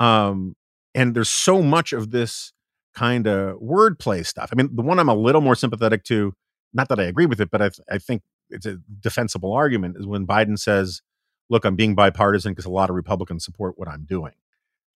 um 0.00 0.54
and 0.94 1.14
there's 1.14 1.28
so 1.28 1.62
much 1.62 1.92
of 1.92 2.10
this 2.10 2.52
kind 2.96 3.26
of 3.26 3.58
wordplay 3.60 4.24
stuff. 4.26 4.48
I 4.50 4.56
mean, 4.56 4.74
the 4.74 4.82
one 4.82 4.98
I'm 4.98 5.10
a 5.10 5.14
little 5.14 5.42
more 5.42 5.54
sympathetic 5.54 6.02
to, 6.04 6.34
not 6.72 6.88
that 6.88 6.98
I 6.98 7.04
agree 7.04 7.26
with 7.26 7.40
it, 7.40 7.50
but 7.50 7.60
I, 7.60 7.68
th- 7.68 7.86
I 7.90 7.98
think 7.98 8.22
it's 8.48 8.64
a 8.64 8.78
defensible 9.00 9.52
argument, 9.52 9.96
is 9.98 10.06
when 10.06 10.26
Biden 10.26 10.58
says, 10.58 11.02
look, 11.50 11.66
I'm 11.66 11.76
being 11.76 11.94
bipartisan 11.94 12.52
because 12.52 12.64
a 12.64 12.70
lot 12.70 12.88
of 12.88 12.96
Republicans 12.96 13.44
support 13.44 13.74
what 13.76 13.88
I'm 13.88 14.06
doing. 14.06 14.32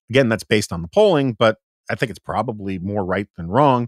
Again, 0.09 0.27
that's 0.27 0.43
based 0.43 0.73
on 0.73 0.81
the 0.81 0.87
polling, 0.87 1.33
but 1.33 1.59
I 1.89 1.95
think 1.95 2.09
it's 2.09 2.19
probably 2.19 2.79
more 2.79 3.05
right 3.05 3.27
than 3.37 3.47
wrong. 3.47 3.87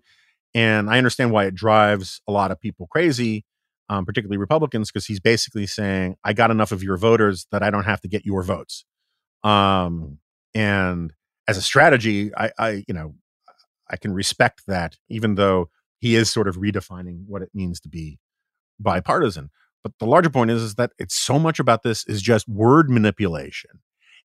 And 0.56 0.90
I 0.90 0.98
understand 0.98 1.32
why 1.32 1.46
it 1.46 1.56
drives 1.56 2.22
a 2.28 2.32
lot 2.32 2.52
of 2.52 2.60
people 2.60 2.88
crazy, 2.88 3.46
um, 3.90 4.06
particularly 4.06 4.38
Republicans, 4.38 4.92
because 4.92 5.06
he's 5.06 5.20
basically 5.20 5.66
saying, 5.66 6.16
I 6.24 6.34
got 6.34 6.52
enough 6.52 6.72
of 6.72 6.84
your 6.84 6.98
voters 6.98 7.48
that 7.52 7.64
I 7.64 7.70
don't 7.70 7.86
have 7.86 8.02
to 8.02 8.08
get 8.08 8.26
your 8.26 8.44
votes. 8.44 8.86
Um, 9.44 10.20
and 10.54 11.14
as 11.48 11.58
a 11.58 11.62
strategy, 11.62 12.32
I, 12.36 12.52
I, 12.58 12.70
you 12.88 12.94
know, 12.94 13.16
I 13.90 13.98
can 13.98 14.14
respect 14.14 14.64
that, 14.68 14.98
even 15.10 15.36
though 15.36 15.70
he 16.00 16.16
is 16.16 16.30
sort 16.30 16.48
of 16.48 16.58
redefining 16.58 17.24
what 17.28 17.42
it 17.42 17.50
means 17.54 17.80
to 17.82 17.90
be 17.90 18.20
bipartisan. 18.80 19.50
But 19.84 19.94
the 20.00 20.06
larger 20.06 20.30
point 20.30 20.52
is, 20.52 20.62
is 20.62 20.76
that 20.76 20.92
it's 20.98 21.16
so 21.16 21.38
much 21.38 21.60
about 21.60 21.84
this 21.84 22.06
is 22.08 22.22
just 22.22 22.48
word 22.48 22.90
manipulation. 22.90 23.82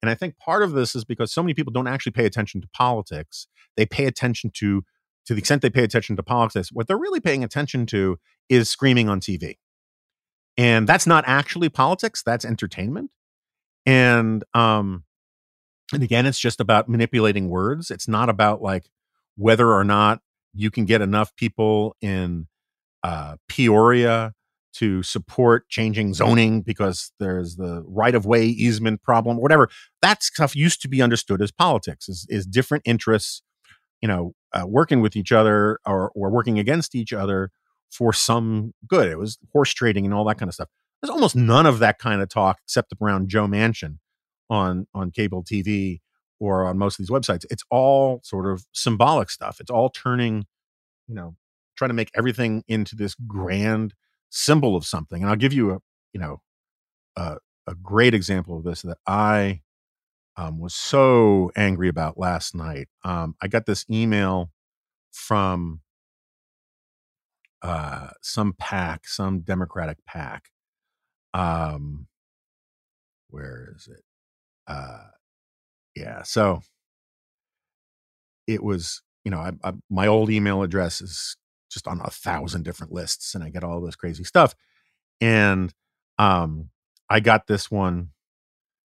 And 0.03 0.11
I 0.11 0.15
think 0.15 0.37
part 0.39 0.63
of 0.63 0.73
this 0.73 0.95
is 0.95 1.05
because 1.05 1.33
so 1.33 1.43
many 1.43 1.55
people 1.55 1.73
don't 1.73 1.87
actually 1.87 2.13
pay 2.13 2.27
attention 2.27 2.61
to 2.61 2.69
politics. 2.75 3.47
They 3.77 3.87
pay 3.87 4.07
attention 4.07 4.51
to, 4.55 4.85
to 5.27 5.35
the 5.35 5.39
extent 5.39 5.63
they 5.63 5.71
pay 5.71 5.85
attention 5.85 6.17
to 6.17 6.23
politics, 6.23 6.71
what 6.73 6.87
they're 6.87 6.99
really 6.99 7.21
paying 7.21 7.45
attention 7.45 7.87
to 7.87 8.19
is 8.49 8.71
screaming 8.71 9.09
on 9.09 9.21
TV. 9.21 9.57
And 10.57 10.87
that's 10.87 11.07
not 11.07 11.25
actually 11.27 11.69
politics, 11.69 12.23
that's 12.23 12.45
entertainment. 12.45 13.11
And 13.87 14.45
um, 14.55 15.05
and 15.93 16.03
again, 16.03 16.27
it's 16.27 16.39
just 16.39 16.61
about 16.61 16.89
manipulating 16.89 17.49
words. 17.49 17.91
It's 17.91 18.09
not 18.09 18.29
about 18.29 18.63
like 18.63 18.89
whether 19.37 19.73
or 19.73 19.85
not 19.85 20.21
you 20.55 20.71
can 20.71 20.85
get 20.85 21.03
enough 21.03 21.35
people 21.37 21.97
in 22.01 22.47
uh, 23.03 23.37
Peoria 23.49 24.33
to 24.75 25.03
support 25.03 25.69
changing 25.69 26.15
zoning 26.15 26.61
because 26.63 27.13
there's 27.21 27.57
the 27.57 27.85
right 27.87 28.15
of 28.15 28.27
way 28.27 28.45
easement 28.47 29.03
problem, 29.03 29.37
whatever. 29.37 29.69
That 30.03 30.23
stuff 30.23 30.57
used 30.57 30.83
to 30.83 30.89
be 30.89 31.01
understood 31.01 31.41
as 31.41 31.53
politics, 31.53 32.09
is, 32.09 32.27
is 32.29 32.47
different 32.47 32.83
interests, 32.85 33.43
you 34.01 34.09
know, 34.09 34.35
uh, 34.53 34.65
working 34.67 35.01
with 35.01 35.17
each 35.17 35.33
other 35.33 35.79
or, 35.87 36.11
or 36.15 36.31
working 36.31 36.59
against 36.59 36.95
each 36.95 37.13
other 37.13 37.51
for 37.91 38.13
some 38.13 38.73
good. 38.87 39.09
It 39.09 39.19
was 39.19 39.39
horse 39.53 39.73
trading 39.73 40.05
and 40.05 40.15
all 40.15 40.25
that 40.25 40.39
kind 40.39 40.49
of 40.49 40.55
stuff. 40.55 40.69
There's 41.01 41.11
almost 41.11 41.37
none 41.37 41.67
of 41.67 41.79
that 41.81 41.99
kind 41.99 42.23
of 42.23 42.29
talk 42.29 42.59
except 42.65 42.93
around 43.01 43.29
Joe 43.29 43.47
Manchin 43.47 43.99
on 44.51 44.87
on 44.95 45.11
cable 45.11 45.43
TV 45.45 46.01
or 46.41 46.67
on 46.67 46.79
most 46.79 46.99
of 46.99 47.07
these 47.07 47.11
websites. 47.11 47.45
It's 47.51 47.65
all 47.71 48.21
sort 48.23 48.47
of 48.47 48.67
symbolic 48.73 49.31
stuff. 49.31 49.59
It's 49.61 49.71
all 49.71 49.91
turning, 49.91 50.47
you 51.07 51.15
know, 51.15 51.37
trying 51.77 51.91
to 51.91 51.95
make 51.95 52.11
everything 52.15 52.65
into 52.69 52.97
this 52.97 53.15
grand 53.27 53.95
symbol 54.31 54.77
of 54.77 54.85
something. 54.85 55.23
And 55.23 55.31
I'll 55.31 55.37
give 55.37 55.53
you 55.53 55.73
a, 55.73 55.79
you 56.13 56.21
know, 56.21 56.41
a, 57.17 57.37
a 57.67 57.75
great 57.75 58.15
example 58.15 58.57
of 58.57 58.65
this 58.65 58.83
that 58.83 58.99
I 59.07 59.61
um, 60.37 60.59
was 60.59 60.75
so 60.75 61.51
angry 61.57 61.89
about 61.89 62.19
last 62.19 62.55
night. 62.55 62.89
Um, 63.05 63.37
I 63.43 63.49
got 63.49 63.67
this 63.67 63.85
email 63.91 64.51
from 65.13 65.81
uh, 67.63 68.11
some 68.23 68.55
pack, 68.59 69.07
some 69.07 69.41
Democratic 69.41 69.99
pack. 70.07 70.51
Um, 71.33 72.07
where 73.31 73.75
is 73.77 73.89
it? 73.89 74.03
uh, 74.67 75.05
yeah, 75.95 76.23
so 76.23 76.63
it 78.47 78.63
was, 78.63 79.03
you 79.25 79.31
know, 79.31 79.39
I, 79.39 79.53
I, 79.63 79.73
my 79.91 80.07
old 80.07 80.31
email 80.31 80.63
address 80.63 81.01
is 81.01 81.37
just 81.71 81.87
on 81.89 82.01
a 82.05 82.11
thousand 82.11 82.65
different 82.65 82.93
lists, 82.93 83.35
and 83.35 83.43
I 83.45 83.51
get 83.51 83.65
all 83.65 83.81
this 83.81 83.97
crazy 83.97 84.25
stuff. 84.25 84.55
And 85.21 85.73
um, 86.19 86.71
I 87.09 87.21
got 87.21 87.47
this 87.47 87.71
one 87.71 88.11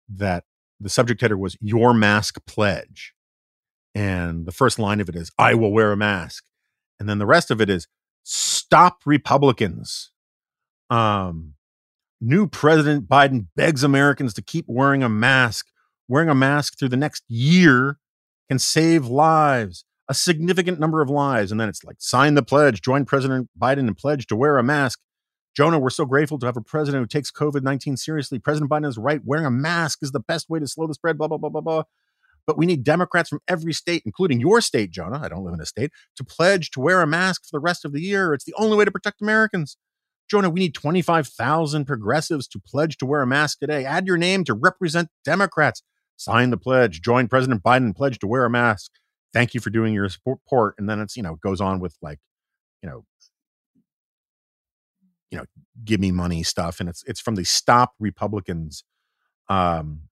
that 0.09 0.43
the 0.79 0.89
subject 0.89 1.21
header 1.21 1.37
was 1.37 1.57
"Your 1.61 1.93
Mask 1.93 2.37
Pledge," 2.45 3.13
and 3.93 4.45
the 4.45 4.51
first 4.51 4.79
line 4.79 4.99
of 4.99 5.09
it 5.09 5.15
is 5.15 5.31
"I 5.37 5.53
will 5.53 5.71
wear 5.71 5.91
a 5.91 5.97
mask," 5.97 6.43
and 6.99 7.09
then 7.09 7.19
the 7.19 7.25
rest 7.25 7.51
of 7.51 7.61
it 7.61 7.69
is 7.69 7.87
"Stop 8.23 8.99
Republicans." 9.05 10.11
Um, 10.89 11.53
New 12.21 12.47
President 12.47 13.07
Biden 13.07 13.47
begs 13.55 13.83
Americans 13.83 14.33
to 14.35 14.41
keep 14.41 14.65
wearing 14.67 15.03
a 15.03 15.09
mask. 15.09 15.67
Wearing 16.07 16.29
a 16.29 16.35
mask 16.35 16.77
through 16.77 16.89
the 16.89 16.97
next 16.97 17.23
year 17.27 17.97
can 18.47 18.59
save 18.59 19.07
lives, 19.07 19.85
a 20.07 20.13
significant 20.13 20.79
number 20.79 21.01
of 21.01 21.09
lives. 21.09 21.51
And 21.51 21.59
then 21.59 21.67
it's 21.67 21.83
like, 21.83 21.95
sign 21.99 22.35
the 22.35 22.43
pledge, 22.43 22.81
join 22.81 23.05
President 23.05 23.49
Biden 23.59 23.87
and 23.87 23.97
pledge 23.97 24.27
to 24.27 24.35
wear 24.35 24.59
a 24.59 24.63
mask. 24.63 24.99
Jonah, 25.55 25.79
we're 25.79 25.89
so 25.89 26.05
grateful 26.05 26.37
to 26.39 26.45
have 26.45 26.57
a 26.57 26.61
president 26.61 27.01
who 27.01 27.07
takes 27.07 27.31
COVID 27.31 27.63
19 27.63 27.95
seriously. 27.95 28.39
President 28.39 28.69
Biden 28.69 28.87
is 28.87 28.97
right. 28.97 29.21
Wearing 29.23 29.45
a 29.45 29.51
mask 29.51 29.99
is 30.01 30.11
the 30.11 30.19
best 30.19 30.49
way 30.49 30.59
to 30.59 30.67
slow 30.67 30.85
the 30.85 30.93
spread, 30.93 31.17
blah, 31.17 31.27
blah, 31.27 31.37
blah, 31.37 31.49
blah, 31.49 31.61
blah. 31.61 31.83
But 32.45 32.57
we 32.57 32.65
need 32.65 32.83
Democrats 32.83 33.29
from 33.29 33.39
every 33.47 33.73
state, 33.73 34.03
including 34.05 34.39
your 34.39 34.59
state, 34.61 34.91
Jonah. 34.91 35.19
I 35.23 35.29
don't 35.29 35.45
live 35.45 35.53
in 35.53 35.61
a 35.61 35.65
state, 35.65 35.91
to 36.17 36.23
pledge 36.23 36.71
to 36.71 36.81
wear 36.81 37.01
a 37.01 37.07
mask 37.07 37.43
for 37.45 37.49
the 37.53 37.61
rest 37.61 37.85
of 37.85 37.93
the 37.93 38.01
year. 38.01 38.33
It's 38.33 38.43
the 38.43 38.53
only 38.57 38.77
way 38.77 38.85
to 38.85 38.91
protect 38.91 39.21
Americans. 39.21 39.77
Jonah, 40.29 40.49
we 40.49 40.59
need 40.59 40.73
25,000 40.73 41.85
progressives 41.85 42.47
to 42.49 42.59
pledge 42.59 42.97
to 42.97 43.05
wear 43.05 43.21
a 43.21 43.27
mask 43.27 43.59
today. 43.59 43.85
Add 43.85 44.07
your 44.07 44.17
name 44.17 44.43
to 44.43 44.53
represent 44.53 45.09
Democrats. 45.23 45.83
Sign 46.17 46.49
the 46.49 46.57
pledge. 46.57 47.01
Join 47.01 47.27
President 47.27 47.63
Biden 47.63 47.95
pledge 47.95 48.19
to 48.19 48.27
wear 48.27 48.45
a 48.45 48.49
mask. 48.49 48.91
Thank 49.33 49.53
you 49.53 49.61
for 49.61 49.69
doing 49.69 49.93
your 49.93 50.09
support. 50.09 50.75
And 50.77 50.89
then 50.89 50.99
it's, 50.99 51.15
you 51.15 51.23
know, 51.23 51.35
goes 51.35 51.61
on 51.61 51.79
with 51.79 51.95
like, 52.01 52.19
you 52.81 52.89
know, 52.89 53.05
you 55.35 55.41
know, 55.41 55.45
give 55.83 55.99
me 55.99 56.11
money 56.11 56.43
stuff, 56.43 56.79
and 56.79 56.87
it's 56.87 57.03
it's 57.03 57.19
from 57.19 57.35
the 57.35 57.43
Stop 57.43 57.93
Republicans 57.99 58.85
um, 59.49 60.03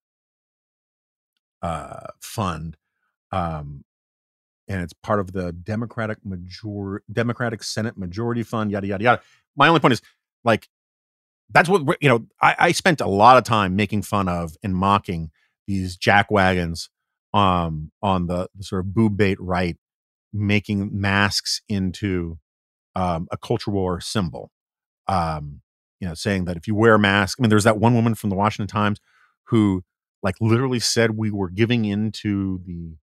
uh, 1.61 2.07
fund, 2.21 2.76
um, 3.32 3.86
and 4.67 4.82
it's 4.82 4.91
part 4.91 5.21
of 5.21 5.32
the 5.32 5.53
Democratic 5.53 6.17
major 6.26 7.01
Democratic 7.11 7.63
Senate 7.63 7.97
Majority 7.97 8.43
Fund. 8.43 8.69
Yada 8.69 8.86
yada 8.86 9.03
yada. 9.03 9.21
My 9.55 9.69
only 9.69 9.80
point 9.80 9.93
is, 9.93 10.01
like, 10.43 10.67
that's 11.49 11.69
what 11.69 11.97
you 12.01 12.09
know. 12.09 12.26
I, 12.41 12.55
I 12.59 12.71
spent 12.74 12.99
a 12.99 13.07
lot 13.07 13.38
of 13.38 13.45
time 13.45 13.78
making 13.78 14.01
fun 14.01 14.28
of 14.28 14.57
and 14.61 14.76
mocking 14.76 15.32
these 15.67 15.95
jack 15.95 16.30
wagons 16.30 16.89
um, 17.34 17.93
on 18.01 18.28
the, 18.28 18.49
the 18.53 18.63
sort 18.65 18.82
of 18.82 18.93
boob 18.93 19.15
bait 19.15 19.39
right, 19.39 19.78
making 20.34 20.89
masks 20.91 21.61
into 21.69 22.39
um, 22.93 23.30
a 23.32 23.38
culture 23.38 23.71
war 23.71 24.01
symbol. 24.01 24.51
Um, 25.08 25.62
you 25.99 26.08
know, 26.08 26.14
saying 26.14 26.45
that 26.45 26.58
if 26.58 26.68
you 26.68 26.76
wear 26.76 26.95
a 26.95 26.99
mask, 26.99 27.38
I 27.39 27.41
mean, 27.41 27.49
there's 27.49 27.64
that 27.64 27.78
one 27.78 27.95
woman 27.95 28.16
from 28.16 28.30
the 28.30 28.36
Washington 28.36 28.68
Times 28.68 28.99
who, 29.45 29.84
like, 30.22 30.36
literally 30.41 30.80
said 30.80 31.12
we 31.12 31.32
were 31.32 31.49
giving 31.49 31.86
into 31.86 32.62
the 32.66 32.95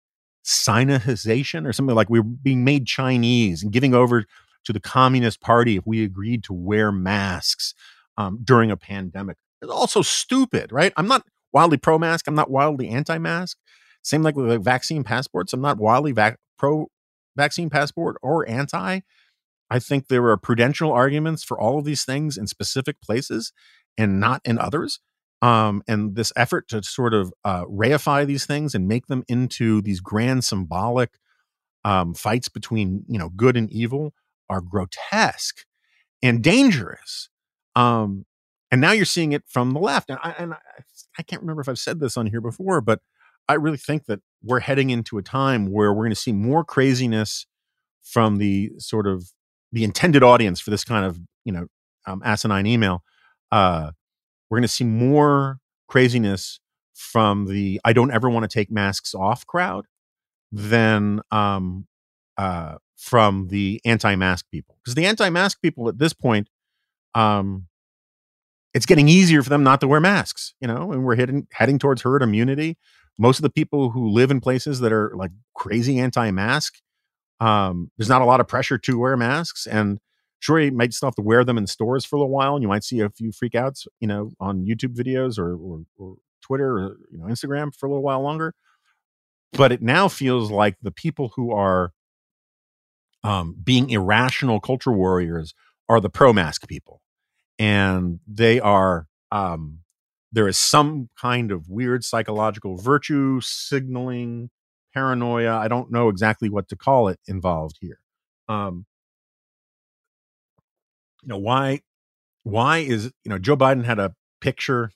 Sinization 0.45 1.67
or 1.67 1.73
something 1.73 1.95
like 1.95 2.11
we 2.11 2.21
were 2.21 2.25
being 2.25 2.65
made 2.65 2.87
Chinese 2.87 3.63
and 3.63 3.73
giving 3.73 3.95
over 3.95 4.25
to 4.65 4.73
the 4.73 4.81
Communist 4.81 5.41
Party 5.41 5.77
if 5.77 5.87
we 5.87 6.05
agreed 6.05 6.43
to 6.45 6.53
wear 6.53 6.93
masks 6.93 7.75
um, 8.17 8.39
during 8.43 8.71
a 8.71 8.77
pandemic. 8.77 9.37
It's 9.63 9.71
also 9.71 10.03
stupid, 10.03 10.73
right? 10.73 10.93
I'm 10.97 11.09
not 11.09 11.25
wildly 11.53 11.77
pro 11.77 11.99
mask. 11.99 12.27
I'm 12.27 12.35
not 12.35 12.51
wildly 12.51 12.89
anti 12.89 13.19
mask. 13.19 13.59
Same 14.03 14.23
like 14.23 14.37
with 14.37 14.49
like 14.49 14.61
vaccine 14.61 15.05
passports. 15.05 15.53
I'm 15.53 15.61
not 15.61 15.79
wildly 15.79 16.13
vac- 16.13 16.39
pro 16.59 16.89
vaccine 17.37 17.71
passport 17.71 18.17
or 18.23 18.49
anti. 18.49 19.01
I 19.71 19.79
think 19.79 20.09
there 20.09 20.27
are 20.29 20.37
prudential 20.37 20.93
arguments 20.93 21.45
for 21.45 21.59
all 21.61 21.79
of 21.79 21.85
these 21.85 22.05
things 22.05 22.37
in 22.37 22.47
specific 22.47 23.01
places 23.01 23.53
and 23.97 24.19
not 24.19 24.41
in 24.45 24.59
others. 24.59 25.01
Um, 25.43 25.83
and 25.89 26.17
this 26.17 26.33
effort 26.37 26.69
to 26.69 26.83
sort 26.83 27.15
of 27.15 27.33
uh, 27.45 27.65
reify 27.65 28.27
these 28.27 28.45
things 28.45 28.75
and 28.75 28.87
make 28.87 29.07
them 29.07 29.25
into 29.29 29.81
these 29.81 30.01
grand 30.01 30.45
symbolic 30.45 31.19
um, 31.85 32.13
fights 32.13 32.49
between 32.49 33.05
you 33.09 33.19
know 33.19 33.31
good 33.31 33.57
and 33.57 33.71
evil 33.71 34.13
are 34.51 34.61
grotesque 34.61 35.65
and 36.23 36.43
dangerous. 36.43 37.31
Um, 37.75 38.27
and 38.71 38.81
now 38.81 38.93
you're 38.93 39.05
seeing 39.05 39.33
it 39.33 39.45
from 39.47 39.73
the 39.73 39.81
left. 39.81 40.11
And 40.11 40.19
I, 40.23 40.35
and 40.39 40.55
I, 40.55 40.59
I 41.19 41.23
can't 41.23 41.43
remember 41.43 41.63
if 41.63 41.69
I've 41.69 41.79
said 41.79 42.01
this 42.01 42.17
on 42.17 42.27
here 42.27 42.41
before, 42.41 42.81
but 42.81 43.01
I 43.49 43.55
really 43.55 43.79
think 43.79 44.07
that 44.07 44.21
we're 44.43 44.61
heading 44.61 44.91
into 44.91 45.19
a 45.19 45.23
time 45.23 45.73
where 45.73 45.93
we're 45.93 46.05
going 46.05 46.11
to 46.11 46.17
see 46.17 46.33
more 46.33 46.65
craziness 46.65 47.47
from 48.03 48.37
the 48.37 48.73
sort 48.79 49.07
of 49.07 49.33
the 49.73 49.85
intended 49.85 50.23
audience 50.23 50.61
for 50.61 50.71
this 50.71 50.85
kind 50.85 51.05
of 51.05 51.19
you 51.45 51.53
know 51.53 51.67
um, 52.07 52.23
asinine 52.25 52.67
email. 52.67 53.03
Uh, 53.53 53.91
we're 54.49 54.59
going 54.59 54.63
to 54.63 54.69
see 54.69 54.85
more 54.85 55.59
craziness 55.89 56.61
from 56.95 57.47
the 57.47 57.81
"I 57.85 57.93
don't 57.93 58.13
ever 58.13 58.29
want 58.29 58.49
to 58.49 58.49
take 58.49 58.71
masks 58.71 59.15
off" 59.15 59.47
crowd 59.47 59.87
than 60.53 61.21
um, 61.31 61.87
uh, 62.37 62.77
from 62.97 63.49
the 63.49 63.81
anti-mask 63.85 64.47
people, 64.51 64.77
because 64.83 64.95
the 64.95 65.07
anti-mask 65.07 65.61
people 65.63 65.89
at 65.89 65.99
this 65.99 66.13
point, 66.13 66.49
um, 67.15 67.67
it's 68.75 68.87
getting 68.87 69.09
easier 69.09 69.43
for 69.43 69.49
them 69.51 69.63
not 69.63 69.81
to 69.81 69.89
wear 69.89 70.01
masks. 70.01 70.55
You 70.61 70.69
know, 70.69 70.93
and 70.93 71.05
we're 71.05 71.17
heading 71.17 71.47
heading 71.53 71.79
towards 71.79 72.03
herd 72.03 72.23
immunity. 72.23 72.77
Most 73.19 73.39
of 73.39 73.43
the 73.43 73.51
people 73.51 73.91
who 73.91 74.09
live 74.09 74.31
in 74.31 74.41
places 74.41 74.81
that 74.81 74.93
are 74.93 75.13
like 75.15 75.31
crazy 75.55 75.99
anti-mask, 75.99 76.75
um, 77.41 77.91
there's 77.97 78.09
not 78.09 78.23
a 78.23 78.27
lot 78.27 78.41
of 78.41 78.49
pressure 78.49 78.79
to 78.79 78.99
wear 78.99 79.17
masks, 79.17 79.67
and 79.67 79.99
sure 80.41 80.59
you 80.59 80.73
might 80.73 80.93
still 80.93 81.07
have 81.07 81.15
to 81.15 81.23
wear 81.23 81.45
them 81.45 81.59
in 81.59 81.67
stores 81.67 82.05
for 82.05 82.17
a 82.17 82.19
little 82.19 82.33
while 82.35 82.55
and 82.55 82.63
you 82.63 82.69
might 82.69 82.83
see 82.83 83.01
a 83.01 83.11
few 83.11 83.31
freakouts 83.31 83.87
you 84.01 84.09
know 84.09 84.33
on 84.41 84.65
youtube 84.65 84.97
videos 84.97 85.39
or, 85.39 85.55
or, 85.55 85.83
or 85.99 86.17
twitter 86.43 86.73
or 86.73 86.97
you 87.13 87.19
know 87.19 87.27
instagram 87.27 87.75
for 87.75 87.87
a 87.87 87.89
little 87.89 88.03
while 88.03 88.21
longer 88.21 88.55
but 89.53 89.71
it 89.71 89.83
now 89.83 90.09
feels 90.09 90.51
like 90.51 90.77
the 90.83 90.91
people 90.91 91.33
who 91.37 91.53
are 91.53 91.93
um, 93.23 93.55
being 93.63 93.91
irrational 93.91 94.61
culture 94.61 94.93
warriors 94.93 95.55
are 95.89 96.01
the 96.01 96.09
pro 96.11 96.33
mask 96.33 96.67
people 96.67 97.03
and 97.59 98.21
they 98.27 98.59
are 98.59 99.07
um, 99.31 99.81
there 100.33 100.49
is 100.49 100.59
some 100.59 101.11
kind 101.21 101.53
of 101.53 101.69
weird 101.69 102.03
psychological 102.03 102.77
virtue 102.77 103.41
signaling 103.43 104.51
paranoia 104.93 105.57
i 105.57 105.69
don't 105.69 105.91
know 105.91 106.09
exactly 106.09 106.49
what 106.49 106.69
to 106.69 106.77
call 106.77 107.09
it 107.09 107.19
involved 107.27 107.79
here. 107.81 108.01
Um, 108.49 108.87
you 111.23 111.29
know 111.29 111.39
why 111.39 111.81
why 112.43 112.79
is 112.79 113.13
you 113.25 113.31
know 113.31 113.39
joe 113.39 113.57
biden 113.57 113.85
had 113.85 113.99
a 113.99 114.15
picture 114.41 114.91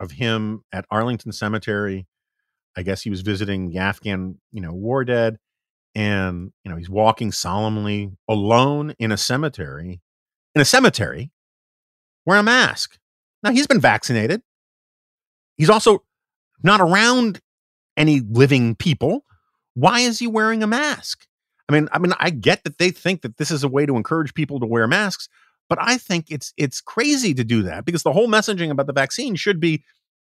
of 0.00 0.12
him 0.12 0.62
at 0.72 0.84
arlington 0.90 1.32
cemetery. 1.32 2.06
I 2.76 2.82
guess 2.82 3.02
he 3.02 3.10
was 3.10 3.22
visiting 3.22 3.70
the 3.70 3.78
afghan 3.78 4.38
you 4.52 4.60
know 4.60 4.72
war 4.72 5.04
dead 5.04 5.38
and 5.94 6.52
you 6.64 6.70
know 6.70 6.76
he's 6.76 6.90
walking 6.90 7.32
solemnly 7.32 8.12
alone 8.28 8.94
in 8.98 9.12
a 9.12 9.16
cemetery 9.16 10.00
in 10.54 10.60
a 10.60 10.64
cemetery 10.64 11.30
wearing 12.24 12.40
a 12.40 12.44
mask. 12.44 12.98
Now 13.42 13.52
he's 13.52 13.66
been 13.66 13.80
vaccinated. 13.80 14.42
He's 15.56 15.70
also 15.70 16.04
not 16.62 16.80
around 16.80 17.40
any 17.98 18.20
living 18.20 18.74
people 18.74 19.24
why 19.74 20.00
is 20.00 20.18
he 20.18 20.26
wearing 20.26 20.62
a 20.62 20.66
mask 20.66 21.26
i 21.68 21.72
mean 21.72 21.88
i 21.92 21.98
mean 21.98 22.12
i 22.18 22.30
get 22.30 22.64
that 22.64 22.78
they 22.78 22.90
think 22.90 23.22
that 23.22 23.36
this 23.36 23.50
is 23.50 23.62
a 23.62 23.68
way 23.68 23.84
to 23.84 23.96
encourage 23.96 24.32
people 24.34 24.58
to 24.60 24.66
wear 24.66 24.86
masks 24.86 25.28
but 25.68 25.78
I 25.80 25.98
think 25.98 26.26
it's 26.30 26.52
it's 26.56 26.80
crazy 26.80 27.34
to 27.34 27.44
do 27.44 27.62
that 27.62 27.84
because 27.84 28.02
the 28.02 28.12
whole 28.12 28.28
messaging 28.28 28.70
about 28.70 28.86
the 28.86 28.92
vaccine 28.92 29.36
should 29.36 29.60
be 29.60 29.84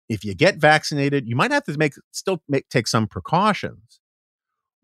if 0.09 0.25
you 0.25 0.35
get 0.35 0.57
vaccinated, 0.57 1.29
you 1.29 1.37
might 1.37 1.51
have 1.51 1.65
to 1.65 1.77
make 1.77 1.95
still 2.13 2.43
make, 2.49 2.69
take 2.69 2.87
some 2.87 3.07
precautions, 3.07 4.01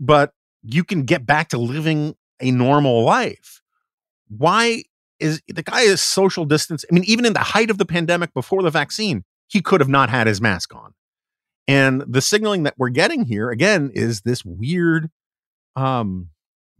but 0.00 0.32
you 0.62 0.84
can 0.84 1.04
get 1.04 1.26
back 1.26 1.48
to 1.50 1.58
living 1.58 2.16
a 2.40 2.50
normal 2.50 3.04
life. 3.04 3.60
Why 4.28 4.84
is 5.20 5.40
the 5.48 5.62
guy 5.62 5.82
is 5.82 6.00
social 6.00 6.44
distance? 6.44 6.84
I 6.90 6.94
mean, 6.94 7.04
even 7.04 7.24
in 7.24 7.32
the 7.32 7.40
height 7.40 7.70
of 7.70 7.78
the 7.78 7.86
pandemic 7.86 8.34
before 8.34 8.62
the 8.62 8.70
vaccine, 8.70 9.24
he 9.46 9.60
could 9.60 9.80
have 9.80 9.88
not 9.88 10.10
had 10.10 10.26
his 10.26 10.40
mask 10.40 10.74
on. 10.74 10.94
And 11.68 12.02
the 12.08 12.22
signaling 12.22 12.62
that 12.62 12.74
we're 12.78 12.88
getting 12.88 13.26
here 13.26 13.50
again 13.50 13.92
is 13.94 14.22
this 14.22 14.42
weird 14.44 15.10
um 15.76 16.30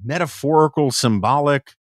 metaphorical 0.03 0.91
symbolic 0.91 1.75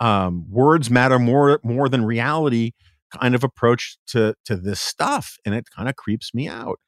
um, 0.00 0.46
words 0.50 0.90
matter 0.90 1.18
more 1.18 1.60
more 1.64 1.88
than 1.88 2.04
reality 2.04 2.72
kind 3.20 3.34
of 3.34 3.44
approach 3.44 3.96
to 4.08 4.34
to 4.44 4.56
this 4.56 4.80
stuff 4.80 5.36
and 5.44 5.54
it 5.54 5.66
kind 5.74 5.88
of 5.88 5.96
creeps 5.96 6.32
me 6.34 6.48
out. 6.48 6.78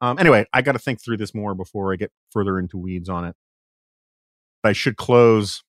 Um, 0.00 0.18
anyway 0.18 0.44
i 0.52 0.60
got 0.60 0.72
to 0.72 0.78
think 0.78 1.02
through 1.02 1.16
this 1.16 1.34
more 1.34 1.54
before 1.54 1.92
i 1.92 1.96
get 1.96 2.12
further 2.30 2.58
into 2.58 2.76
weeds 2.76 3.08
on 3.08 3.24
it. 3.24 3.34
But 4.62 4.70
i 4.70 4.72
should 4.72 4.96
close 4.96 5.62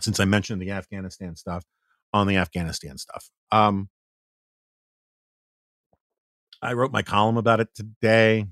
since 0.00 0.20
i 0.20 0.24
mentioned 0.24 0.62
the 0.62 0.70
afghanistan 0.70 1.36
stuff 1.36 1.64
on 2.12 2.26
the 2.26 2.36
afghanistan 2.36 2.98
stuff. 2.98 3.30
Um, 3.50 3.88
i 6.62 6.72
wrote 6.72 6.92
my 6.92 7.02
column 7.02 7.36
about 7.36 7.60
it 7.60 7.68
today 7.74 8.46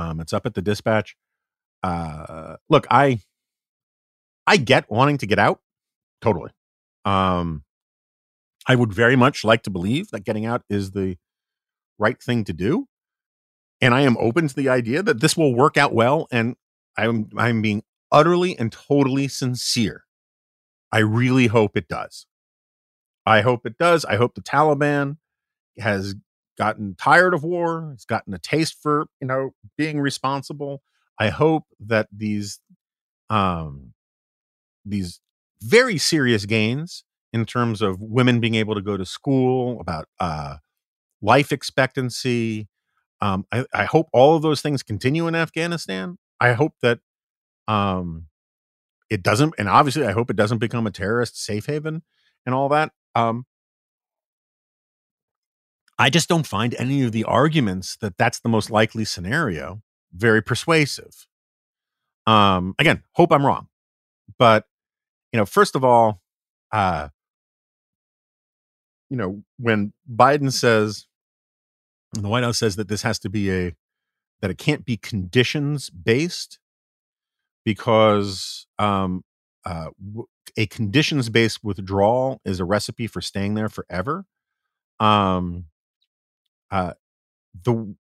um, 0.00 0.20
it's 0.20 0.32
up 0.32 0.46
at 0.46 0.54
the 0.54 0.62
dispatch 0.62 1.16
uh, 1.82 2.56
look 2.68 2.86
i 2.90 3.20
i 4.46 4.56
get 4.56 4.90
wanting 4.90 5.18
to 5.18 5.26
get 5.26 5.38
out 5.38 5.60
totally 6.20 6.50
um, 7.04 7.64
I 8.66 8.76
would 8.76 8.92
very 8.92 9.16
much 9.16 9.44
like 9.44 9.62
to 9.62 9.70
believe 9.70 10.10
that 10.10 10.24
getting 10.24 10.46
out 10.46 10.62
is 10.68 10.92
the 10.92 11.16
right 11.98 12.22
thing 12.22 12.44
to 12.44 12.52
do. 12.52 12.86
And 13.80 13.94
I 13.94 14.02
am 14.02 14.16
open 14.18 14.48
to 14.48 14.54
the 14.54 14.68
idea 14.68 15.02
that 15.02 15.20
this 15.20 15.36
will 15.36 15.54
work 15.54 15.76
out 15.76 15.94
well. 15.94 16.28
And 16.30 16.56
I'm 16.96 17.30
I'm 17.36 17.62
being 17.62 17.82
utterly 18.12 18.58
and 18.58 18.70
totally 18.70 19.28
sincere. 19.28 20.04
I 20.92 20.98
really 20.98 21.46
hope 21.46 21.76
it 21.76 21.88
does. 21.88 22.26
I 23.24 23.40
hope 23.40 23.64
it 23.64 23.78
does. 23.78 24.04
I 24.04 24.16
hope 24.16 24.34
the 24.34 24.42
Taliban 24.42 25.16
has 25.78 26.14
gotten 26.60 26.94
tired 26.94 27.32
of 27.32 27.42
war, 27.42 27.88
has 27.92 28.04
gotten 28.04 28.34
a 28.34 28.38
taste 28.38 28.76
for, 28.82 29.06
you 29.18 29.26
know, 29.26 29.54
being 29.78 29.98
responsible. 29.98 30.82
I 31.18 31.30
hope 31.30 31.64
that 31.80 32.06
these 32.12 32.60
um 33.30 33.94
these 34.84 35.20
very 35.62 35.96
serious 35.96 36.44
gains 36.44 37.04
in 37.32 37.46
terms 37.46 37.80
of 37.80 37.98
women 37.98 38.40
being 38.40 38.56
able 38.56 38.74
to 38.74 38.82
go 38.82 38.98
to 38.98 39.06
school, 39.06 39.80
about 39.80 40.06
uh, 40.18 40.56
life 41.22 41.50
expectancy. 41.50 42.68
Um, 43.22 43.46
I, 43.52 43.64
I, 43.72 43.84
hope 43.84 44.08
all 44.12 44.34
of 44.34 44.42
those 44.42 44.60
things 44.60 44.82
continue 44.82 45.28
in 45.28 45.34
Afghanistan. 45.34 46.18
I 46.40 46.52
hope 46.52 46.72
that 46.82 46.98
um, 47.68 48.26
it 49.10 49.22
doesn't, 49.22 49.54
and 49.58 49.68
obviously, 49.68 50.06
I 50.06 50.12
hope 50.12 50.30
it 50.30 50.36
doesn't 50.36 50.58
become 50.58 50.86
a 50.86 50.90
terrorist 50.90 51.42
safe 51.42 51.66
haven 51.66 52.02
and 52.44 52.54
all 52.54 52.68
that. 52.70 52.92
Um, 53.14 53.46
I 56.00 56.08
just 56.08 56.30
don't 56.30 56.46
find 56.46 56.74
any 56.78 57.02
of 57.02 57.12
the 57.12 57.24
arguments 57.24 57.96
that 57.96 58.16
that's 58.16 58.40
the 58.40 58.48
most 58.48 58.70
likely 58.70 59.04
scenario 59.04 59.82
very 60.14 60.42
persuasive. 60.42 61.26
Um, 62.26 62.74
again, 62.78 63.02
hope 63.12 63.30
I'm 63.30 63.44
wrong, 63.44 63.68
but 64.38 64.64
you 65.30 65.36
know, 65.36 65.44
first 65.44 65.76
of 65.76 65.84
all, 65.84 66.22
uh, 66.72 67.08
you 69.10 69.18
know, 69.18 69.42
when 69.58 69.92
Biden 70.10 70.50
says, 70.50 71.06
and 72.14 72.24
the 72.24 72.28
White 72.28 72.44
House 72.44 72.58
says 72.58 72.76
that 72.76 72.88
this 72.88 73.02
has 73.02 73.18
to 73.18 73.28
be 73.28 73.50
a 73.52 73.74
that 74.40 74.50
it 74.50 74.56
can't 74.56 74.86
be 74.86 74.96
conditions 74.96 75.90
based 75.90 76.58
because 77.62 78.66
um, 78.78 79.22
uh, 79.66 79.90
a 80.56 80.64
conditions 80.66 81.28
based 81.28 81.62
withdrawal 81.62 82.40
is 82.46 82.58
a 82.58 82.64
recipe 82.64 83.06
for 83.06 83.20
staying 83.20 83.52
there 83.52 83.68
forever. 83.68 84.24
Um, 84.98 85.66
uh, 86.70 86.94
the 87.64 87.94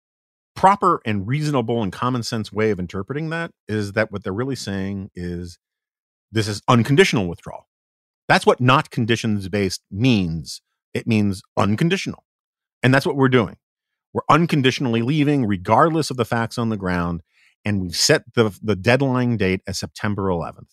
proper 0.55 1.01
and 1.05 1.29
reasonable 1.29 1.83
and 1.83 1.93
common 1.93 2.23
sense 2.23 2.53
way 2.53 2.71
of 2.71 2.81
interpreting 2.81 3.31
that 3.31 3.53
is 3.69 3.93
that 3.93 4.11
what 4.11 4.25
they're 4.25 4.33
really 4.33 4.57
saying 4.57 5.11
is 5.15 5.59
this 6.33 6.49
is 6.49 6.63
unconditional 6.67 7.29
withdrawal. 7.29 7.69
That's 8.29 8.47
what 8.47 8.61
not 8.61 8.91
conditions 8.91 9.49
based 9.49 9.83
means. 9.91 10.63
It 10.95 11.07
means 11.07 11.43
unconditional. 11.57 12.25
And 12.83 12.93
that's 12.93 13.07
what 13.07 13.17
we're 13.17 13.29
doing. 13.29 13.57
We're 14.13 14.23
unconditionally 14.29 15.03
leaving, 15.03 15.45
regardless 15.45 16.11
of 16.11 16.17
the 16.17 16.25
facts 16.25 16.59
on 16.59 16.71
the 16.71 16.77
ground. 16.77 17.23
And 17.65 17.83
we've 17.83 17.97
set 17.97 18.23
the, 18.35 18.59
the 18.63 18.77
deadline 18.77 19.37
date 19.37 19.61
as 19.67 19.79
September 19.79 20.25
11th. 20.25 20.71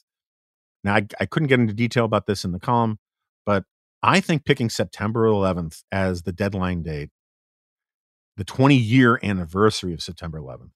Now, 0.83 0.95
I, 0.95 1.07
I 1.19 1.25
couldn't 1.25 1.47
get 1.47 1.59
into 1.59 1.73
detail 1.73 2.05
about 2.05 2.25
this 2.25 2.45
in 2.45 2.51
the 2.51 2.59
column, 2.59 2.99
but 3.45 3.65
I 4.01 4.19
think 4.19 4.45
picking 4.45 4.69
September 4.69 5.25
11th 5.25 5.83
as 5.91 6.23
the 6.23 6.33
deadline 6.33 6.83
date, 6.83 7.09
the 8.37 8.43
20 8.43 8.75
year 8.75 9.19
anniversary 9.23 9.93
of 9.93 10.01
September 10.01 10.39
11th, 10.39 10.71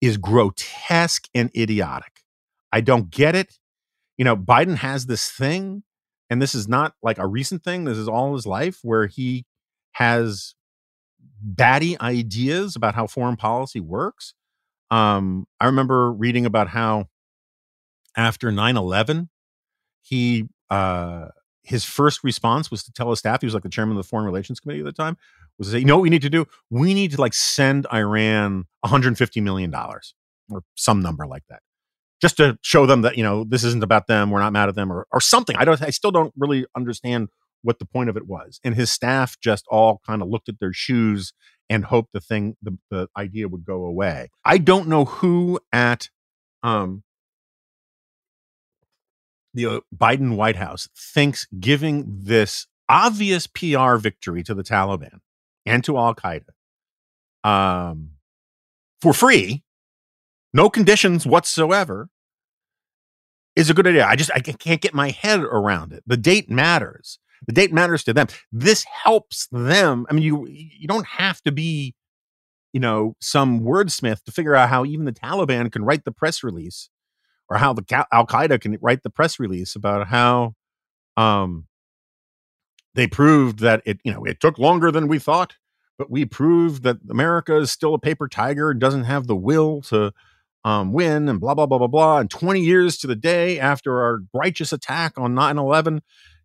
is 0.00 0.16
grotesque 0.16 1.28
and 1.34 1.50
idiotic. 1.56 2.22
I 2.72 2.80
don't 2.80 3.10
get 3.10 3.34
it. 3.34 3.58
You 4.16 4.24
know, 4.24 4.36
Biden 4.36 4.76
has 4.76 5.06
this 5.06 5.30
thing, 5.30 5.82
and 6.28 6.42
this 6.42 6.54
is 6.54 6.68
not 6.68 6.94
like 7.02 7.18
a 7.18 7.26
recent 7.26 7.62
thing, 7.62 7.84
this 7.84 7.98
is 7.98 8.08
all 8.08 8.34
his 8.34 8.46
life 8.46 8.80
where 8.82 9.06
he 9.06 9.44
has 9.92 10.54
batty 11.40 11.98
ideas 12.00 12.76
about 12.76 12.94
how 12.94 13.06
foreign 13.06 13.36
policy 13.36 13.80
works. 13.80 14.34
Um, 14.90 15.46
I 15.60 15.66
remember 15.66 16.12
reading 16.12 16.46
about 16.46 16.68
how 16.68 17.06
after 18.16 18.50
9 18.50 18.76
11, 18.76 19.28
he 20.02 20.48
uh, 20.70 21.28
his 21.62 21.84
first 21.84 22.24
response 22.24 22.70
was 22.70 22.82
to 22.84 22.92
tell 22.92 23.10
his 23.10 23.18
staff, 23.18 23.40
he 23.40 23.46
was 23.46 23.54
like 23.54 23.62
the 23.62 23.68
chairman 23.68 23.96
of 23.96 24.02
the 24.02 24.08
Foreign 24.08 24.26
Relations 24.26 24.60
Committee 24.60 24.80
at 24.80 24.86
the 24.86 24.92
time, 24.92 25.16
was 25.58 25.68
to 25.68 25.72
say, 25.72 25.78
you 25.78 25.84
know 25.84 25.96
what 25.96 26.02
we 26.02 26.10
need 26.10 26.22
to 26.22 26.30
do? 26.30 26.46
We 26.70 26.94
need 26.94 27.12
to 27.12 27.20
like 27.20 27.34
send 27.34 27.86
Iran 27.92 28.64
$150 28.84 29.42
million 29.42 29.74
or 29.74 30.62
some 30.76 31.00
number 31.00 31.26
like 31.26 31.42
that. 31.48 31.60
Just 32.20 32.36
to 32.38 32.58
show 32.62 32.86
them 32.86 33.02
that, 33.02 33.16
you 33.16 33.22
know, 33.22 33.44
this 33.44 33.62
isn't 33.62 33.84
about 33.84 34.06
them, 34.06 34.30
we're 34.30 34.40
not 34.40 34.52
mad 34.52 34.68
at 34.68 34.74
them, 34.74 34.92
or 34.92 35.06
or 35.12 35.20
something. 35.20 35.54
I 35.56 35.64
don't 35.64 35.80
I 35.80 35.90
still 35.90 36.10
don't 36.10 36.32
really 36.36 36.66
understand 36.76 37.28
what 37.62 37.78
the 37.78 37.84
point 37.84 38.08
of 38.08 38.16
it 38.16 38.26
was. 38.26 38.58
And 38.64 38.74
his 38.74 38.90
staff 38.90 39.38
just 39.40 39.64
all 39.68 40.00
kind 40.04 40.22
of 40.22 40.28
looked 40.28 40.48
at 40.48 40.58
their 40.58 40.72
shoes 40.72 41.32
and 41.70 41.84
hoped 41.84 42.12
the 42.12 42.20
thing, 42.20 42.56
the, 42.62 42.78
the 42.90 43.08
idea 43.16 43.46
would 43.48 43.64
go 43.64 43.84
away. 43.84 44.30
I 44.44 44.58
don't 44.58 44.88
know 44.88 45.04
who 45.04 45.60
at 45.72 46.08
um 46.62 47.04
the 49.58 49.66
uh, 49.66 49.80
Biden 49.94 50.36
White 50.36 50.56
House 50.56 50.88
thinks 50.96 51.46
giving 51.58 52.04
this 52.08 52.66
obvious 52.88 53.46
PR 53.46 53.96
victory 53.96 54.42
to 54.44 54.54
the 54.54 54.62
Taliban 54.62 55.18
and 55.66 55.82
to 55.84 55.98
Al 55.98 56.14
Qaeda 56.14 56.50
um, 57.44 58.10
for 59.00 59.12
free, 59.12 59.64
no 60.52 60.70
conditions 60.70 61.26
whatsoever, 61.26 62.08
is 63.56 63.68
a 63.68 63.74
good 63.74 63.86
idea. 63.86 64.06
I 64.06 64.16
just 64.16 64.30
I 64.34 64.40
can't 64.40 64.80
get 64.80 64.94
my 64.94 65.10
head 65.10 65.40
around 65.40 65.92
it. 65.92 66.04
The 66.06 66.16
date 66.16 66.48
matters. 66.48 67.18
The 67.46 67.52
date 67.52 67.72
matters 67.72 68.04
to 68.04 68.12
them. 68.12 68.28
This 68.52 68.84
helps 68.84 69.48
them. 69.50 70.06
I 70.08 70.14
mean, 70.14 70.22
you 70.22 70.46
you 70.48 70.86
don't 70.86 71.06
have 71.06 71.42
to 71.42 71.52
be, 71.52 71.94
you 72.72 72.80
know, 72.80 73.16
some 73.20 73.60
wordsmith 73.60 74.22
to 74.24 74.32
figure 74.32 74.54
out 74.54 74.68
how 74.68 74.84
even 74.84 75.04
the 75.04 75.12
Taliban 75.12 75.70
can 75.72 75.84
write 75.84 76.04
the 76.04 76.12
press 76.12 76.44
release 76.44 76.90
or 77.48 77.58
how 77.58 77.72
the 77.72 78.06
Al 78.12 78.26
Qaeda 78.26 78.60
can 78.60 78.78
write 78.80 79.02
the 79.02 79.10
press 79.10 79.38
release 79.38 79.74
about 79.74 80.08
how 80.08 80.54
um, 81.16 81.66
they 82.94 83.06
proved 83.06 83.60
that 83.60 83.82
it, 83.84 84.00
you 84.04 84.12
know, 84.12 84.24
it 84.24 84.40
took 84.40 84.58
longer 84.58 84.90
than 84.90 85.08
we 85.08 85.18
thought, 85.18 85.56
but 85.96 86.10
we 86.10 86.24
proved 86.24 86.82
that 86.82 86.98
America 87.10 87.56
is 87.56 87.70
still 87.70 87.94
a 87.94 87.98
paper 87.98 88.28
tiger 88.28 88.74
doesn't 88.74 89.04
have 89.04 89.26
the 89.26 89.36
will 89.36 89.80
to 89.82 90.12
um, 90.64 90.92
win 90.92 91.28
and 91.28 91.40
blah, 91.40 91.54
blah, 91.54 91.66
blah, 91.66 91.78
blah, 91.78 91.86
blah. 91.86 92.18
And 92.18 92.30
20 92.30 92.60
years 92.60 92.98
to 92.98 93.06
the 93.06 93.16
day 93.16 93.58
after 93.58 94.02
our 94.02 94.20
righteous 94.34 94.72
attack 94.72 95.14
on 95.16 95.34
9 95.34 95.58
11 95.58 96.02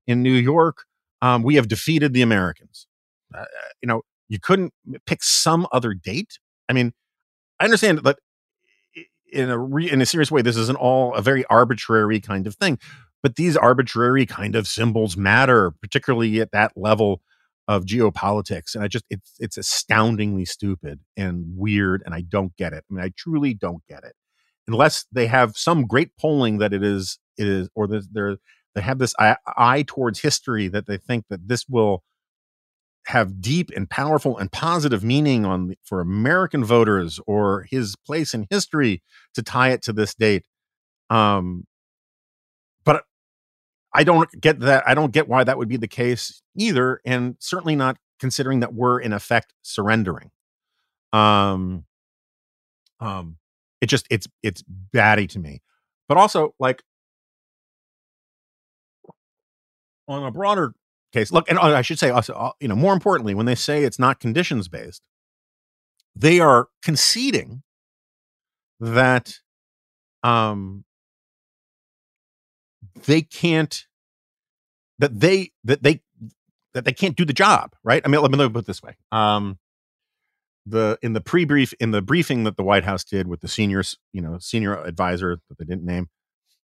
in 0.07 0.23
New 0.23 0.33
York, 0.33 0.85
um, 1.21 1.43
we 1.43 1.55
have 1.55 1.67
defeated 1.67 2.13
the 2.13 2.21
Americans. 2.21 2.87
Uh, 3.33 3.41
uh 3.41 3.45
you 3.81 3.87
know, 3.87 4.01
you 4.29 4.39
couldn't 4.39 4.73
pick 5.05 5.23
some 5.23 5.67
other 5.71 5.93
date. 5.93 6.39
I 6.69 6.73
mean, 6.73 6.93
I 7.59 7.65
understand 7.65 7.99
that 7.99 8.19
in 9.34 9.49
a 9.49 9.57
re- 9.57 9.89
in 9.89 10.01
a 10.01 10.05
serious 10.05 10.31
way 10.31 10.41
this 10.41 10.57
isn't 10.57 10.77
all 10.77 11.13
a 11.15 11.21
very 11.21 11.45
arbitrary 11.45 12.19
kind 12.19 12.47
of 12.47 12.55
thing 12.55 12.77
but 13.21 13.36
these 13.36 13.57
arbitrary 13.57 14.25
kind 14.25 14.55
of 14.55 14.67
symbols 14.67 15.17
matter 15.17 15.71
particularly 15.81 16.39
at 16.39 16.51
that 16.51 16.71
level 16.75 17.21
of 17.67 17.86
geopolitics 17.86 18.75
and 18.75 18.84
i 18.84 18.88
just 18.88 19.05
it's 19.09 19.36
it's 19.39 19.57
astoundingly 19.57 20.45
stupid 20.45 20.99
and 21.15 21.45
weird 21.55 22.03
and 22.05 22.13
i 22.13 22.21
don't 22.21 22.55
get 22.57 22.73
it. 22.73 22.84
I 22.89 22.93
mean 22.93 23.03
i 23.03 23.11
truly 23.17 23.53
don't 23.53 23.84
get 23.88 24.03
it. 24.03 24.13
Unless 24.67 25.05
they 25.11 25.27
have 25.27 25.57
some 25.57 25.86
great 25.88 26.11
polling 26.19 26.57
that 26.59 26.73
it 26.73 26.84
is 26.84 27.19
it 27.38 27.47
is 27.47 27.69
or 27.75 27.88
they're 27.88 28.38
they 28.75 28.81
have 28.81 28.97
this 28.97 29.13
eye, 29.19 29.38
eye 29.55 29.84
towards 29.86 30.19
history 30.19 30.67
that 30.67 30.88
they 30.88 30.97
think 30.97 31.25
that 31.29 31.47
this 31.47 31.65
will 31.69 32.03
have 33.05 33.41
deep 33.41 33.69
and 33.75 33.89
powerful 33.89 34.37
and 34.37 34.51
positive 34.51 35.03
meaning 35.03 35.45
on 35.45 35.75
for 35.83 35.99
American 35.99 36.63
voters 36.63 37.19
or 37.27 37.65
his 37.69 37.95
place 37.95 38.33
in 38.33 38.47
history 38.49 39.01
to 39.33 39.41
tie 39.41 39.69
it 39.69 39.81
to 39.83 39.93
this 39.93 40.13
date. 40.13 40.45
Um, 41.09 41.65
but 42.85 43.03
I 43.93 44.03
don't 44.03 44.29
get 44.39 44.61
that. 44.61 44.83
I 44.87 44.93
don't 44.93 45.11
get 45.11 45.27
why 45.27 45.43
that 45.43 45.57
would 45.57 45.69
be 45.69 45.77
the 45.77 45.87
case 45.87 46.41
either, 46.55 47.01
and 47.05 47.35
certainly 47.39 47.75
not 47.75 47.97
considering 48.19 48.61
that 48.61 48.73
we're 48.73 48.99
in 48.99 49.13
effect 49.13 49.53
surrendering. 49.61 50.31
Um, 51.11 51.85
um, 52.99 53.37
it 53.81 53.87
just 53.87 54.07
it's 54.09 54.27
it's 54.41 54.63
batty 54.65 55.27
to 55.27 55.39
me, 55.39 55.61
but 56.07 56.17
also 56.17 56.55
like 56.57 56.81
on 60.07 60.23
a 60.23 60.31
broader 60.31 60.73
case. 61.14 61.32
Look, 61.32 61.49
and 61.49 61.57
uh, 61.57 61.64
I 61.64 61.82
should 61.82 61.99
say 61.99 62.09
also, 62.09 62.34
uh, 62.34 62.51
you 62.59 62.68
know, 62.68 62.76
more 62.76 62.93
importantly, 62.93 63.34
when 63.34 63.45
they 63.45 63.55
say 63.55 63.84
it's 63.84 63.99
not 63.99 64.20
conditions 64.20 64.68
based, 64.68 65.05
they 66.16 66.39
are 66.39 66.68
conceding 66.82 67.64
that 68.80 69.36
um 70.24 70.84
they 73.05 73.22
can't 73.22 73.86
that 74.99 75.20
they 75.20 75.51
that 75.64 75.84
they 75.84 76.01
that 76.74 76.86
they 76.86 76.93
can't 76.93 77.16
do 77.16 77.26
the 77.26 77.34
job, 77.34 77.74
right? 77.84 78.01
I 78.03 78.07
mean, 78.09 78.22
let 78.22 78.32
me, 78.32 78.38
let 78.38 78.45
me 78.45 78.53
put 78.53 78.59
it 78.59 78.68
this 78.68 78.82
way. 78.82 78.95
Um 79.11 79.59
the 80.66 80.97
in 81.01 81.14
the 81.14 81.22
pre-brief 81.22 81.74
in 81.80 81.91
the 81.91 82.01
briefing 82.01 82.43
that 82.45 82.57
the 82.57 82.64
White 82.64 82.86
House 82.86 83.03
did 83.03 83.28
with 83.28 83.41
the 83.41 83.47
seniors, 83.47 83.97
you 84.14 84.22
know, 84.22 84.38
senior 84.39 84.82
advisor 84.84 85.39
that 85.49 85.57
they 85.57 85.66
didn't 85.66 85.86
name, 85.86 86.09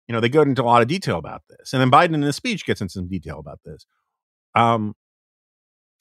you 0.08 0.14
know, 0.14 0.20
they 0.20 0.30
go 0.30 0.42
into 0.42 0.64
a 0.64 0.66
lot 0.66 0.82
of 0.82 0.88
detail 0.88 1.18
about 1.18 1.44
this. 1.50 1.74
And 1.74 1.82
then 1.82 1.92
Biden 1.92 2.14
in 2.16 2.22
his 2.22 2.36
speech 2.36 2.66
gets 2.66 2.82
into 2.82 2.94
some 2.94 3.08
detail 3.08 3.40
about 3.40 3.60
this. 3.64 3.86
Um, 4.56 4.96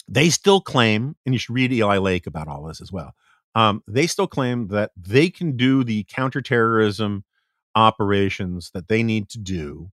they 0.09 0.31
still 0.31 0.61
claim, 0.61 1.17
and 1.25 1.35
you 1.35 1.39
should 1.39 1.55
read 1.55 1.73
Eli 1.73 1.99
Lake 1.99 2.27
about 2.27 2.49
all 2.49 2.65
this 2.65 2.81
as 2.81 2.93
well. 2.93 3.15
Um, 3.55 3.83
they 3.87 4.07
still 4.07 4.27
claim 4.27 4.69
that 4.69 4.91
they 4.97 5.31
can 5.31 5.57
do 5.57 5.85
the 5.85 6.05
counterterrorism 6.05 7.25
operations 7.75 8.71
that 8.75 8.89
they 8.89 9.03
need 9.03 9.29
to 9.31 9.39
do 9.39 9.91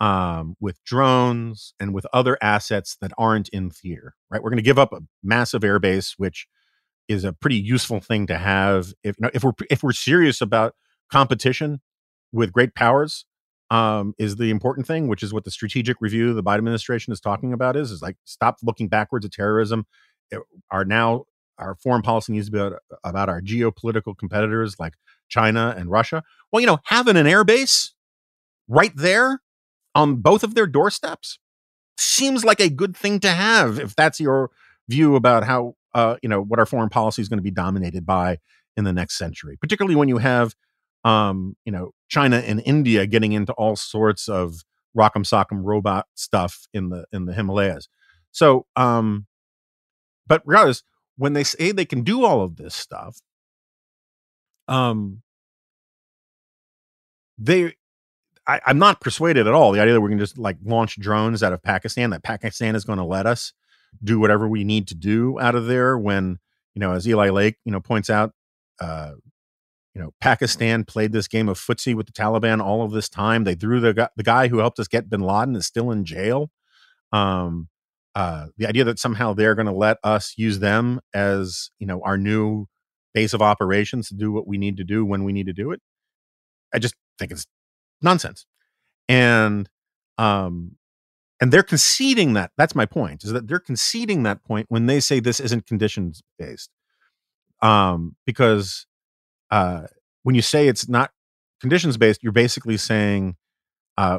um, 0.00 0.56
with 0.60 0.82
drones 0.84 1.74
and 1.78 1.94
with 1.94 2.06
other 2.12 2.36
assets 2.42 2.96
that 3.00 3.12
aren't 3.18 3.48
in 3.50 3.70
theater. 3.70 4.14
Right? 4.30 4.42
We're 4.42 4.50
going 4.50 4.56
to 4.56 4.62
give 4.62 4.78
up 4.78 4.92
a 4.92 5.00
massive 5.22 5.62
airbase, 5.62 6.14
which 6.16 6.46
is 7.08 7.24
a 7.24 7.32
pretty 7.32 7.56
useful 7.56 8.00
thing 8.00 8.26
to 8.28 8.38
have. 8.38 8.94
If 9.04 9.16
you 9.18 9.24
know, 9.24 9.30
if 9.34 9.44
we're 9.44 9.52
if 9.70 9.82
we're 9.82 9.92
serious 9.92 10.40
about 10.40 10.74
competition 11.10 11.80
with 12.32 12.52
great 12.52 12.74
powers, 12.74 13.26
um, 13.72 14.14
is 14.18 14.36
the 14.36 14.50
important 14.50 14.86
thing, 14.86 15.08
which 15.08 15.22
is 15.22 15.32
what 15.32 15.44
the 15.44 15.50
strategic 15.50 15.96
review 15.98 16.34
the 16.34 16.42
Biden 16.42 16.58
administration 16.58 17.10
is 17.10 17.20
talking 17.20 17.54
about 17.54 17.74
is, 17.74 17.90
is 17.90 18.02
like 18.02 18.16
stop 18.24 18.58
looking 18.62 18.86
backwards 18.86 19.24
at 19.24 19.32
terrorism. 19.32 19.86
It, 20.30 20.40
our 20.70 20.84
now 20.84 21.24
our 21.58 21.74
foreign 21.76 22.02
policy 22.02 22.34
needs 22.34 22.46
to 22.46 22.52
be 22.52 22.58
about, 22.58 22.80
about 23.02 23.28
our 23.30 23.40
geopolitical 23.40 24.16
competitors 24.16 24.76
like 24.78 24.92
China 25.28 25.74
and 25.74 25.90
Russia. 25.90 26.22
Well, 26.50 26.60
you 26.60 26.66
know, 26.66 26.80
having 26.84 27.16
an 27.16 27.26
air 27.26 27.44
base 27.44 27.94
right 28.68 28.92
there 28.94 29.40
on 29.94 30.16
both 30.16 30.44
of 30.44 30.54
their 30.54 30.66
doorsteps 30.66 31.38
seems 31.96 32.44
like 32.44 32.60
a 32.60 32.68
good 32.68 32.94
thing 32.94 33.20
to 33.20 33.30
have 33.30 33.78
if 33.78 33.96
that's 33.96 34.20
your 34.20 34.50
view 34.86 35.16
about 35.16 35.44
how 35.44 35.76
uh, 35.94 36.16
you 36.22 36.28
know 36.28 36.42
what 36.42 36.58
our 36.58 36.66
foreign 36.66 36.90
policy 36.90 37.22
is 37.22 37.28
going 37.30 37.38
to 37.38 37.42
be 37.42 37.50
dominated 37.50 38.04
by 38.04 38.36
in 38.76 38.84
the 38.84 38.92
next 38.92 39.16
century, 39.16 39.56
particularly 39.58 39.96
when 39.96 40.08
you 40.08 40.18
have 40.18 40.54
um, 41.04 41.56
you 41.64 41.72
know, 41.72 41.92
China 42.12 42.36
and 42.36 42.62
India 42.66 43.06
getting 43.06 43.32
into 43.32 43.54
all 43.54 43.74
sorts 43.74 44.28
of 44.28 44.64
rock'em 44.94 45.24
sock'em 45.24 45.62
robot 45.62 46.06
stuff 46.14 46.68
in 46.74 46.90
the 46.90 47.06
in 47.10 47.24
the 47.24 47.32
Himalayas. 47.32 47.88
So, 48.32 48.66
um, 48.76 49.26
but 50.26 50.42
regardless, 50.44 50.82
when 51.16 51.32
they 51.32 51.42
say 51.42 51.72
they 51.72 51.86
can 51.86 52.02
do 52.02 52.26
all 52.26 52.42
of 52.42 52.56
this 52.56 52.74
stuff, 52.74 53.22
um, 54.68 55.22
they, 57.38 57.72
I, 58.46 58.60
I'm 58.66 58.78
not 58.78 59.00
persuaded 59.00 59.46
at 59.46 59.54
all. 59.54 59.72
The 59.72 59.80
idea 59.80 59.94
that 59.94 60.00
going 60.00 60.18
to 60.18 60.22
just 60.22 60.36
like 60.36 60.58
launch 60.62 61.00
drones 61.00 61.42
out 61.42 61.54
of 61.54 61.62
Pakistan, 61.62 62.10
that 62.10 62.22
Pakistan 62.22 62.76
is 62.76 62.84
going 62.84 62.98
to 62.98 63.04
let 63.06 63.26
us 63.26 63.54
do 64.04 64.20
whatever 64.20 64.46
we 64.46 64.64
need 64.64 64.86
to 64.88 64.94
do 64.94 65.40
out 65.40 65.54
of 65.54 65.64
there 65.66 65.96
when, 65.96 66.38
you 66.74 66.80
know, 66.80 66.92
as 66.92 67.08
Eli 67.08 67.30
Lake, 67.30 67.56
you 67.64 67.72
know, 67.72 67.80
points 67.80 68.10
out, 68.10 68.32
uh, 68.80 69.12
you 69.94 70.00
know, 70.00 70.12
Pakistan 70.20 70.84
played 70.84 71.12
this 71.12 71.28
game 71.28 71.48
of 71.48 71.58
footsie 71.58 71.94
with 71.94 72.06
the 72.06 72.12
Taliban 72.12 72.62
all 72.62 72.82
of 72.82 72.92
this 72.92 73.08
time. 73.08 73.44
They 73.44 73.54
threw 73.54 73.80
the 73.80 73.92
guy, 73.92 74.08
the 74.16 74.22
guy 74.22 74.48
who 74.48 74.58
helped 74.58 74.78
us 74.78 74.88
get 74.88 75.10
Bin 75.10 75.20
Laden 75.20 75.54
is 75.56 75.66
still 75.66 75.90
in 75.90 76.04
jail. 76.04 76.50
Um, 77.12 77.68
uh, 78.14 78.46
the 78.56 78.66
idea 78.66 78.84
that 78.84 78.98
somehow 78.98 79.32
they're 79.32 79.54
going 79.54 79.66
to 79.66 79.72
let 79.72 79.98
us 80.02 80.34
use 80.36 80.58
them 80.58 81.00
as 81.14 81.70
you 81.78 81.86
know 81.86 82.00
our 82.04 82.16
new 82.16 82.66
base 83.14 83.34
of 83.34 83.42
operations 83.42 84.08
to 84.08 84.14
do 84.14 84.32
what 84.32 84.46
we 84.46 84.56
need 84.56 84.76
to 84.78 84.84
do 84.84 85.04
when 85.04 85.24
we 85.24 85.32
need 85.32 85.46
to 85.46 85.52
do 85.52 85.70
it, 85.70 85.80
I 86.74 86.78
just 86.78 86.94
think 87.18 87.30
it's 87.30 87.46
nonsense. 88.00 88.46
And 89.08 89.68
um, 90.18 90.76
and 91.40 91.52
they're 91.52 91.62
conceding 91.62 92.34
that. 92.34 92.52
That's 92.56 92.74
my 92.74 92.86
point. 92.86 93.24
Is 93.24 93.32
that 93.32 93.48
they're 93.48 93.58
conceding 93.58 94.22
that 94.22 94.44
point 94.44 94.66
when 94.68 94.86
they 94.86 95.00
say 95.00 95.20
this 95.20 95.40
isn't 95.40 95.66
conditions 95.66 96.22
based. 96.38 96.70
Um, 97.60 98.16
because 98.26 98.86
uh, 99.52 99.82
when 100.24 100.34
you 100.34 100.42
say 100.42 100.66
it's 100.66 100.88
not 100.88 101.10
conditions 101.60 101.96
based, 101.96 102.22
you're 102.22 102.32
basically 102.32 102.76
saying 102.76 103.36
uh, 103.96 104.18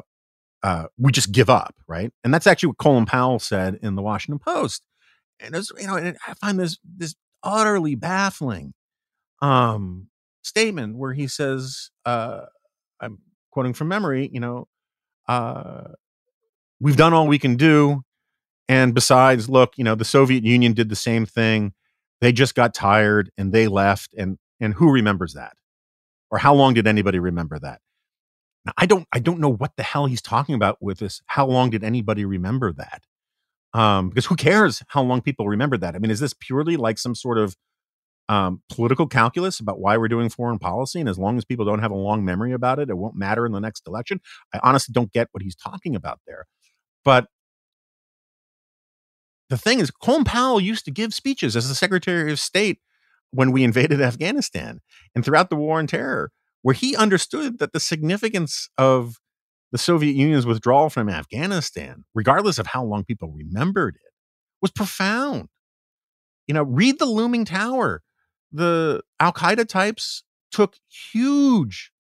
uh, 0.62 0.86
we 0.98 1.12
just 1.12 1.32
give 1.32 1.50
up, 1.50 1.76
right? 1.88 2.14
And 2.24 2.34
that's 2.34 2.48
actually 2.48 2.68
what 2.68 2.78
Colin 2.78 3.06
Powell 3.06 3.40
said 3.40 3.80
in 3.82 3.96
the 3.96 4.02
Washington 4.02 4.40
Post. 4.40 4.84
And 5.42 5.56
it's 5.56 5.72
you 5.78 5.88
know, 5.88 5.96
and 5.96 6.16
I 6.26 6.36
find 6.36 6.60
this 6.60 6.78
this 6.98 7.16
utterly 7.44 7.96
baffling 7.96 8.74
um, 9.42 10.08
statement 10.44 10.96
where 10.96 11.14
he 11.14 11.28
says, 11.28 11.90
uh, 12.06 12.42
I'm 13.02 13.18
quoting 13.52 13.74
from 13.74 13.90
memory, 13.90 14.30
you 14.32 14.40
know, 14.40 14.68
uh, 15.28 15.90
we've 16.80 16.96
done 16.96 17.14
all 17.14 17.28
we 17.28 17.40
can 17.40 17.56
do. 17.56 18.04
And 18.70 18.94
besides, 18.94 19.50
look, 19.50 19.78
you 19.78 19.84
know, 19.84 19.96
the 19.96 20.06
Soviet 20.06 20.44
Union 20.44 20.74
did 20.74 20.90
the 20.90 20.96
same 20.96 21.26
thing. 21.26 21.74
They 22.22 22.32
just 22.32 22.56
got 22.56 22.74
tired 22.74 23.30
and 23.38 23.52
they 23.52 23.68
left. 23.68 24.14
And 24.14 24.38
and 24.64 24.74
who 24.74 24.92
remembers 24.92 25.34
that? 25.34 25.54
Or 26.32 26.38
how 26.40 26.54
long 26.56 26.74
did 26.74 26.88
anybody 26.88 27.20
remember 27.20 27.60
that? 27.60 27.82
Now, 28.66 28.74
I 28.78 28.86
don't 28.86 29.08
I 29.12 29.20
don't 29.20 29.40
know 29.40 29.52
what 29.52 29.74
the 29.76 29.84
hell 29.84 30.06
he's 30.06 30.22
talking 30.22 30.56
about 30.56 30.78
with 30.82 31.00
this. 31.00 31.22
How 31.28 31.46
long 31.46 31.70
did 31.70 31.84
anybody 31.84 32.26
remember 32.26 32.72
that? 32.74 33.04
Um, 33.74 34.10
because 34.10 34.26
who 34.26 34.36
cares 34.36 34.82
how 34.88 35.04
long 35.04 35.22
people 35.22 35.48
remember 35.48 35.78
that? 35.78 35.96
I 35.96 36.00
mean, 36.00 36.12
is 36.12 36.20
this 36.20 36.34
purely 36.34 36.78
like 36.78 36.98
some 36.98 37.14
sort 37.14 37.38
of 37.38 37.58
um, 38.30 38.62
political 38.72 39.06
calculus 39.06 39.60
about 39.60 39.80
why 39.80 39.98
we're 39.98 40.08
doing 40.08 40.30
foreign 40.30 40.60
policy? 40.60 41.00
And 41.00 41.10
as 41.10 41.20
long 41.20 41.38
as 41.38 41.44
people 41.44 41.66
don't 41.66 41.80
have 41.80 41.92
a 41.92 41.96
long 41.96 42.24
memory 42.24 42.54
about 42.54 42.80
it, 42.80 42.90
it 42.90 42.98
won't 42.98 43.16
matter 43.16 43.46
in 43.46 43.52
the 43.52 43.60
next 43.60 43.86
election. 43.86 44.22
I 44.54 44.60
honestly 44.64 44.94
don't 44.94 45.12
get 45.12 45.28
what 45.34 45.44
he's 45.44 45.56
talking 45.56 45.96
about 45.96 46.22
there. 46.26 46.46
But 47.04 47.28
the 49.50 49.58
thing 49.58 49.80
is, 49.82 49.92
Colin 49.92 50.24
Powell 50.24 50.62
used 50.62 50.86
to 50.86 50.92
give 50.92 51.14
speeches 51.14 51.58
as 51.58 51.68
the 51.68 51.76
Secretary 51.76 52.32
of 52.32 52.40
State 52.40 52.80
when 53.34 53.52
we 53.52 53.64
invaded 53.64 54.02
Afghanistan 54.02 54.80
and 55.16 55.26
throughout 55.26 55.50
the 55.50 55.56
war 55.56 55.80
on 55.80 55.88
terror 55.88 56.32
where 56.64 56.74
he 56.74 56.96
understood 56.96 57.60
that 57.60 57.74
the 57.74 57.80
significance 57.80 58.70
of 58.78 59.20
the 59.72 59.78
Soviet 59.78 60.16
Union's 60.16 60.46
withdrawal 60.46 60.90
from 60.90 61.10
Afghanistan, 61.10 62.06
regardless 62.16 62.58
of 62.58 62.68
how 62.68 62.84
long 62.84 63.04
people 63.04 63.32
remembered 63.32 63.96
it, 63.96 64.14
was 64.62 64.72
profound. 64.72 65.50
You 66.48 66.54
know, 66.54 66.64
read 66.64 67.00
the 67.00 67.06
Looming 67.06 67.46
Tower. 67.46 68.02
The 68.52 69.02
Al 69.20 69.34
Qaeda 69.34 69.68
types 69.68 70.24
took 70.52 70.76
huge 71.12 71.92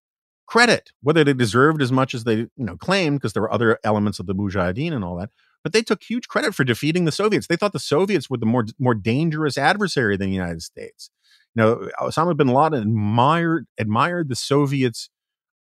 credit, 0.45 0.91
whether 1.01 1.23
they 1.23 1.33
deserved 1.33 1.81
as 1.81 1.91
much 1.91 2.13
as 2.13 2.23
they 2.23 2.35
you 2.35 2.49
know 2.57 2.77
claimed, 2.77 3.19
because 3.19 3.33
there 3.33 3.41
were 3.41 3.51
other 3.51 3.79
elements 3.83 4.19
of 4.19 4.27
the 4.27 4.35
Mujahideen 4.35 4.93
and 4.93 5.03
all 5.03 5.17
that. 5.17 5.31
But 5.63 5.73
they 5.73 5.81
took 5.81 6.03
huge 6.03 6.27
credit 6.27 6.53
for 6.53 6.63
defeating 6.63 7.05
the 7.05 7.11
Soviets. 7.11 7.47
They 7.47 7.55
thought 7.55 7.73
the 7.73 7.79
Soviets 7.79 8.29
were 8.29 8.37
the 8.37 8.45
more 8.45 8.65
more 8.79 8.93
dangerous 8.95 9.57
adversary 9.57 10.15
than 10.15 10.29
the 10.29 10.35
United 10.35 10.61
States. 10.61 11.09
You 11.55 11.63
know, 11.63 11.89
Osama 11.99 12.35
bin 12.35 12.47
Laden 12.47 12.81
admired 12.81 13.65
admired 13.79 14.29
the 14.29 14.35
Soviets' 14.35 15.09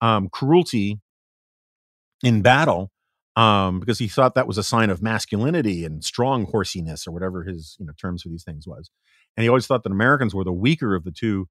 um, 0.00 0.28
cruelty 0.30 1.00
in 2.22 2.42
battle 2.42 2.90
um, 3.36 3.80
because 3.80 3.98
he 3.98 4.08
thought 4.08 4.34
that 4.34 4.46
was 4.46 4.58
a 4.58 4.62
sign 4.62 4.90
of 4.90 5.02
masculinity 5.02 5.84
and 5.84 6.04
strong 6.04 6.46
horsiness 6.46 7.06
or 7.06 7.12
whatever 7.12 7.44
his 7.44 7.76
you 7.78 7.86
know 7.86 7.92
terms 8.00 8.22
for 8.22 8.28
these 8.28 8.44
things 8.44 8.66
was. 8.66 8.90
And 9.36 9.42
he 9.42 9.48
always 9.48 9.66
thought 9.66 9.82
that 9.84 9.92
Americans 9.92 10.34
were 10.34 10.44
the 10.44 10.52
weaker 10.52 10.94
of 10.94 11.04
the 11.04 11.12
two 11.12 11.48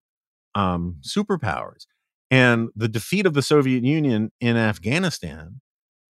um, 0.56 0.98
superpowers. 1.02 1.86
And 2.30 2.70
the 2.76 2.88
defeat 2.88 3.26
of 3.26 3.34
the 3.34 3.42
Soviet 3.42 3.84
Union 3.84 4.32
in 4.40 4.56
Afghanistan, 4.58 5.60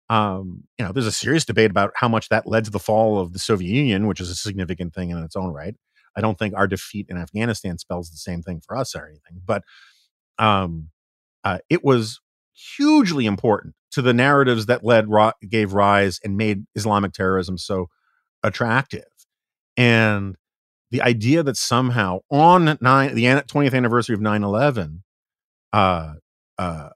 um, 0.10 0.64
you 0.80 0.86
know, 0.86 0.92
there's 0.92 1.08
a 1.08 1.12
serious 1.12 1.46
debate 1.46 1.72
about 1.72 1.92
how 1.96 2.08
much 2.08 2.30
that 2.30 2.48
led 2.48 2.66
to 2.66 2.72
the 2.72 2.80
fall 2.80 3.20
of 3.20 3.34
the 3.34 3.40
Soviet 3.40 3.72
Union, 3.72 4.08
which 4.08 4.20
is 4.22 4.30
a 4.30 4.36
significant 4.36 4.94
thing 4.94 5.12
in 5.12 5.18
its 5.24 5.36
own 5.36 5.52
right. 5.54 5.76
I 6.18 6.22
don't 6.22 6.38
think 6.38 6.56
our 6.56 6.68
defeat 6.68 7.06
in 7.10 7.18
Afghanistan 7.18 7.78
spells 7.78 8.10
the 8.10 8.18
same 8.18 8.42
thing 8.42 8.62
for 8.66 8.76
us 8.76 8.96
or 8.96 9.06
anything, 9.06 9.42
but 9.46 9.64
um, 10.40 10.90
uh, 11.44 11.60
it 11.70 11.84
was 11.84 12.20
hugely 12.54 13.28
important 13.28 13.76
to 13.92 14.02
the 14.02 14.14
narratives 14.14 14.66
that 14.66 14.84
led 14.84 15.08
gave 15.48 15.74
rise 15.74 16.20
and 16.24 16.36
made 16.36 16.66
Islamic 16.76 17.14
terrorism 17.14 17.58
so 17.58 17.88
attractive. 18.44 19.06
And 19.78 20.36
the 20.90 21.04
idea 21.04 21.44
that 21.44 21.56
somehow 21.56 22.20
on 22.32 22.78
nine, 22.82 23.14
the 23.14 23.26
20th 23.26 23.76
anniversary 23.76 24.16
of 24.16 24.22
9 24.22 24.44
11, 24.44 25.04
uh, 25.74 26.14
uh, 26.58 26.90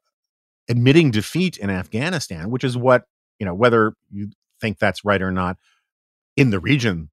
admitting 0.67 1.11
defeat 1.11 1.57
in 1.57 1.69
Afghanistan, 1.69 2.49
which 2.49 2.63
is 2.63 2.75
what, 2.75 3.03
you 3.39 3.45
know, 3.45 3.53
whether 3.53 3.93
you 4.09 4.31
think 4.59 4.79
that's 4.79 5.05
right 5.05 5.21
or 5.21 5.31
not, 5.31 5.57
in 6.35 6.49
the 6.49 6.59
region, 6.59 7.10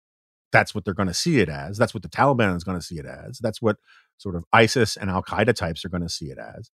that's 0.52 0.74
what 0.74 0.84
they're 0.84 0.94
going 0.94 1.08
to 1.08 1.14
see 1.14 1.40
it 1.40 1.48
as. 1.48 1.78
That's 1.78 1.94
what 1.94 2.02
the 2.02 2.08
Taliban 2.08 2.56
is 2.56 2.64
going 2.64 2.78
to 2.78 2.84
see 2.84 2.98
it 2.98 3.06
as. 3.06 3.38
That's 3.38 3.60
what 3.60 3.76
sort 4.16 4.34
of 4.34 4.44
ISIS 4.52 4.96
and 4.96 5.10
Al 5.10 5.22
Qaeda 5.22 5.54
types 5.54 5.84
are 5.84 5.88
going 5.88 6.02
to 6.02 6.08
see 6.08 6.26
it 6.26 6.38
as. 6.38 6.70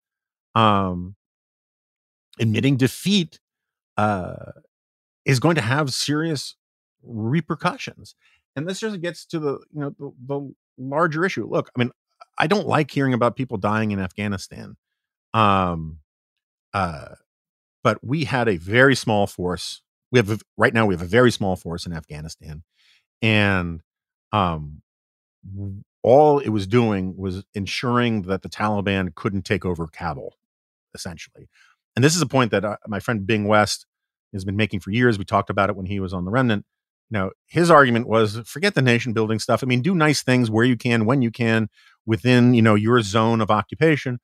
Um, 0.55 1.15
admitting 2.39 2.77
defeat 2.77 3.39
uh, 3.97 4.51
is 5.25 5.39
going 5.39 5.55
to 5.55 5.61
have 5.61 5.93
serious 5.93 6.55
repercussions, 7.03 8.15
and 8.55 8.67
this 8.67 8.79
just 8.79 9.01
gets 9.01 9.25
to 9.27 9.39
the 9.39 9.59
you 9.73 9.81
know 9.81 9.95
the, 9.99 10.11
the 10.25 10.53
larger 10.77 11.25
issue. 11.25 11.47
Look, 11.47 11.69
I 11.75 11.79
mean, 11.79 11.91
I 12.37 12.47
don't 12.47 12.67
like 12.67 12.91
hearing 12.91 13.13
about 13.13 13.35
people 13.35 13.57
dying 13.57 13.91
in 13.91 13.99
Afghanistan. 13.99 14.77
Um, 15.33 15.99
uh, 16.73 17.15
but 17.83 18.03
we 18.03 18.23
had 18.23 18.47
a 18.47 18.57
very 18.57 18.95
small 18.95 19.27
force. 19.27 19.81
We 20.11 20.19
have 20.19 20.31
a, 20.31 20.39
right 20.57 20.73
now 20.73 20.85
we 20.85 20.93
have 20.93 21.01
a 21.01 21.05
very 21.05 21.31
small 21.31 21.55
force 21.55 21.85
in 21.85 21.93
Afghanistan 21.93 22.63
and 23.21 23.81
um, 24.31 24.81
all 26.03 26.39
it 26.39 26.49
was 26.49 26.67
doing 26.67 27.17
was 27.17 27.43
ensuring 27.53 28.23
that 28.23 28.41
the 28.41 28.49
Taliban 28.49 29.15
couldn't 29.15 29.43
take 29.43 29.65
over 29.65 29.87
Kabul, 29.87 30.37
essentially. 30.93 31.49
And 31.95 32.03
this 32.03 32.15
is 32.15 32.21
a 32.21 32.27
point 32.27 32.51
that 32.51 32.65
uh, 32.65 32.77
my 32.87 32.99
friend 32.99 33.25
Bing 33.25 33.47
West 33.47 33.85
has 34.33 34.45
been 34.45 34.55
making 34.55 34.81
for 34.81 34.91
years. 34.91 35.17
We 35.17 35.25
talked 35.25 35.49
about 35.49 35.69
it 35.69 35.75
when 35.75 35.85
he 35.85 35.99
was 35.99 36.13
on 36.13 36.25
the 36.25 36.31
Remnant. 36.31 36.65
Now, 37.09 37.31
his 37.47 37.71
argument 37.71 38.07
was 38.07 38.39
forget 38.45 38.75
the 38.75 38.81
nation 38.81 39.13
building 39.13 39.39
stuff. 39.39 39.63
I 39.63 39.65
mean, 39.65 39.81
do 39.81 39.95
nice 39.95 40.21
things 40.21 40.49
where 40.51 40.65
you 40.65 40.75
can, 40.75 41.05
when 41.05 41.21
you 41.21 41.31
can, 41.31 41.69
within 42.05 42.53
you 42.53 42.61
know 42.61 42.75
your 42.75 43.01
zone 43.01 43.41
of 43.41 43.49
occupation. 43.49 44.19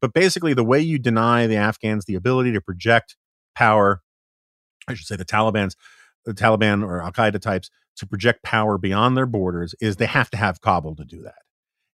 But 0.00 0.12
basically, 0.12 0.52
the 0.52 0.64
way 0.64 0.80
you 0.80 0.98
deny 0.98 1.46
the 1.46 1.56
Afghans 1.56 2.04
the 2.04 2.14
ability 2.14 2.52
to 2.52 2.60
project 2.60 3.16
power, 3.54 4.02
I 4.88 4.94
should 4.94 5.06
say 5.06 5.16
the 5.16 5.24
Taliban's, 5.24 5.76
the 6.24 6.34
Taliban 6.34 6.84
or 6.84 7.02
Al 7.02 7.12
Qaeda 7.12 7.40
types 7.40 7.70
to 7.96 8.06
project 8.06 8.42
power 8.42 8.78
beyond 8.78 9.16
their 9.16 9.26
borders 9.26 9.74
is 9.80 9.96
they 9.96 10.06
have 10.06 10.30
to 10.30 10.36
have 10.36 10.60
Kabul 10.60 10.96
to 10.96 11.04
do 11.04 11.22
that. 11.22 11.42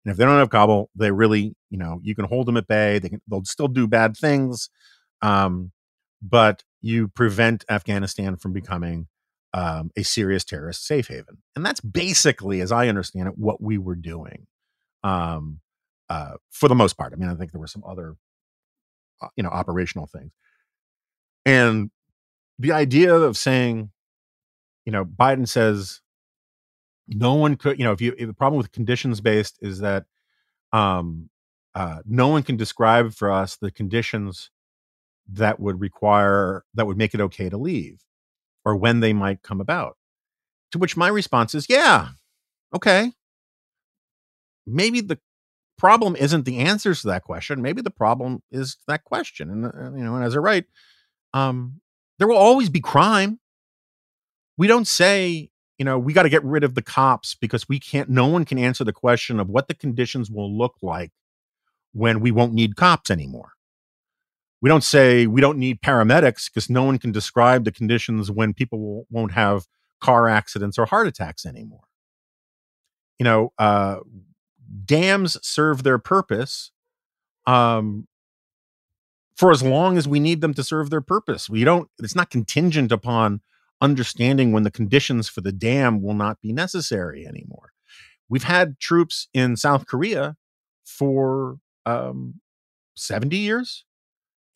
And 0.04 0.12
if 0.12 0.18
they 0.18 0.26
don't 0.26 0.40
have 0.40 0.50
Kabul, 0.50 0.90
they 0.96 1.12
really, 1.12 1.56
you 1.70 1.78
know, 1.78 2.00
you 2.04 2.16
can 2.16 2.26
hold 2.26 2.48
them 2.48 2.58
at 2.58 2.68
bay. 2.68 3.00
They 3.00 3.10
can, 3.10 3.22
they'll 3.28 3.46
still 3.46 3.68
do 3.68 3.88
bad 3.88 4.18
things, 4.18 4.70
um, 5.22 5.72
but 6.22 6.64
you 6.82 7.08
prevent 7.08 7.64
Afghanistan 7.70 8.36
from 8.36 8.54
becoming 8.54 9.08
um, 9.54 9.92
a 9.96 10.04
serious 10.04 10.44
terrorist 10.44 10.86
safe 10.86 11.08
haven. 11.08 11.38
And 11.56 11.66
that's 11.66 11.82
basically, 11.82 12.62
as 12.62 12.72
I 12.72 12.88
understand 12.88 13.28
it, 13.28 13.38
what 13.38 13.62
we 13.62 13.78
were 13.78 13.96
doing 13.96 14.48
um, 15.04 15.60
uh, 16.10 16.34
for 16.50 16.68
the 16.68 16.76
most 16.76 16.98
part. 16.98 17.14
I 17.14 17.18
mean, 17.18 17.30
I 17.30 17.36
think 17.36 17.52
there 17.52 17.62
were 17.62 17.68
some 17.68 17.84
other, 17.88 18.16
uh, 19.22 19.28
you 19.36 19.44
know, 19.44 19.50
operational 19.50 20.08
things. 20.08 20.32
And 21.46 21.92
the 22.58 22.72
idea 22.72 23.14
of 23.14 23.38
saying, 23.38 23.92
you 24.86 24.92
know, 24.92 25.06
Biden 25.06 25.48
says 25.48 26.02
no 27.08 27.34
one 27.34 27.56
could, 27.56 27.78
you 27.80 27.86
know, 27.86 27.92
if 27.92 28.02
you 28.02 28.14
if 28.18 28.28
the 28.28 28.34
problem 28.34 28.58
with 28.58 28.72
conditions 28.72 29.22
based 29.22 29.58
is 29.62 29.80
that 29.80 30.06
um 30.74 31.30
uh 31.76 32.00
no 32.06 32.30
one 32.30 32.44
can 32.44 32.58
describe 32.58 33.14
for 33.14 33.32
us 33.32 33.58
the 33.58 33.72
conditions 33.72 34.52
that 35.30 35.60
would 35.60 35.82
require 35.82 36.64
that 36.76 36.88
would 36.88 36.98
make 36.98 37.14
it 37.16 37.22
okay 37.22 37.50
to 37.50 37.58
leave 37.58 38.02
or 38.66 38.76
when 38.76 39.00
they 39.02 39.14
might 39.14 39.44
come 39.44 39.62
about. 39.62 39.98
to 40.72 40.80
which 40.80 40.98
my 40.98 41.08
response 41.10 41.56
is, 41.56 41.68
yeah, 41.70 42.10
okay. 42.76 43.14
Maybe 44.68 45.02
the 45.02 45.20
problem 45.78 46.16
isn't 46.18 46.46
the 46.46 46.60
answers 46.60 47.02
to 47.04 47.10
that 47.10 47.24
question. 47.24 47.62
Maybe 47.64 47.82
the 47.84 47.92
problem 47.92 48.44
is 48.52 48.78
that 48.88 49.06
question. 49.06 49.52
And, 49.52 49.66
uh, 49.68 49.98
you 49.98 50.06
know, 50.06 50.16
and 50.16 50.26
as 50.26 50.36
I 50.36 50.40
write, 50.40 50.66
um, 51.36 51.82
there 52.20 52.30
will 52.30 52.38
always 52.38 52.70
be 52.70 52.82
crime. 52.82 53.41
We 54.62 54.68
don't 54.68 54.86
say, 54.86 55.50
you 55.80 55.86
know, 55.86 55.98
we 55.98 56.14
got 56.14 56.22
to 56.22 56.30
get 56.30 56.44
rid 56.44 56.64
of 56.64 56.76
the 56.76 56.84
cops 56.84 57.34
because 57.34 57.68
we 57.68 57.80
can't, 57.80 58.08
no 58.12 58.28
one 58.28 58.46
can 58.46 58.60
answer 58.60 58.84
the 58.84 58.94
question 58.94 59.40
of 59.40 59.50
what 59.50 59.68
the 59.68 59.74
conditions 59.74 60.30
will 60.30 60.56
look 60.56 60.76
like 60.84 61.10
when 61.94 62.20
we 62.20 62.30
won't 62.30 62.54
need 62.54 62.76
cops 62.76 63.10
anymore. 63.10 63.54
We 64.62 64.70
don't 64.70 64.84
say 64.84 65.26
we 65.26 65.42
don't 65.42 65.58
need 65.58 65.82
paramedics 65.82 66.48
because 66.48 66.70
no 66.70 66.84
one 66.84 67.00
can 67.00 67.12
describe 67.12 67.64
the 67.64 67.72
conditions 67.72 68.30
when 68.30 68.54
people 68.54 69.08
won't 69.10 69.32
have 69.32 69.66
car 70.00 70.28
accidents 70.28 70.78
or 70.78 70.86
heart 70.86 71.08
attacks 71.08 71.44
anymore. 71.44 71.86
You 73.18 73.24
know, 73.24 73.54
uh, 73.58 74.02
dams 74.86 75.40
serve 75.42 75.82
their 75.82 75.98
purpose 75.98 76.70
um, 77.48 78.08
for 79.36 79.50
as 79.50 79.64
long 79.64 79.98
as 79.98 80.08
we 80.08 80.20
need 80.20 80.42
them 80.42 80.54
to 80.54 80.64
serve 80.64 80.92
their 80.92 81.02
purpose. 81.02 81.50
We 81.50 81.64
don't, 81.64 81.90
it's 81.98 82.16
not 82.16 82.30
contingent 82.30 82.92
upon 82.92 83.42
understanding 83.82 84.52
when 84.52 84.64
the 84.64 84.72
conditions 84.72 85.28
for 85.28 85.42
the 85.42 85.52
dam 85.52 86.02
will 86.02 86.14
not 86.14 86.40
be 86.42 86.54
necessary 86.54 87.26
anymore. 87.28 87.72
We've 88.30 88.44
had 88.44 88.80
troops 88.80 89.28
in 89.34 89.58
South 89.58 89.86
Korea 89.88 90.36
for 90.86 91.58
um, 91.86 92.36
70 92.96 93.36
years 93.38 93.86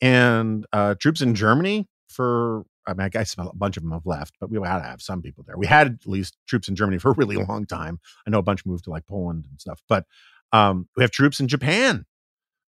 and 0.00 0.66
uh, 0.72 0.94
troops 0.94 1.20
in 1.20 1.34
Germany 1.34 1.86
for 2.08 2.64
I 2.86 2.94
mean, 2.94 3.04
I 3.04 3.08
guess 3.08 3.34
a 3.36 3.50
bunch 3.54 3.76
of 3.76 3.82
them 3.82 3.90
have 3.92 4.06
left, 4.06 4.36
but 4.40 4.48
we 4.48 4.58
had 4.64 4.78
to 4.78 4.84
have 4.84 5.02
some 5.02 5.20
people 5.20 5.44
there. 5.44 5.58
We 5.58 5.66
had 5.66 5.88
at 5.88 6.06
least 6.06 6.36
troops 6.46 6.68
in 6.68 6.76
Germany 6.76 6.98
for 6.98 7.10
a 7.10 7.14
really 7.14 7.36
long 7.36 7.66
time. 7.66 7.98
I 8.26 8.30
know 8.30 8.38
a 8.38 8.42
bunch 8.42 8.64
moved 8.64 8.84
to 8.84 8.90
like 8.90 9.06
Poland 9.06 9.46
and 9.50 9.60
stuff, 9.60 9.82
but 9.88 10.04
um, 10.52 10.88
we 10.96 11.02
have 11.02 11.10
troops 11.10 11.40
in 11.40 11.48
Japan 11.48 12.06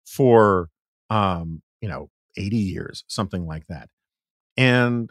for 0.05 0.69
um, 1.09 1.61
you 1.81 1.89
know 1.89 2.09
80 2.37 2.55
years, 2.55 3.03
something 3.07 3.45
like 3.45 3.67
that. 3.67 3.89
And 4.57 5.09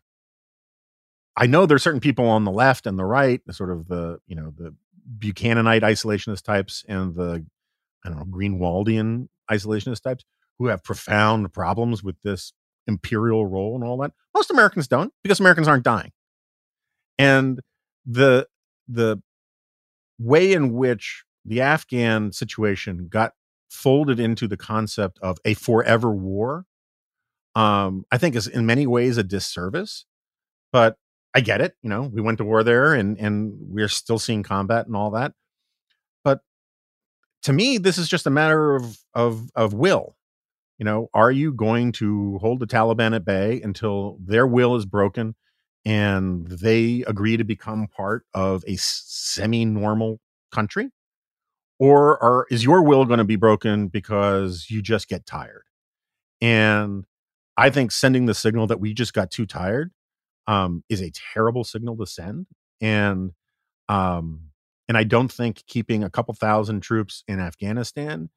I 1.37 1.47
know 1.47 1.67
there's 1.67 1.83
certain 1.83 2.01
people 2.01 2.27
on 2.29 2.45
the 2.45 2.51
left 2.53 2.87
and 2.87 2.99
the 2.99 3.05
right, 3.05 3.41
sort 3.51 3.71
of 3.71 3.89
the 3.89 4.21
you 4.27 4.37
know 4.37 4.53
the 4.57 4.75
Buchananite 5.19 5.83
isolationist 5.83 6.43
types 6.43 6.85
and 6.89 7.15
the 7.15 7.45
I 8.05 8.09
don't 8.09 8.19
know 8.19 8.25
Greenwaldian 8.25 9.29
isolationist 9.51 10.03
types 10.03 10.25
who 10.59 10.67
have 10.67 10.85
profound 10.85 11.53
problems 11.53 12.03
with 12.03 12.21
this 12.23 12.53
imperial 12.87 13.47
role 13.47 13.75
and 13.75 13.85
all 13.85 13.97
that. 13.99 14.13
Most 14.35 14.51
Americans 14.51 14.89
don't 14.89 15.13
because 15.23 15.41
Americans 15.41 15.69
aren't 15.69 15.85
dying. 15.85 16.13
And 17.19 17.61
the 18.07 18.47
the 18.89 19.23
way 20.19 20.53
in 20.53 20.73
which 20.73 21.25
the 21.45 21.61
Afghan 21.61 22.33
situation 22.33 23.09
got 23.09 23.33
folded 23.69 24.21
into 24.21 24.47
the 24.47 24.57
concept 24.57 25.19
of 25.21 25.39
a 25.45 25.55
forever 25.55 26.13
war, 26.13 26.65
um, 27.55 28.05
I 28.13 28.19
think 28.19 28.37
is 28.37 28.47
in 28.47 28.67
many 28.67 28.87
ways 28.87 29.19
a 29.19 29.25
disservice. 29.25 30.07
But 30.73 30.97
I 31.35 31.41
get 31.41 31.61
it. 31.61 31.75
You 31.83 31.89
know, 31.91 32.03
we 32.03 32.21
went 32.21 32.39
to 32.39 32.45
war 32.45 32.63
there 32.63 32.95
and 32.95 33.19
and 33.19 33.55
we're 33.61 33.89
still 33.89 34.19
seeing 34.19 34.43
combat 34.43 34.87
and 34.87 34.97
all 34.97 35.11
that. 35.13 35.33
But 36.25 36.41
to 37.43 37.53
me, 37.53 37.79
this 37.79 37.99
is 37.99 38.09
just 38.09 38.27
a 38.27 38.31
matter 38.31 38.75
of 38.75 38.99
of 39.15 39.51
of 39.55 39.75
will 39.75 40.17
you 40.79 40.85
know, 40.85 41.09
are 41.15 41.31
you 41.31 41.53
going 41.53 41.93
to 41.93 42.39
hold 42.39 42.61
the 42.61 42.67
Taliban 42.67 43.15
at 43.15 43.25
bay 43.25 43.61
until 43.63 44.19
their 44.25 44.47
will 44.47 44.77
is 44.77 44.87
broken 44.87 45.35
and 45.85 46.47
they 46.49 47.05
agree 47.07 47.37
to 47.37 47.45
become 47.45 47.89
part 47.89 48.25
of 48.35 48.65
a 48.67 48.77
semi-normal 48.77 50.21
country? 50.53 50.91
Or 51.79 52.23
are, 52.23 52.47
is 52.51 52.65
your 52.65 52.83
will 52.83 53.05
going 53.05 53.19
to 53.19 53.25
be 53.25 53.37
broken 53.37 53.89
because 53.89 54.67
you 54.71 54.83
just 54.83 55.09
get 55.09 55.27
tired? 55.27 55.65
And 56.41 57.07
I 57.57 57.71
think 57.71 57.93
sending 57.93 58.27
the 58.27 58.35
signal 58.35 58.67
that 58.69 58.81
we 58.81 58.95
just 58.95 59.15
got 59.15 59.31
too 59.31 59.47
tired 59.47 59.93
um, 60.47 60.85
is 60.89 61.01
a 61.01 61.13
terrible 61.33 61.65
signal 61.65 61.97
to 61.99 62.07
send. 62.07 62.47
And 62.81 63.33
um, 63.89 64.51
and 64.89 64.99
I 64.99 65.05
don't 65.05 65.33
think 65.33 65.65
keeping 65.67 66.05
a 66.05 66.11
couple 66.11 66.35
thousand 66.35 66.81
troops 66.81 67.25
in 67.27 67.41
Afghanistan 67.41 68.31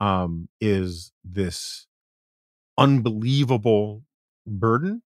um, 0.00 0.48
is 0.60 1.12
this 1.24 1.86
unbelievable 2.76 4.04
burden 4.46 5.02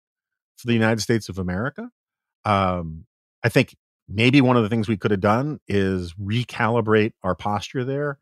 for 0.57 0.67
the 0.67 0.75
United 0.75 1.01
States 1.01 1.29
of 1.29 1.39
America. 1.39 1.91
Um, 2.45 3.07
I 3.43 3.49
think 3.49 3.75
maybe 4.09 4.41
one 4.41 4.57
of 4.57 4.63
the 4.63 4.69
things 4.69 4.89
we 4.89 4.97
could 4.97 5.11
have 5.11 5.21
done 5.21 5.61
is 5.67 6.15
recalibrate 6.15 7.13
our 7.23 7.35
posture 7.35 7.85
there 7.85 8.19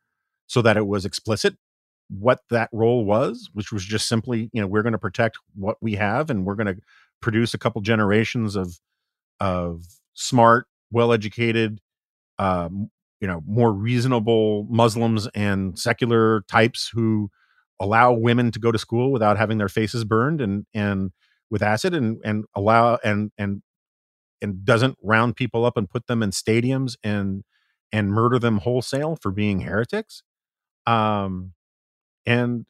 so 0.47 0.63
that 0.63 0.77
it 0.77 0.87
was 0.87 1.05
explicit 1.05 1.57
what 2.09 2.41
that 2.51 2.69
role 2.73 3.05
was, 3.05 3.51
which 3.53 3.71
was 3.73 3.85
just 3.85 4.09
simply, 4.09 4.51
you 4.53 4.61
know, 4.61 4.67
we're 4.67 4.83
going 4.83 4.93
to 4.93 4.99
protect 4.99 5.39
what 5.55 5.77
we 5.81 5.95
have 5.95 6.29
and 6.29 6.45
we're 6.45 6.57
going 6.57 6.67
to 6.67 6.77
produce 7.21 7.55
a 7.55 7.59
couple 7.59 7.81
generations 7.83 8.57
of 8.57 8.79
of 9.41 9.85
smart, 10.15 10.67
well-educated, 10.93 11.81
um, 12.39 12.91
you 13.21 13.29
know 13.29 13.43
more 13.47 13.73
reasonable 13.73 14.67
Muslims 14.71 15.29
and 15.35 15.79
secular 15.79 16.43
types 16.49 16.91
who 16.93 17.31
allow 17.81 18.13
women 18.13 18.51
to 18.53 18.59
go 18.59 18.73
to 18.73 18.79
school 18.79 19.13
without 19.13 19.39
having 19.39 19.59
their 19.59 19.69
faces 19.69 20.05
burned 20.05 20.41
and 20.41 20.67
and 20.75 21.13
with 21.51 21.63
acid 21.63 21.95
and 21.95 22.21
and 22.25 22.45
allow 22.57 22.99
and 23.05 23.31
and 23.39 23.63
and 24.43 24.65
doesn't 24.65 24.97
round 25.03 25.37
people 25.37 25.65
up 25.65 25.77
and 25.77 25.91
put 25.91 26.07
them 26.07 26.23
in 26.23 26.31
stadiums 26.31 26.97
and 27.05 27.45
and 27.93 28.13
murder 28.13 28.39
them 28.39 28.59
wholesale 28.59 29.17
for 29.21 29.31
being 29.33 29.61
heretics. 29.61 30.23
Um 30.87 31.53
and 32.27 32.67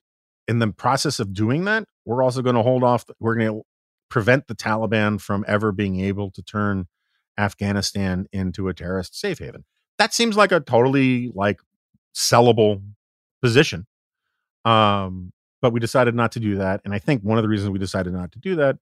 in 0.48 0.58
the 0.60 0.68
process 0.72 1.20
of 1.20 1.32
doing 1.34 1.64
that 1.64 1.84
we're 2.06 2.22
also 2.22 2.42
going 2.42 2.56
to 2.56 2.62
hold 2.62 2.84
off 2.84 3.04
we're 3.20 3.36
going 3.36 3.48
to 3.48 3.62
prevent 4.10 4.46
the 4.46 4.54
taliban 4.54 5.20
from 5.20 5.44
ever 5.48 5.72
being 5.72 6.00
able 6.00 6.30
to 6.30 6.42
turn 6.42 6.86
afghanistan 7.38 8.26
into 8.32 8.68
a 8.68 8.74
terrorist 8.74 9.18
safe 9.18 9.38
haven 9.38 9.64
that 10.00 10.14
seems 10.14 10.34
like 10.34 10.50
a 10.50 10.60
totally 10.60 11.30
like 11.34 11.60
sellable 12.14 12.82
position. 13.42 13.86
Um, 14.64 15.32
but 15.60 15.72
we 15.72 15.80
decided 15.80 16.14
not 16.14 16.32
to 16.32 16.40
do 16.40 16.56
that. 16.56 16.80
And 16.84 16.94
I 16.94 16.98
think 16.98 17.22
one 17.22 17.38
of 17.38 17.42
the 17.42 17.48
reasons 17.48 17.70
we 17.70 17.78
decided 17.78 18.12
not 18.12 18.32
to 18.32 18.38
do 18.38 18.56
that 18.56 18.78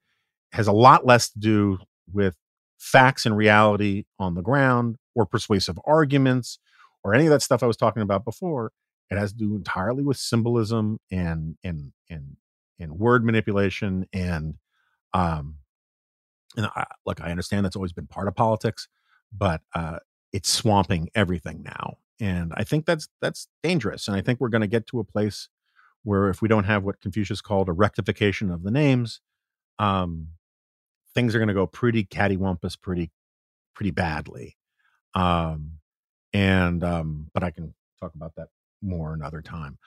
has 0.52 0.68
a 0.68 0.72
lot 0.72 1.04
less 1.04 1.28
to 1.30 1.38
do 1.38 1.78
with 2.12 2.36
facts 2.78 3.26
and 3.26 3.36
reality 3.36 4.04
on 4.20 4.34
the 4.34 4.42
ground 4.42 4.96
or 5.16 5.26
persuasive 5.26 5.78
arguments 5.84 6.60
or 7.02 7.14
any 7.14 7.24
of 7.24 7.30
that 7.30 7.42
stuff 7.42 7.64
I 7.64 7.66
was 7.66 7.76
talking 7.76 8.02
about 8.02 8.24
before. 8.24 8.70
It 9.10 9.18
has 9.18 9.32
to 9.32 9.38
do 9.38 9.56
entirely 9.56 10.04
with 10.04 10.18
symbolism 10.18 11.00
and 11.10 11.56
and 11.64 11.92
and 12.08 12.36
and 12.78 12.92
word 12.92 13.24
manipulation 13.24 14.06
and 14.12 14.54
um 15.14 15.56
and 16.56 16.66
I, 16.66 16.86
look, 17.06 17.20
I 17.20 17.30
understand 17.30 17.64
that's 17.64 17.76
always 17.76 17.92
been 17.92 18.06
part 18.06 18.26
of 18.26 18.34
politics, 18.34 18.88
but 19.36 19.60
uh, 19.74 19.98
it's 20.32 20.50
swamping 20.50 21.08
everything 21.14 21.62
now 21.62 21.98
and 22.20 22.52
i 22.56 22.64
think 22.64 22.84
that's 22.84 23.08
that's 23.20 23.48
dangerous 23.62 24.08
and 24.08 24.16
i 24.16 24.20
think 24.20 24.40
we're 24.40 24.48
going 24.48 24.60
to 24.60 24.66
get 24.66 24.86
to 24.86 24.98
a 24.98 25.04
place 25.04 25.48
where 26.02 26.28
if 26.28 26.42
we 26.42 26.48
don't 26.48 26.64
have 26.64 26.84
what 26.84 27.00
confucius 27.00 27.40
called 27.40 27.68
a 27.68 27.72
rectification 27.72 28.50
of 28.50 28.62
the 28.62 28.70
names 28.70 29.20
um 29.78 30.28
things 31.14 31.34
are 31.34 31.38
going 31.38 31.48
to 31.48 31.54
go 31.54 31.66
pretty 31.66 32.04
cattywampus 32.04 32.80
pretty 32.80 33.10
pretty 33.74 33.90
badly. 33.90 34.56
Um 35.14 35.78
and 36.32 36.82
um 36.84 37.28
but 37.32 37.42
i 37.42 37.50
can 37.50 37.74
talk 38.00 38.14
about 38.14 38.34
that 38.36 38.48
more 38.82 39.14
another 39.14 39.40
time. 39.40 39.78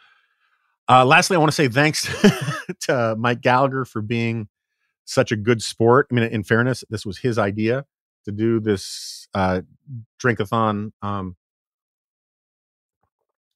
Uh 0.89 1.05
lastly 1.05 1.35
i 1.35 1.39
want 1.39 1.49
to 1.49 1.55
say 1.55 1.67
thanks 1.67 2.09
to 2.79 3.15
mike 3.17 3.41
gallagher 3.41 3.85
for 3.85 4.01
being 4.01 4.47
such 5.05 5.31
a 5.31 5.35
good 5.35 5.61
sport 5.61 6.07
i 6.11 6.15
mean 6.15 6.23
in 6.25 6.43
fairness 6.43 6.83
this 6.89 7.05
was 7.05 7.19
his 7.19 7.37
idea 7.37 7.85
to 8.25 8.31
do 8.31 8.59
this 8.59 9.27
uh, 9.33 9.61
drinkathon 10.21 10.91
um, 11.01 11.35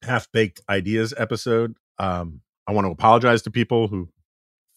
half 0.06 0.32
baked 0.32 0.62
ideas 0.70 1.14
episode. 1.18 1.76
Um, 2.00 2.42
I 2.68 2.72
want 2.72 2.86
to 2.86 2.92
apologize 2.92 3.42
to 3.44 3.52
people 3.52 3.88
who 3.88 4.10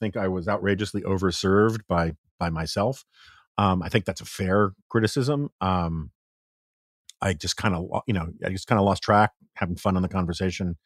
think 0.01 0.17
I 0.17 0.29
was 0.29 0.49
outrageously 0.49 1.03
overserved 1.03 1.81
by 1.89 2.17
by 2.39 2.51
myself. 2.51 3.05
Um, 3.57 3.83
I 3.83 3.89
think 3.89 4.05
that's 4.05 4.21
a 4.21 4.27
fair 4.27 4.73
criticism. 4.89 5.51
Um, 5.61 6.11
I 7.21 7.35
just 7.35 7.57
kind 7.57 7.75
of 7.75 8.03
you 8.07 8.15
know 8.15 8.29
I 8.45 8.51
just 8.51 8.67
kind 8.67 8.79
of 8.79 8.85
lost 8.85 9.03
track, 9.03 9.33
having 9.55 9.77
fun 9.77 9.97
in 9.97 10.03
the 10.03 10.09
conversation, 10.09 10.77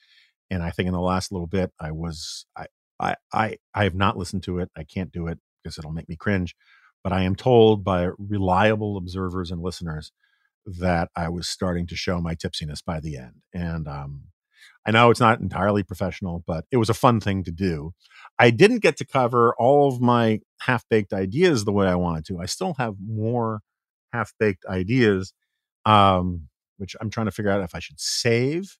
and 0.50 0.62
I 0.62 0.70
think 0.70 0.86
in 0.86 0.92
the 0.92 1.00
last 1.00 1.32
little 1.32 1.46
bit 1.46 1.72
I 1.80 1.90
was 1.92 2.46
I 2.56 2.66
I 3.00 3.16
I 3.32 3.56
I 3.74 3.84
have 3.84 3.94
not 3.94 4.16
listened 4.16 4.42
to 4.44 4.58
it. 4.58 4.70
I 4.76 4.84
can't 4.84 5.12
do 5.12 5.26
it 5.26 5.38
because 5.62 5.78
it'll 5.78 5.92
make 5.92 6.08
me 6.08 6.16
cringe 6.16 6.54
but 7.04 7.12
I 7.12 7.22
am 7.22 7.34
told 7.36 7.84
by 7.84 8.10
reliable 8.18 8.96
observers 8.96 9.50
and 9.50 9.60
listeners 9.62 10.12
that 10.66 11.10
I 11.16 11.28
was 11.28 11.48
starting 11.48 11.86
to 11.88 11.96
show 11.96 12.20
my 12.20 12.34
tipsiness 12.34 12.84
by 12.84 13.00
the 13.00 13.16
end. 13.16 13.42
And 13.52 13.88
um, 13.88 14.24
I 14.86 14.92
know 14.92 15.10
it's 15.10 15.20
not 15.20 15.40
entirely 15.40 15.82
professional, 15.82 16.44
but 16.46 16.64
it 16.70 16.76
was 16.76 16.88
a 16.90 16.94
fun 16.94 17.20
thing 17.20 17.44
to 17.44 17.50
do. 17.52 17.92
I 18.38 18.50
didn't 18.50 18.80
get 18.80 18.96
to 18.98 19.06
cover 19.06 19.54
all 19.58 19.88
of 19.88 20.00
my 20.00 20.40
half 20.60 20.84
baked 20.88 21.12
ideas 21.12 21.64
the 21.64 21.72
way 21.72 21.88
I 21.88 21.96
wanted 21.96 22.24
to. 22.26 22.40
I 22.40 22.46
still 22.46 22.74
have 22.78 22.96
more 23.04 23.60
half 24.12 24.32
baked 24.38 24.64
ideas. 24.66 25.32
um, 25.86 26.48
which 26.78 26.96
I'm 27.00 27.10
trying 27.10 27.26
to 27.26 27.32
figure 27.32 27.52
out 27.52 27.62
if 27.62 27.74
I 27.74 27.78
should 27.78 28.00
save 28.00 28.76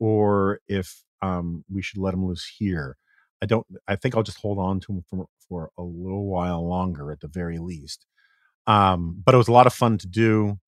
or 0.00 0.60
if 0.68 1.02
um, 1.22 1.64
we 1.72 1.82
should 1.82 1.98
let 1.98 2.12
them 2.12 2.26
loose 2.26 2.46
here. 2.58 2.96
I 3.42 3.46
don't. 3.46 3.66
I 3.86 3.96
think 3.96 4.16
I'll 4.16 4.22
just 4.22 4.40
hold 4.40 4.58
on 4.58 4.80
to 4.80 4.86
them 4.88 5.04
for 5.08 5.26
for 5.48 5.70
a 5.78 5.82
little 5.82 6.26
while 6.26 6.66
longer, 6.66 7.12
at 7.12 7.20
the 7.20 7.28
very 7.28 7.58
least. 7.58 8.06
Um, 8.66 9.22
but 9.24 9.34
it 9.34 9.38
was 9.38 9.48
a 9.48 9.52
lot 9.52 9.66
of 9.66 9.72
fun 9.72 9.98
to 9.98 10.06
do. 10.06 10.58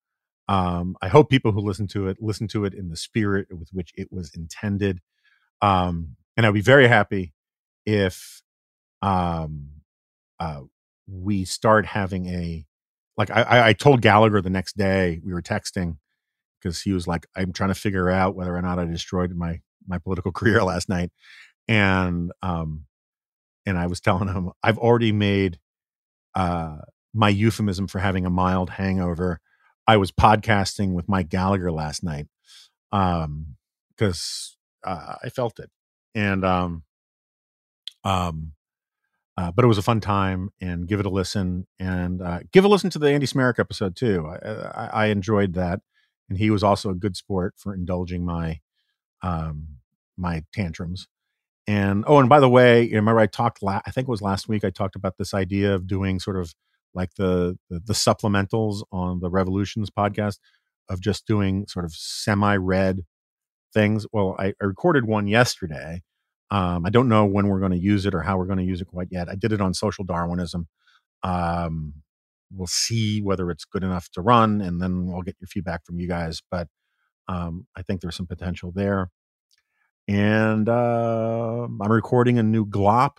Um, 0.49 0.97
I 1.03 1.09
hope 1.09 1.31
people 1.31 1.53
who 1.53 1.61
listen 1.61 1.87
to 1.89 2.09
it 2.09 2.19
listen 2.21 2.49
to 2.49 2.65
it 2.65 2.75
in 2.75 2.89
the 2.89 2.97
spirit 2.97 3.49
with 3.51 3.69
which 3.73 3.93
it 3.97 4.09
was 4.11 4.35
intended. 4.35 5.01
Um, 5.63 6.17
and 6.37 6.47
I'd 6.47 6.55
be 6.55 6.61
very 6.61 6.89
happy 6.89 7.35
if 7.87 8.43
um, 9.03 9.69
uh, 10.39 10.63
we 11.07 11.45
start 11.45 11.87
having 11.87 12.27
a 12.29 12.67
like 13.17 13.31
I, 13.31 13.69
I 13.69 13.73
told 13.75 14.01
Gallagher 14.01 14.41
the 14.41 14.51
next 14.51 14.77
day 14.77 15.21
we 15.25 15.33
were 15.33 15.43
texting 15.43 15.99
because 16.61 16.81
he 16.81 16.93
was 16.93 17.07
like 17.07 17.27
I'm 17.37 17.53
trying 17.53 17.69
to 17.71 17.75
figure 17.75 18.11
out 18.11 18.35
whether 18.35 18.57
or 18.57 18.63
not 18.63 18.79
I 18.79 18.85
destroyed 18.87 19.33
my 19.35 19.61
my 19.87 19.99
political 19.99 20.33
career 20.33 20.63
last 20.63 20.89
night 20.89 21.11
and 21.71 22.33
um 22.43 22.85
and 23.65 23.79
I 23.79 23.87
was 23.87 24.01
telling 24.01 24.29
him 24.29 24.51
I've 24.63 24.77
already 24.77 25.13
made 25.13 25.59
uh 26.35 26.79
my 27.15 27.29
euphemism 27.29 27.87
for 27.87 28.01
having 28.01 28.27
a 28.27 28.31
mild 28.31 28.71
hangover. 28.71 29.41
I 29.87 29.97
was 29.97 30.13
podcasting 30.13 30.93
with 30.93 31.09
Mike 31.09 31.31
Gallagher 31.31 31.73
last 31.73 32.05
night 32.05 32.27
um 32.93 33.57
because 33.91 34.57
uh, 34.85 35.15
I 35.23 35.29
felt 35.29 35.59
it 35.61 35.71
and 36.15 36.45
um 36.45 36.83
um 38.05 38.53
uh, 39.37 39.51
but 39.53 39.65
it 39.65 39.69
was 39.69 39.79
a 39.79 39.83
fun 39.83 40.01
time 40.01 40.51
and 40.61 40.87
give 40.87 41.01
it 41.01 41.07
a 41.07 41.11
listen 41.11 41.67
and 41.79 42.21
uh, 42.21 42.41
give 42.53 42.65
a 42.65 42.69
listen 42.69 42.91
to 42.91 42.99
the 42.99 43.09
Andy 43.09 43.27
Smarick 43.27 43.59
episode 43.59 43.97
too. 43.97 44.27
I, 44.27 44.51
I, 44.51 44.91
I, 44.93 45.07
enjoyed 45.07 45.55
that, 45.55 45.81
and 46.29 46.37
he 46.37 46.51
was 46.51 46.63
also 46.63 46.91
a 46.91 46.95
good 46.95 47.17
sport 47.17 47.55
for 47.57 47.73
indulging 47.73 48.23
my 48.23 48.61
um, 49.23 49.77
my 50.19 50.45
tantrums. 50.53 51.09
And 51.67 52.05
oh, 52.07 52.19
and 52.19 52.29
by 52.29 52.41
the 52.41 52.49
way, 52.49 52.83
you 52.83 52.97
remember 52.97 53.21
I 53.21 53.27
talked. 53.27 53.63
La- 53.63 53.83
I 53.87 53.91
think 53.91 54.09
it 54.09 54.11
was 54.11 54.23
last 54.23 54.49
week. 54.49 54.65
I 54.65 54.71
talked 54.71 54.97
about 54.97 55.19
this 55.19 55.35
idea 55.35 55.75
of 55.75 55.87
doing 55.87 56.19
sort 56.19 56.39
of 56.39 56.55
like 56.95 57.15
the, 57.15 57.59
the 57.69 57.81
the 57.81 57.93
supplementals 57.93 58.83
on 58.93 59.21
the 59.21 59.31
Revolutions 59.31 59.91
podcast 59.91 60.39
of 60.89 61.01
just 61.01 61.27
doing 61.27 61.67
sort 61.69 61.85
of 61.85 61.93
semi-read 61.95 63.03
things. 63.73 64.07
Well, 64.13 64.35
I, 64.39 64.49
I 64.61 64.65
recorded 64.65 65.05
one 65.07 65.29
yesterday 65.29 66.03
um, 66.51 66.85
I 66.85 66.91
don't 66.91 67.09
know 67.09 67.25
when 67.25 67.47
we're 67.47 67.61
going 67.61 67.73
to 67.73 67.79
use 67.79 68.07
it 68.07 68.15
or 68.15 68.23
how 68.23 68.37
we're 68.37 68.47
going 68.47 68.59
to 68.59 68.65
use 68.65 68.81
it 68.81 68.89
quite 68.89 69.09
yet. 69.11 69.29
I 69.29 69.37
did 69.37 69.53
it 69.53 69.61
on 69.61 69.73
social 69.73 70.05
Darwinism. 70.05 70.67
Um, 71.23 71.95
we'll 72.53 72.67
see 72.67 73.21
whether 73.23 73.51
it's 73.51 73.65
good 73.65 73.85
enough 73.85 74.11
to 74.13 74.21
run, 74.21 74.61
and 74.61 74.83
then 74.83 75.11
I'll 75.15 75.23
get 75.23 75.37
your 75.41 75.47
feedback 75.47 75.85
from 75.87 76.01
you 76.01 76.09
guys. 76.09 76.43
But 76.51 76.67
um, 77.29 77.67
I 77.77 77.83
think 77.83 78.01
there's 78.01 78.17
some 78.17 78.27
potential 78.27 78.73
there. 78.75 79.11
And 80.11 80.69
uh, 80.69 81.69
I'm 81.81 81.93
recording 81.93 82.41
a 82.41 82.43
new 82.43 82.67
glop 82.67 83.19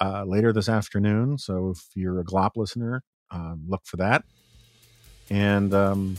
uh, 0.00 0.24
later 0.24 0.52
this 0.52 0.68
afternoon. 0.68 1.38
So 1.38 1.70
if 1.70 1.78
you're 1.94 2.18
a 2.18 2.24
glop 2.24 2.56
listener, 2.56 3.04
um, 3.30 3.62
look 3.68 3.82
for 3.84 3.98
that. 3.98 4.24
And 5.30 5.72
um, 5.72 6.16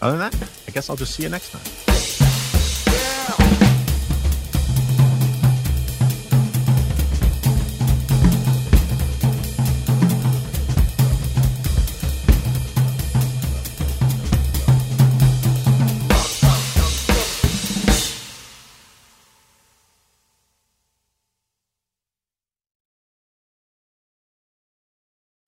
other 0.00 0.16
than 0.16 0.30
that, 0.30 0.50
I 0.66 0.70
guess 0.70 0.88
I'll 0.88 0.96
just 0.96 1.14
see 1.14 1.24
you 1.24 1.28
next 1.28 1.50
time. 1.50 2.25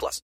plus. 0.00 0.22